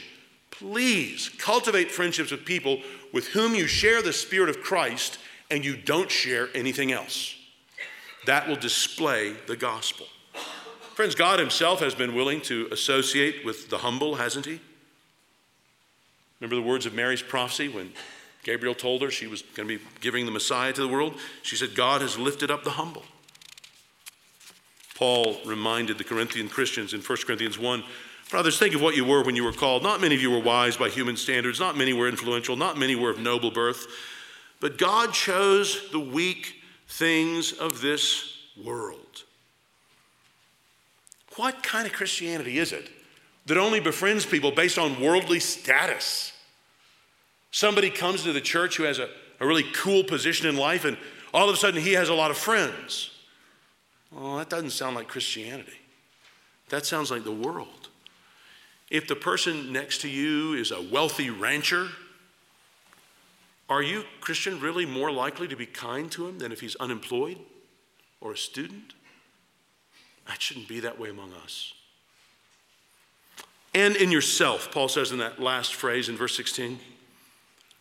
please 0.58 1.30
cultivate 1.38 1.90
friendships 1.90 2.30
with 2.30 2.44
people 2.44 2.80
with 3.12 3.28
whom 3.28 3.54
you 3.54 3.66
share 3.66 4.02
the 4.02 4.12
Spirit 4.12 4.48
of 4.48 4.60
Christ 4.60 5.18
and 5.50 5.64
you 5.64 5.76
don't 5.76 6.10
share 6.10 6.48
anything 6.54 6.92
else. 6.92 7.36
That 8.26 8.48
will 8.48 8.56
display 8.56 9.34
the 9.46 9.56
gospel. 9.56 10.06
Friends, 10.94 11.14
God 11.14 11.38
Himself 11.38 11.80
has 11.80 11.94
been 11.94 12.14
willing 12.14 12.40
to 12.42 12.68
associate 12.70 13.44
with 13.44 13.68
the 13.68 13.78
humble, 13.78 14.14
hasn't 14.14 14.46
He? 14.46 14.60
Remember 16.40 16.56
the 16.56 16.68
words 16.68 16.86
of 16.86 16.94
Mary's 16.94 17.22
prophecy 17.22 17.68
when 17.68 17.92
Gabriel 18.42 18.74
told 18.74 19.02
her 19.02 19.10
she 19.10 19.26
was 19.26 19.42
going 19.42 19.68
to 19.68 19.78
be 19.78 19.84
giving 20.00 20.24
the 20.24 20.32
Messiah 20.32 20.72
to 20.72 20.80
the 20.80 20.88
world? 20.88 21.18
She 21.42 21.56
said, 21.56 21.74
God 21.74 22.00
has 22.00 22.18
lifted 22.18 22.50
up 22.50 22.64
the 22.64 22.70
humble. 22.70 23.02
Paul 24.94 25.36
reminded 25.44 25.98
the 25.98 26.04
Corinthian 26.04 26.48
Christians 26.48 26.94
in 26.94 27.00
1 27.00 27.18
Corinthians 27.26 27.58
1 27.58 27.82
Brothers, 28.34 28.58
think 28.58 28.74
of 28.74 28.82
what 28.82 28.96
you 28.96 29.04
were 29.04 29.22
when 29.22 29.36
you 29.36 29.44
were 29.44 29.52
called. 29.52 29.84
Not 29.84 30.00
many 30.00 30.16
of 30.16 30.20
you 30.20 30.28
were 30.28 30.40
wise 30.40 30.76
by 30.76 30.88
human 30.88 31.16
standards, 31.16 31.60
not 31.60 31.76
many 31.76 31.92
were 31.92 32.08
influential, 32.08 32.56
not 32.56 32.76
many 32.76 32.96
were 32.96 33.10
of 33.10 33.20
noble 33.20 33.52
birth, 33.52 33.86
but 34.58 34.76
God 34.76 35.12
chose 35.12 35.88
the 35.92 36.00
weak 36.00 36.56
things 36.88 37.52
of 37.52 37.80
this 37.80 38.36
world. 38.64 39.22
What 41.36 41.62
kind 41.62 41.86
of 41.86 41.92
Christianity 41.92 42.58
is 42.58 42.72
it 42.72 42.90
that 43.46 43.56
only 43.56 43.78
befriends 43.78 44.26
people 44.26 44.50
based 44.50 44.78
on 44.78 45.00
worldly 45.00 45.38
status? 45.38 46.32
Somebody 47.52 47.88
comes 47.88 48.24
to 48.24 48.32
the 48.32 48.40
church 48.40 48.76
who 48.78 48.82
has 48.82 48.98
a, 48.98 49.10
a 49.38 49.46
really 49.46 49.62
cool 49.74 50.02
position 50.02 50.48
in 50.48 50.56
life, 50.56 50.84
and 50.84 50.96
all 51.32 51.48
of 51.48 51.54
a 51.54 51.56
sudden 51.56 51.80
he 51.80 51.92
has 51.92 52.08
a 52.08 52.14
lot 52.14 52.32
of 52.32 52.36
friends. 52.36 53.12
Well, 54.10 54.38
that 54.38 54.50
doesn't 54.50 54.70
sound 54.70 54.96
like 54.96 55.06
Christianity. 55.06 55.78
That 56.70 56.84
sounds 56.84 57.12
like 57.12 57.22
the 57.22 57.30
world. 57.30 57.83
If 58.90 59.08
the 59.08 59.16
person 59.16 59.72
next 59.72 60.00
to 60.02 60.08
you 60.08 60.54
is 60.54 60.70
a 60.70 60.80
wealthy 60.80 61.30
rancher, 61.30 61.88
are 63.68 63.82
you, 63.82 64.04
Christian, 64.20 64.60
really 64.60 64.84
more 64.84 65.10
likely 65.10 65.48
to 65.48 65.56
be 65.56 65.66
kind 65.66 66.10
to 66.12 66.28
him 66.28 66.38
than 66.38 66.52
if 66.52 66.60
he's 66.60 66.76
unemployed 66.76 67.38
or 68.20 68.32
a 68.32 68.36
student? 68.36 68.94
That 70.26 70.40
shouldn't 70.40 70.68
be 70.68 70.80
that 70.80 70.98
way 70.98 71.10
among 71.10 71.32
us. 71.32 71.72
And 73.74 73.96
in 73.96 74.10
yourself, 74.10 74.70
Paul 74.70 74.88
says 74.88 75.10
in 75.10 75.18
that 75.18 75.40
last 75.40 75.74
phrase 75.74 76.08
in 76.08 76.16
verse 76.16 76.36
16, 76.36 76.78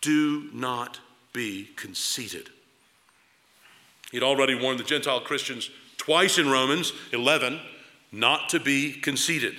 do 0.01 0.49
not 0.53 0.99
be 1.33 1.69
conceited. 1.75 2.49
He'd 4.11 4.23
already 4.23 4.55
warned 4.55 4.79
the 4.79 4.83
Gentile 4.83 5.21
Christians 5.21 5.69
twice 5.97 6.37
in 6.37 6.49
Romans 6.49 6.93
11 7.11 7.59
not 8.11 8.49
to 8.49 8.59
be 8.59 8.93
conceited. 8.93 9.55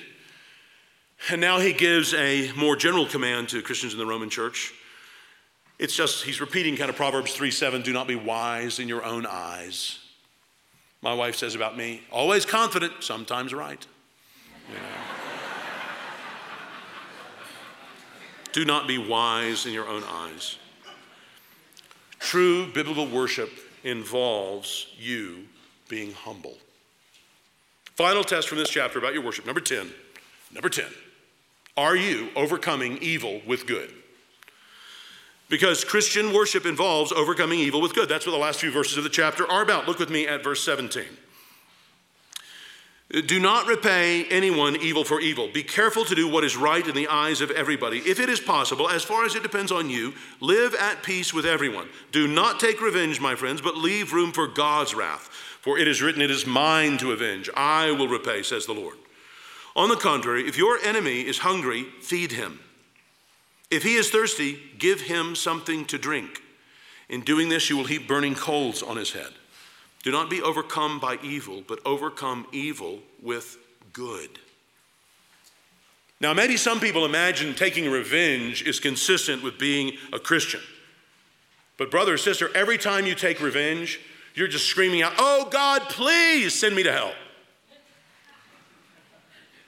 And 1.31 1.41
now 1.41 1.59
he 1.59 1.73
gives 1.73 2.13
a 2.13 2.53
more 2.53 2.77
general 2.77 3.07
command 3.07 3.49
to 3.51 3.63
Christians 3.63 3.93
in 3.95 3.99
the 3.99 4.07
Roman 4.07 4.29
church. 4.29 4.75
It's 5.79 5.97
just, 5.97 6.25
he's 6.25 6.41
repeating 6.41 6.77
kind 6.77 6.91
of 6.91 6.97
Proverbs 6.97 7.33
3 7.33 7.51
7, 7.51 7.83
do 7.83 7.93
not 7.93 8.07
be 8.07 8.15
wise 8.15 8.79
in 8.79 8.89
your 8.89 9.05
own 9.05 9.27
eyes. 9.27 9.99
My 11.03 11.15
wife 11.15 11.37
says 11.37 11.55
about 11.55 11.77
me, 11.77 12.03
always 12.11 12.47
confident, 12.47 12.93
sometimes 13.01 13.53
right. 13.53 13.87
You 14.69 14.77
know. 14.77 14.81
do 18.53 18.65
not 18.65 18.87
be 18.87 18.99
wise 18.99 19.67
in 19.67 19.73
your 19.73 19.89
own 19.89 20.05
eyes. 20.05 20.59
True 22.21 22.67
biblical 22.73 23.07
worship 23.07 23.51
involves 23.83 24.87
you 24.99 25.45
being 25.89 26.13
humble. 26.13 26.57
Final 27.97 28.25
test 28.25 28.49
from 28.49 28.59
this 28.59 28.71
chapter 28.71 28.99
about 28.99 29.13
your 29.13 29.23
worship. 29.23 29.45
Number 29.45 29.61
10. 29.61 29.91
Number 30.53 30.69
10. 30.69 30.87
Are 31.77 31.97
you 31.97 32.31
overcoming 32.37 32.99
evil 32.99 33.41
with 33.47 33.67
good? 33.67 33.93
Because 35.49 35.85
Christian 35.85 36.33
worship 36.33 36.67
involves 36.67 37.13
overcoming 37.13 37.59
evil 37.59 37.81
with 37.81 37.95
good. 37.95 38.09
That's 38.09 38.27
what 38.27 38.33
the 38.33 38.39
last 38.39 38.61
few 38.61 38.71
verses 38.71 38.97
of 38.97 39.05
the 39.05 39.11
chapter 39.11 39.49
are 39.51 39.63
about. 39.63 39.87
Look 39.87 39.99
with 39.99 40.11
me 40.11 40.27
at 40.27 40.43
verse 40.43 40.65
17. 40.65 41.05
Do 43.27 43.39
not 43.39 43.67
repay 43.67 44.25
anyone 44.25 44.77
evil 44.77 45.05
for 45.05 45.21
evil. 45.21 45.49
Be 45.53 45.63
careful 45.63 46.05
to 46.07 46.15
do 46.15 46.27
what 46.29 46.43
is 46.43 46.57
right 46.57 46.85
in 46.85 46.95
the 46.95 47.07
eyes 47.07 47.41
of 47.41 47.51
everybody. 47.51 47.99
If 47.99 48.19
it 48.19 48.29
is 48.29 48.41
possible, 48.41 48.89
as 48.89 49.05
far 49.05 49.25
as 49.25 49.37
it 49.37 49.43
depends 49.43 49.71
on 49.71 49.91
you, 49.91 50.15
live 50.41 50.75
at 50.75 51.03
peace 51.03 51.33
with 51.33 51.45
everyone. 51.45 51.89
Do 52.11 52.27
not 52.27 52.59
take 52.59 52.81
revenge, 52.81 53.21
my 53.21 53.37
friends, 53.37 53.61
but 53.61 53.77
leave 53.77 54.13
room 54.13 54.33
for 54.33 54.49
God's 54.49 54.95
wrath. 54.95 55.29
For 55.61 55.79
it 55.79 55.87
is 55.87 56.03
written, 56.03 56.23
It 56.23 56.31
is 56.31 56.47
mine 56.47 56.99
to 56.99 57.13
avenge. 57.13 57.51
I 57.55 57.93
will 57.93 58.09
repay, 58.09 58.43
says 58.43 58.67
the 58.67 58.73
Lord. 58.73 58.97
On 59.77 59.89
the 59.89 59.97
contrary, 59.97 60.47
if 60.47 60.57
your 60.57 60.79
enemy 60.79 61.23
is 61.23 61.39
hungry, 61.39 61.85
feed 62.01 62.33
him. 62.33 62.61
If 63.71 63.83
he 63.83 63.97
is 63.97 64.11
thirsty, 64.11 64.59
give 64.79 65.01
him 65.01 65.35
something 65.35 65.85
to 65.87 65.99
drink. 65.99 66.43
In 67.09 67.23
doing 67.23 67.49
this, 67.49 67.69
you 67.69 67.77
will 67.77 67.85
heap 67.85 68.07
burning 68.07 68.35
coals 68.35 68.83
on 68.83 68.97
his 68.97 69.13
head. 69.13 69.33
Do 70.03 70.13
not 70.13 70.31
be 70.31 70.43
overcome 70.43 71.01
by 71.01 71.19
evil, 71.23 71.63
but 71.67 71.81
overcome 71.85 72.47
evil 72.53 73.01
with 73.23 73.57
good. 73.93 74.39
Now, 76.21 76.33
maybe 76.33 76.57
some 76.57 76.79
people 76.79 77.05
imagine 77.05 77.55
taking 77.55 77.91
revenge 77.91 78.63
is 78.63 78.79
consistent 78.79 79.43
with 79.43 79.59
being 79.59 79.97
a 80.13 80.19
Christian. 80.19 80.61
But, 81.77 81.91
brother 81.91 82.15
or 82.15 82.19
sister, 82.19 82.55
every 82.55 82.79
time 82.79 83.07
you 83.07 83.15
take 83.15 83.41
revenge, 83.41 83.99
you're 84.35 84.49
just 84.49 84.67
screaming 84.67 85.03
out, 85.03 85.15
Oh 85.19 85.49
God, 85.51 85.83
please 85.89 86.55
send 86.55 86.77
me 86.77 86.85
to 86.85 86.93
hell. 86.93 87.13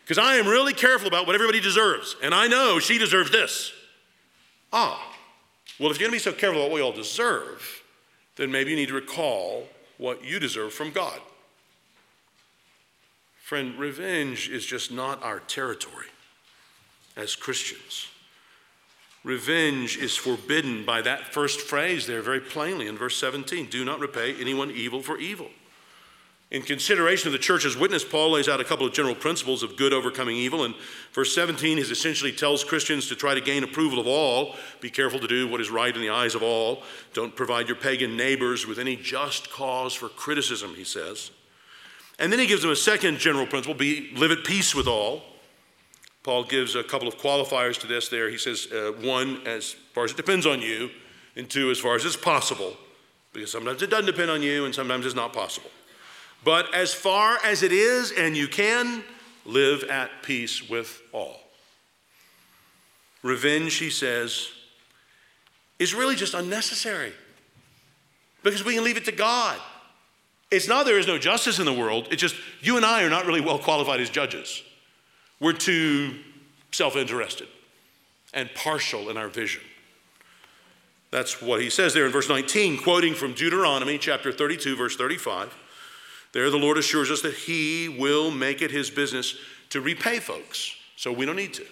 Because 0.07 0.19
I 0.19 0.37
am 0.37 0.47
really 0.47 0.73
careful 0.73 1.09
about 1.09 1.27
what 1.27 1.35
everybody 1.35 1.59
deserves, 1.59 2.15
and 2.23 2.33
I 2.33 2.47
know 2.47 2.79
she 2.79 2.97
deserves 2.97 3.33
this. 3.33 3.73
Ah, 4.73 5.13
well, 5.81 5.91
if 5.91 5.99
you're 5.99 6.09
going 6.09 6.17
to 6.17 6.25
be 6.25 6.31
so 6.31 6.33
careful 6.33 6.61
about 6.61 6.71
what 6.71 6.77
we 6.77 6.81
all 6.81 6.93
deserve, 6.93 7.83
then 8.37 8.53
maybe 8.53 8.71
you 8.71 8.77
need 8.77 8.87
to 8.87 8.95
recall 8.95 9.67
what 9.99 10.25
you 10.25 10.39
deserve 10.39 10.73
from 10.73 10.93
God. 10.93 11.19
Friend, 13.43 13.77
revenge 13.77 14.49
is 14.49 14.65
just 14.65 14.93
not 14.93 15.25
our 15.25 15.41
territory 15.41 16.07
as 17.17 17.35
Christians. 17.35 18.07
Revenge 19.25 19.97
is 19.97 20.15
forbidden 20.15 20.85
by 20.85 21.03
that 21.03 21.35
first 21.35 21.61
phrase 21.63 22.07
there 22.07 22.23
very 22.23 22.39
plainly 22.39 22.87
in 22.87 22.97
verse 22.97 23.17
17 23.17 23.67
do 23.67 23.85
not 23.85 23.99
repay 23.99 24.41
anyone 24.41 24.71
evil 24.71 25.03
for 25.03 25.19
evil. 25.19 25.51
In 26.51 26.63
consideration 26.63 27.27
of 27.27 27.33
the 27.33 27.41
church's 27.41 27.77
witness, 27.77 28.05
Paul 28.05 28.33
lays 28.33 28.49
out 28.49 28.61
a 28.61 28.65
couple 28.65 28.87
of 28.87 28.93
general 28.93 29.17
principles 29.17 29.65
of 29.65 29.77
good 29.77 29.93
overcoming 29.93 30.37
evil. 30.37 30.65
And 30.65 30.77
verse 31.13 31.35
17 31.35 31.79
he 31.79 31.83
essentially 31.83 32.31
tells 32.31 32.63
Christians 32.63 33.09
to 33.09 33.17
try 33.17 33.35
to 33.35 33.41
gain 33.41 33.65
approval 33.65 33.99
of 33.99 34.07
all. 34.07 34.55
Be 34.81 34.89
careful 34.89 35.19
to 35.19 35.27
do 35.27 35.49
what 35.49 35.61
is 35.61 35.71
right 35.71 35.95
in 35.95 36.01
the 36.01 36.11
eyes 36.11 36.37
of 36.37 36.45
all. 36.45 36.85
Don't 37.15 37.35
provide 37.35 37.67
your 37.67 37.77
pagan 37.77 38.17
neighbors 38.17 38.65
with 38.65 38.79
any 38.79 38.95
just 38.95 39.51
cause 39.51 39.93
for 39.93 40.09
criticism, 40.09 40.75
he 40.77 40.85
says. 40.85 41.33
And 42.19 42.33
then 42.33 42.39
he 42.39 42.47
gives 42.47 42.63
them 42.63 42.71
a 42.71 42.77
second 42.77 43.19
general 43.19 43.47
principle 43.47 43.75
be, 43.75 44.13
live 44.15 44.31
at 44.31 44.45
peace 44.45 44.73
with 44.73 44.87
all. 44.87 45.23
Paul 46.23 46.45
gives 46.45 46.77
a 46.77 46.85
couple 46.85 47.09
of 47.09 47.19
qualifiers 47.19 47.79
to 47.81 47.89
this 47.89 48.09
there. 48.09 48.31
He 48.31 48.39
says, 48.39 48.69
uh, 48.73 48.93
one, 49.01 49.45
as 49.47 49.73
far 49.95 50.05
as 50.05 50.13
it 50.13 50.17
depends 50.17 50.47
on 50.47 50.61
you, 50.61 50.91
and 51.35 51.51
two, 51.51 51.71
as 51.71 51.79
far 51.79 51.97
as 51.97 52.05
it's 52.05 52.17
possible, 52.17 52.77
because 53.33 53.51
sometimes 53.53 53.83
it 53.83 53.91
doesn't 53.91 54.07
depend 54.07 54.31
on 54.31 54.43
you 54.43 54.65
and 54.65 54.75
sometimes 54.75 55.05
it's 55.07 55.15
not 55.15 55.33
possible. 55.33 55.71
But 56.47 56.73
as 56.73 56.95
far 56.95 57.39
as 57.45 57.65
it 57.65 57.73
is 57.73 58.13
and 58.13 58.37
you 58.37 58.47
can, 58.47 59.03
live 59.45 59.83
at 59.83 60.23
peace 60.23 60.69
with 60.69 61.03
all. 61.13 61.41
Revenge, 63.25 63.75
he 63.75 63.91
says, 63.91 64.47
is 65.81 65.93
really 65.93 66.15
just 66.15 66.35
unnecessary 66.35 67.13
because 68.45 68.65
we 68.65 68.77
can 68.77 68.85
leave 68.85 68.97
it 68.97 69.07
to 69.07 69.13
God. 69.13 69.59
It's 70.53 70.69
not 70.69 70.87
there 70.87 71.01
is 71.01 71.09
no 71.09 71.19
justice 71.19 71.59
in 71.59 71.65
the 71.65 71.73
world, 71.73 72.07
it's 72.13 72.23
just 72.23 72.37
you 72.63 72.77
and 72.77 72.87
I 72.87 73.03
are 73.03 73.11
not 73.11 73.27
really 73.27 73.41
well 73.41 73.59
qualified 73.59 73.99
as 74.01 74.09
judges. 74.09 74.63
We're 75.41 75.53
too 75.53 76.15
self 76.71 76.95
interested 76.95 77.49
and 78.33 78.49
partial 78.55 79.11
in 79.11 79.17
our 79.17 79.29
vision. 79.29 79.63
That's 81.11 81.43
what 81.43 81.61
he 81.61 81.71
says 81.71 81.93
there 81.93 82.07
in 82.07 82.13
verse 82.13 82.29
19, 82.29 82.79
quoting 82.79 83.15
from 83.15 83.33
Deuteronomy 83.33 83.99
chapter 83.99 84.31
32, 84.31 84.77
verse 84.77 84.95
35. 84.95 85.53
There, 86.37 86.51
the 86.51 86.59
Lord 86.59 86.77
assures 86.77 87.11
us 87.11 87.23
that 87.23 87.33
He 87.33 87.89
will 87.89 88.31
make 88.31 88.61
it 88.61 88.71
His 88.71 88.91
business 88.91 89.37
to 89.71 89.81
repay 89.81 90.19
folks, 90.19 90.77
so 90.95 91.11
we 91.11 91.25
don't 91.25 91.35
need 91.35 91.55
to. 91.55 91.65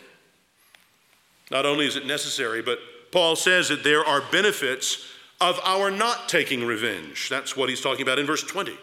Not 1.51 1.67
only 1.67 1.87
is 1.87 1.97
it 1.97 2.07
necessary, 2.07 2.62
but 2.62 2.79
Paul 3.12 3.37
says 3.37 3.69
that 3.69 3.85
there 3.85 4.03
are 4.03 4.23
benefits 4.33 5.07
of 5.39 5.61
our 5.65 5.91
not 5.91 6.31
taking 6.31 6.65
revenge. 6.65 7.29
That's 7.29 7.55
what 7.55 7.69
he's 7.69 7.83
talking 7.83 8.01
about 8.01 8.19
in 8.19 8.25
verse 8.25 8.43
20. 8.43 8.75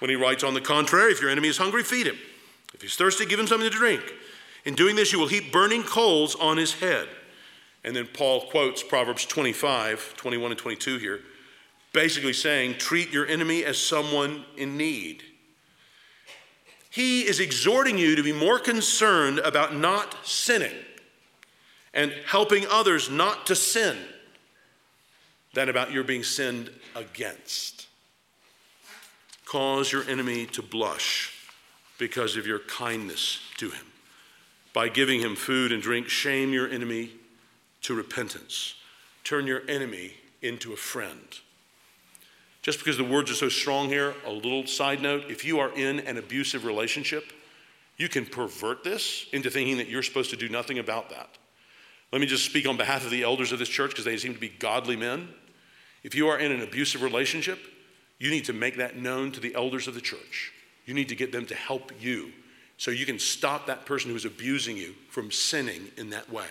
When 0.00 0.10
he 0.10 0.16
writes, 0.16 0.44
On 0.44 0.52
the 0.52 0.60
contrary, 0.60 1.12
if 1.12 1.22
your 1.22 1.30
enemy 1.30 1.48
is 1.48 1.56
hungry, 1.56 1.82
feed 1.82 2.06
him. 2.06 2.18
If 2.74 2.82
he's 2.82 2.96
thirsty, 2.96 3.24
give 3.24 3.40
him 3.40 3.46
something 3.46 3.70
to 3.70 3.74
drink. 3.74 4.02
In 4.66 4.74
doing 4.74 4.96
this, 4.96 5.14
you 5.14 5.18
will 5.18 5.28
heap 5.28 5.50
burning 5.50 5.82
coals 5.82 6.34
on 6.34 6.58
his 6.58 6.74
head. 6.74 7.08
And 7.84 7.96
then 7.96 8.06
Paul 8.06 8.50
quotes 8.50 8.82
Proverbs 8.82 9.24
25, 9.24 10.12
21 10.18 10.50
and 10.50 10.60
22 10.60 10.98
here. 10.98 11.20
Basically 11.96 12.34
saying 12.34 12.74
treat 12.74 13.10
your 13.10 13.26
enemy 13.26 13.64
as 13.64 13.78
someone 13.78 14.44
in 14.58 14.76
need. 14.76 15.22
He 16.90 17.22
is 17.22 17.40
exhorting 17.40 17.96
you 17.96 18.16
to 18.16 18.22
be 18.22 18.34
more 18.34 18.58
concerned 18.58 19.38
about 19.38 19.74
not 19.74 20.14
sinning 20.22 20.76
and 21.94 22.12
helping 22.26 22.66
others 22.70 23.10
not 23.10 23.46
to 23.46 23.56
sin 23.56 23.96
than 25.54 25.70
about 25.70 25.90
your 25.90 26.04
being 26.04 26.22
sinned 26.22 26.70
against. 26.94 27.86
Cause 29.46 29.90
your 29.90 30.04
enemy 30.04 30.44
to 30.48 30.60
blush 30.60 31.32
because 31.98 32.36
of 32.36 32.46
your 32.46 32.58
kindness 32.58 33.40
to 33.56 33.70
him. 33.70 33.86
By 34.74 34.90
giving 34.90 35.20
him 35.20 35.34
food 35.34 35.72
and 35.72 35.82
drink, 35.82 36.08
shame 36.08 36.52
your 36.52 36.68
enemy 36.68 37.12
to 37.82 37.94
repentance. 37.94 38.74
Turn 39.24 39.46
your 39.46 39.62
enemy 39.66 40.12
into 40.42 40.74
a 40.74 40.76
friend. 40.76 41.40
Just 42.66 42.80
because 42.80 42.96
the 42.96 43.04
words 43.04 43.30
are 43.30 43.34
so 43.34 43.48
strong 43.48 43.88
here, 43.88 44.12
a 44.26 44.32
little 44.32 44.66
side 44.66 45.00
note 45.00 45.26
if 45.30 45.44
you 45.44 45.60
are 45.60 45.70
in 45.70 46.00
an 46.00 46.18
abusive 46.18 46.64
relationship, 46.64 47.32
you 47.96 48.08
can 48.08 48.26
pervert 48.26 48.82
this 48.82 49.26
into 49.32 49.50
thinking 49.50 49.76
that 49.76 49.88
you're 49.88 50.02
supposed 50.02 50.30
to 50.30 50.36
do 50.36 50.48
nothing 50.48 50.80
about 50.80 51.10
that. 51.10 51.28
Let 52.10 52.20
me 52.20 52.26
just 52.26 52.44
speak 52.44 52.66
on 52.66 52.76
behalf 52.76 53.04
of 53.04 53.12
the 53.12 53.22
elders 53.22 53.52
of 53.52 53.60
this 53.60 53.68
church 53.68 53.90
because 53.90 54.04
they 54.04 54.16
seem 54.16 54.34
to 54.34 54.40
be 54.40 54.48
godly 54.48 54.96
men. 54.96 55.28
If 56.02 56.16
you 56.16 56.26
are 56.26 56.40
in 56.40 56.50
an 56.50 56.60
abusive 56.60 57.02
relationship, 57.02 57.60
you 58.18 58.30
need 58.30 58.46
to 58.46 58.52
make 58.52 58.78
that 58.78 58.96
known 58.96 59.30
to 59.30 59.38
the 59.38 59.54
elders 59.54 59.86
of 59.86 59.94
the 59.94 60.00
church. 60.00 60.52
You 60.86 60.94
need 60.94 61.10
to 61.10 61.14
get 61.14 61.30
them 61.30 61.46
to 61.46 61.54
help 61.54 61.92
you 62.00 62.32
so 62.78 62.90
you 62.90 63.06
can 63.06 63.20
stop 63.20 63.68
that 63.68 63.86
person 63.86 64.10
who 64.10 64.16
is 64.16 64.24
abusing 64.24 64.76
you 64.76 64.96
from 65.08 65.30
sinning 65.30 65.86
in 65.96 66.10
that 66.10 66.32
way. 66.32 66.48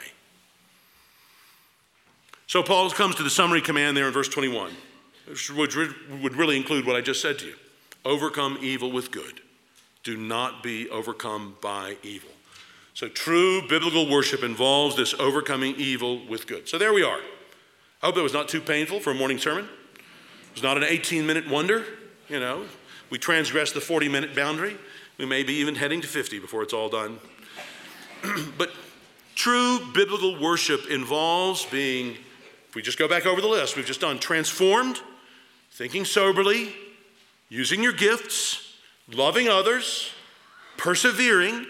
So 2.48 2.64
Paul 2.64 2.90
comes 2.92 3.16
to 3.16 3.24
the 3.24 3.30
summary 3.30 3.60
command 3.60 3.98
there 3.98 4.08
in 4.08 4.14
verse 4.14 4.30
21, 4.30 4.72
which 5.28 5.50
would 5.52 6.36
really 6.36 6.58
include 6.58 6.86
what 6.86 6.96
I 6.96 7.02
just 7.02 7.22
said 7.22 7.40
to 7.40 7.48
you 7.48 7.56
overcome 8.04 8.60
evil 8.62 8.92
with 8.92 9.12
good. 9.12 9.42
Do 10.04 10.16
not 10.16 10.62
be 10.62 10.88
overcome 10.90 11.56
by 11.62 11.98
evil. 12.04 12.30
So, 12.94 13.10
true 13.10 13.68
biblical 13.68 14.10
worship 14.10 14.44
involves 14.44 14.96
this 14.96 15.14
overcoming 15.16 15.76
evil 15.78 16.26
with 16.28 16.48
good. 16.48 16.70
So, 16.70 16.78
there 16.78 16.94
we 16.94 17.04
are. 17.04 17.20
I 18.02 18.06
hope 18.06 18.16
that 18.16 18.22
was 18.22 18.34
not 18.34 18.48
too 18.48 18.62
painful 18.62 19.00
for 19.00 19.12
a 19.12 19.16
morning 19.16 19.40
sermon. 19.40 19.66
It 19.66 20.54
was 20.54 20.64
not 20.64 20.78
an 20.78 20.84
18 20.84 21.26
minute 21.26 21.50
wonder. 21.50 21.84
You 22.30 22.40
know, 22.40 22.66
we 23.10 23.18
transgressed 23.18 23.74
the 23.74 23.82
40 23.82 24.08
minute 24.08 24.36
boundary. 24.36 24.78
We 25.18 25.26
may 25.26 25.44
be 25.44 25.54
even 25.54 25.76
heading 25.76 26.02
to 26.02 26.08
50 26.08 26.40
before 26.40 26.62
it's 26.62 26.74
all 26.74 26.90
done. 26.90 27.20
but 28.58 28.72
true 29.36 29.80
biblical 29.94 30.40
worship 30.40 30.90
involves 30.90 31.66
being, 31.66 32.16
if 32.70 32.76
we 32.76 32.82
just 32.82 32.98
go 32.98 33.08
back 33.08 33.26
over 33.26 33.42
the 33.42 33.48
list, 33.48 33.76
we've 33.76 33.86
just 33.86 34.02
done 34.02 34.20
transformed, 34.20 35.02
thinking 35.76 36.06
soberly, 36.06 36.74
using 37.50 37.84
your 37.84 37.92
gifts, 37.92 38.78
loving 39.12 39.50
others, 39.50 40.10
persevering, 40.78 41.66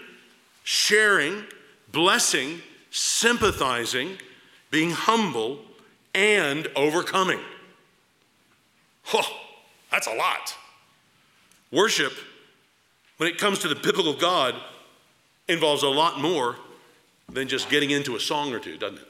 sharing, 0.62 1.42
blessing, 1.90 2.60
sympathizing, 2.92 4.16
being 4.70 4.92
humble, 4.92 5.58
and 6.14 6.68
overcoming. 6.76 7.40
Oh, 9.12 9.28
that's 9.90 10.06
a 10.06 10.14
lot. 10.14 10.54
Worship, 11.72 12.12
when 13.16 13.28
it 13.28 13.38
comes 13.38 13.58
to 13.60 13.68
the 13.68 13.74
biblical 13.74 14.14
God, 14.14 14.54
involves 15.48 15.82
a 15.82 15.88
lot 15.88 16.20
more 16.20 16.54
than 17.28 17.48
just 17.48 17.68
getting 17.70 17.90
into 17.90 18.14
a 18.14 18.20
song 18.20 18.54
or 18.54 18.60
two, 18.60 18.78
doesn't 18.78 18.98
it? 18.98 19.08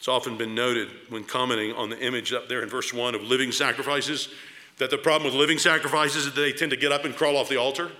It's 0.00 0.08
often 0.08 0.38
been 0.38 0.54
noted 0.54 0.88
when 1.10 1.24
commenting 1.24 1.74
on 1.74 1.90
the 1.90 1.98
image 2.00 2.32
up 2.32 2.48
there 2.48 2.62
in 2.62 2.70
verse 2.70 2.90
1 2.90 3.14
of 3.14 3.22
living 3.22 3.52
sacrifices 3.52 4.30
that 4.78 4.88
the 4.88 4.96
problem 4.96 5.30
with 5.30 5.38
living 5.38 5.58
sacrifices 5.58 6.24
is 6.24 6.32
that 6.32 6.40
they 6.40 6.54
tend 6.54 6.70
to 6.70 6.76
get 6.78 6.90
up 6.90 7.04
and 7.04 7.14
crawl 7.14 7.36
off 7.36 7.50
the 7.50 7.58
altar. 7.58 7.92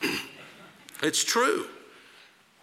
it's 1.02 1.22
true. 1.22 1.66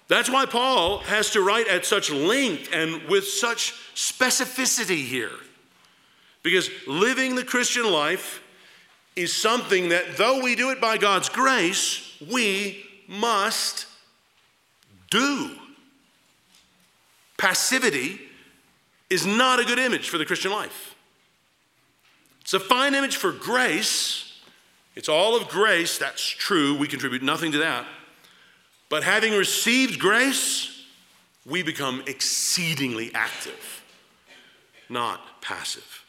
That's 0.07 0.27
why 0.27 0.47
Paul 0.47 0.99
has 1.01 1.29
to 1.31 1.41
write 1.41 1.67
at 1.67 1.85
such 1.85 2.09
length 2.09 2.69
and 2.73 3.03
with 3.03 3.27
such 3.27 3.75
specificity 3.93 5.05
here. 5.05 5.29
Because 6.41 6.71
living 6.87 7.35
the 7.35 7.45
Christian 7.45 7.91
life 7.91 8.41
is 9.15 9.39
something 9.39 9.89
that, 9.89 10.17
though 10.17 10.41
we 10.41 10.55
do 10.55 10.71
it 10.71 10.81
by 10.81 10.97
God's 10.97 11.29
grace, 11.29 12.17
we 12.27 12.83
must 13.07 13.85
do. 15.11 15.59
Passivity 17.37 18.19
is 19.09 19.25
not 19.25 19.59
a 19.59 19.65
good 19.65 19.79
image 19.79 20.09
for 20.09 20.17
the 20.17 20.25
Christian 20.25 20.51
life. 20.51 20.95
It's 22.41 22.53
a 22.53 22.59
fine 22.59 22.93
image 22.93 23.15
for 23.15 23.31
grace 23.31 24.33
it's 24.95 25.09
all 25.09 25.35
of 25.35 25.47
grace, 25.47 25.97
that's 25.97 26.21
true. 26.21 26.77
We 26.77 26.87
contribute 26.87 27.23
nothing 27.23 27.51
to 27.53 27.59
that. 27.59 27.85
But 28.89 29.03
having 29.03 29.33
received 29.33 29.99
grace, 29.99 30.85
we 31.45 31.63
become 31.63 32.03
exceedingly 32.05 33.11
active, 33.15 33.83
not 34.89 35.41
passive. 35.41 36.05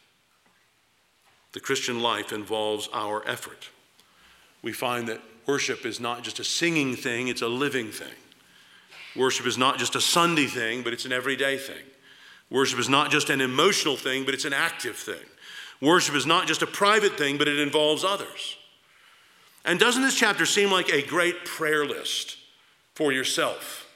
The 1.53 1.61
Christian 1.61 2.03
life 2.03 2.33
involves 2.33 2.89
our 2.93 3.27
effort. 3.27 3.71
We 4.63 4.73
find 4.73 5.09
that 5.09 5.21
worship 5.47 5.87
is 5.87 5.99
not 5.99 6.23
just 6.23 6.41
a 6.41 6.45
singing 6.45 6.95
thing, 6.95 7.29
it's 7.29 7.43
a 7.43 7.49
living 7.49 7.91
thing. 7.91 8.13
Worship 9.17 9.47
is 9.47 9.57
not 9.57 9.79
just 9.79 9.95
a 9.95 10.01
Sunday 10.01 10.47
thing, 10.47 10.83
but 10.83 10.93
it's 10.93 11.05
an 11.05 11.13
everyday 11.13 11.57
thing. 11.57 11.85
Worship 12.51 12.79
is 12.79 12.89
not 12.89 13.11
just 13.11 13.31
an 13.31 13.41
emotional 13.41 13.97
thing, 13.97 14.25
but 14.25 14.35
it's 14.35 14.45
an 14.45 14.53
active 14.53 14.97
thing. 14.97 15.25
Worship 15.81 16.15
is 16.15 16.27
not 16.27 16.47
just 16.47 16.63
a 16.63 16.67
private 16.67 17.17
thing, 17.17 17.39
but 17.39 17.49
it 17.49 17.59
involves 17.59 18.05
others. 18.05 18.57
And 19.65 19.81
doesn't 19.81 20.03
this 20.03 20.15
chapter 20.15 20.47
seem 20.47 20.71
like 20.71 20.89
a 20.89 21.03
great 21.07 21.45
prayer 21.45 21.87
list 21.87 22.37
for 22.95 23.13
yourself 23.13 23.91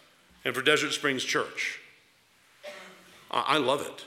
and 0.44 0.54
for 0.54 0.62
Desert 0.62 0.92
Springs 0.92 1.24
Church? 1.24 1.80
I 3.30 3.58
love 3.58 3.82
it. 3.82 4.04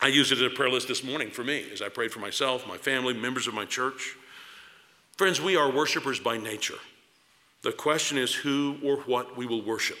I 0.00 0.08
used 0.08 0.32
it 0.32 0.36
as 0.36 0.52
a 0.52 0.54
prayer 0.54 0.70
list 0.70 0.88
this 0.88 1.04
morning 1.04 1.30
for 1.30 1.44
me 1.44 1.66
as 1.72 1.82
I 1.82 1.88
prayed 1.88 2.12
for 2.12 2.20
myself, 2.20 2.66
my 2.66 2.78
family, 2.78 3.14
members 3.14 3.46
of 3.46 3.54
my 3.54 3.64
church. 3.64 4.16
Friends, 5.16 5.40
we 5.40 5.56
are 5.56 5.70
worshipers 5.70 6.20
by 6.20 6.36
nature. 6.36 6.78
The 7.62 7.72
question 7.72 8.18
is 8.18 8.34
who 8.34 8.78
or 8.84 8.98
what 8.98 9.36
we 9.36 9.46
will 9.46 9.62
worship. 9.62 9.98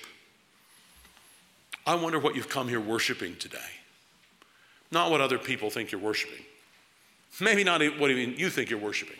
I 1.86 1.94
wonder 1.94 2.18
what 2.18 2.34
you've 2.34 2.48
come 2.48 2.68
here 2.68 2.80
worshiping 2.80 3.36
today. 3.36 3.58
Not 4.90 5.10
what 5.10 5.20
other 5.20 5.38
people 5.38 5.70
think 5.70 5.92
you're 5.92 6.00
worshiping. 6.00 6.44
Maybe 7.40 7.64
not 7.64 7.80
what 7.98 8.10
even 8.10 8.38
you 8.38 8.50
think 8.50 8.70
you're 8.70 8.78
worshiping 8.78 9.18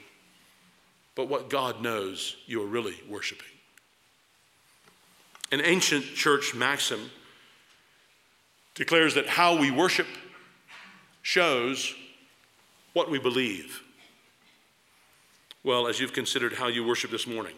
but 1.17 1.29
what 1.29 1.51
God 1.51 1.83
knows 1.83 2.37
you 2.47 2.63
are 2.63 2.67
really 2.67 2.95
worshiping. 3.09 3.49
An 5.51 5.61
ancient 5.65 6.05
church 6.05 6.55
maxim 6.55 7.11
declares 8.75 9.15
that 9.15 9.27
how 9.27 9.59
we 9.59 9.71
worship 9.71 10.07
shows 11.23 11.95
what 12.93 13.11
we 13.11 13.19
believe. 13.19 13.83
Well, 15.65 15.89
as 15.89 15.99
you've 15.99 16.13
considered 16.13 16.53
how 16.53 16.69
you 16.69 16.87
worship 16.87 17.11
this 17.11 17.27
morning, 17.27 17.55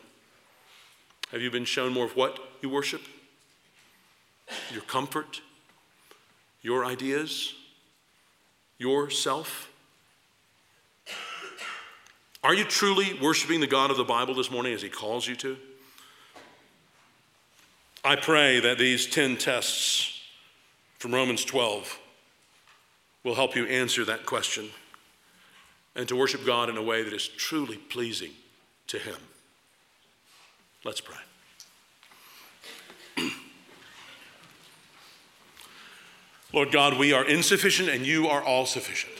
have 1.32 1.42
you 1.42 1.50
been 1.50 1.64
shown 1.64 1.92
more 1.92 2.04
of 2.04 2.16
what 2.16 2.38
you 2.62 2.68
worship? 2.68 3.02
Your 4.72 4.82
comfort, 4.82 5.42
your 6.62 6.84
ideas, 6.84 7.54
yourself? 8.78 9.70
Are 12.42 12.54
you 12.54 12.64
truly 12.64 13.18
worshiping 13.20 13.60
the 13.60 13.66
God 13.66 13.90
of 13.90 13.96
the 13.96 14.04
Bible 14.04 14.34
this 14.34 14.50
morning 14.50 14.72
as 14.72 14.80
He 14.80 14.88
calls 14.88 15.26
you 15.26 15.36
to? 15.36 15.56
I 18.04 18.16
pray 18.16 18.60
that 18.60 18.78
these 18.78 19.06
10 19.06 19.36
tests 19.36 20.22
from 20.98 21.12
Romans 21.12 21.44
12 21.44 21.98
will 23.24 23.34
help 23.34 23.54
you 23.54 23.66
answer 23.66 24.04
that 24.04 24.24
question 24.24 24.70
and 25.94 26.08
to 26.08 26.16
worship 26.16 26.46
God 26.46 26.70
in 26.70 26.76
a 26.76 26.82
way 26.82 27.02
that 27.02 27.12
is 27.12 27.26
truly 27.26 27.76
pleasing 27.76 28.30
to 28.86 28.98
Him. 28.98 29.16
Let's 30.84 31.00
pray. 31.00 31.16
Lord 36.52 36.70
God, 36.70 36.96
we 36.98 37.12
are 37.12 37.24
insufficient 37.24 37.88
and 37.88 38.06
you 38.06 38.28
are 38.28 38.42
all 38.42 38.64
sufficient. 38.64 39.14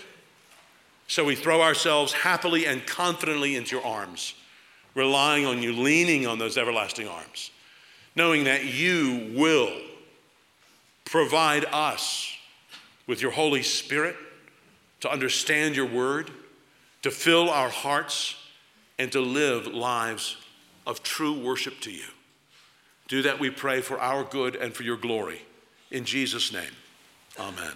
So 1.08 1.24
we 1.24 1.34
throw 1.34 1.62
ourselves 1.62 2.12
happily 2.12 2.66
and 2.66 2.86
confidently 2.86 3.56
into 3.56 3.76
your 3.76 3.84
arms, 3.84 4.34
relying 4.94 5.46
on 5.46 5.62
you, 5.62 5.72
leaning 5.72 6.26
on 6.26 6.38
those 6.38 6.56
everlasting 6.56 7.08
arms, 7.08 7.50
knowing 8.14 8.44
that 8.44 8.64
you 8.64 9.32
will 9.34 9.72
provide 11.04 11.64
us 11.72 12.32
with 13.06 13.20
your 13.20 13.30
Holy 13.32 13.62
Spirit 13.62 14.14
to 15.00 15.10
understand 15.10 15.74
your 15.74 15.86
word, 15.86 16.30
to 17.02 17.10
fill 17.10 17.50
our 17.50 17.70
hearts, 17.70 18.36
and 18.98 19.10
to 19.12 19.20
live 19.20 19.66
lives 19.66 20.36
of 20.88 21.02
true 21.04 21.38
worship 21.38 21.78
to 21.82 21.92
you. 21.92 22.06
Do 23.06 23.22
that, 23.22 23.38
we 23.38 23.50
pray, 23.50 23.80
for 23.82 24.00
our 24.00 24.24
good 24.24 24.56
and 24.56 24.74
for 24.74 24.82
your 24.82 24.96
glory. 24.96 25.42
In 25.90 26.04
Jesus' 26.04 26.52
name, 26.52 26.72
amen. 27.38 27.74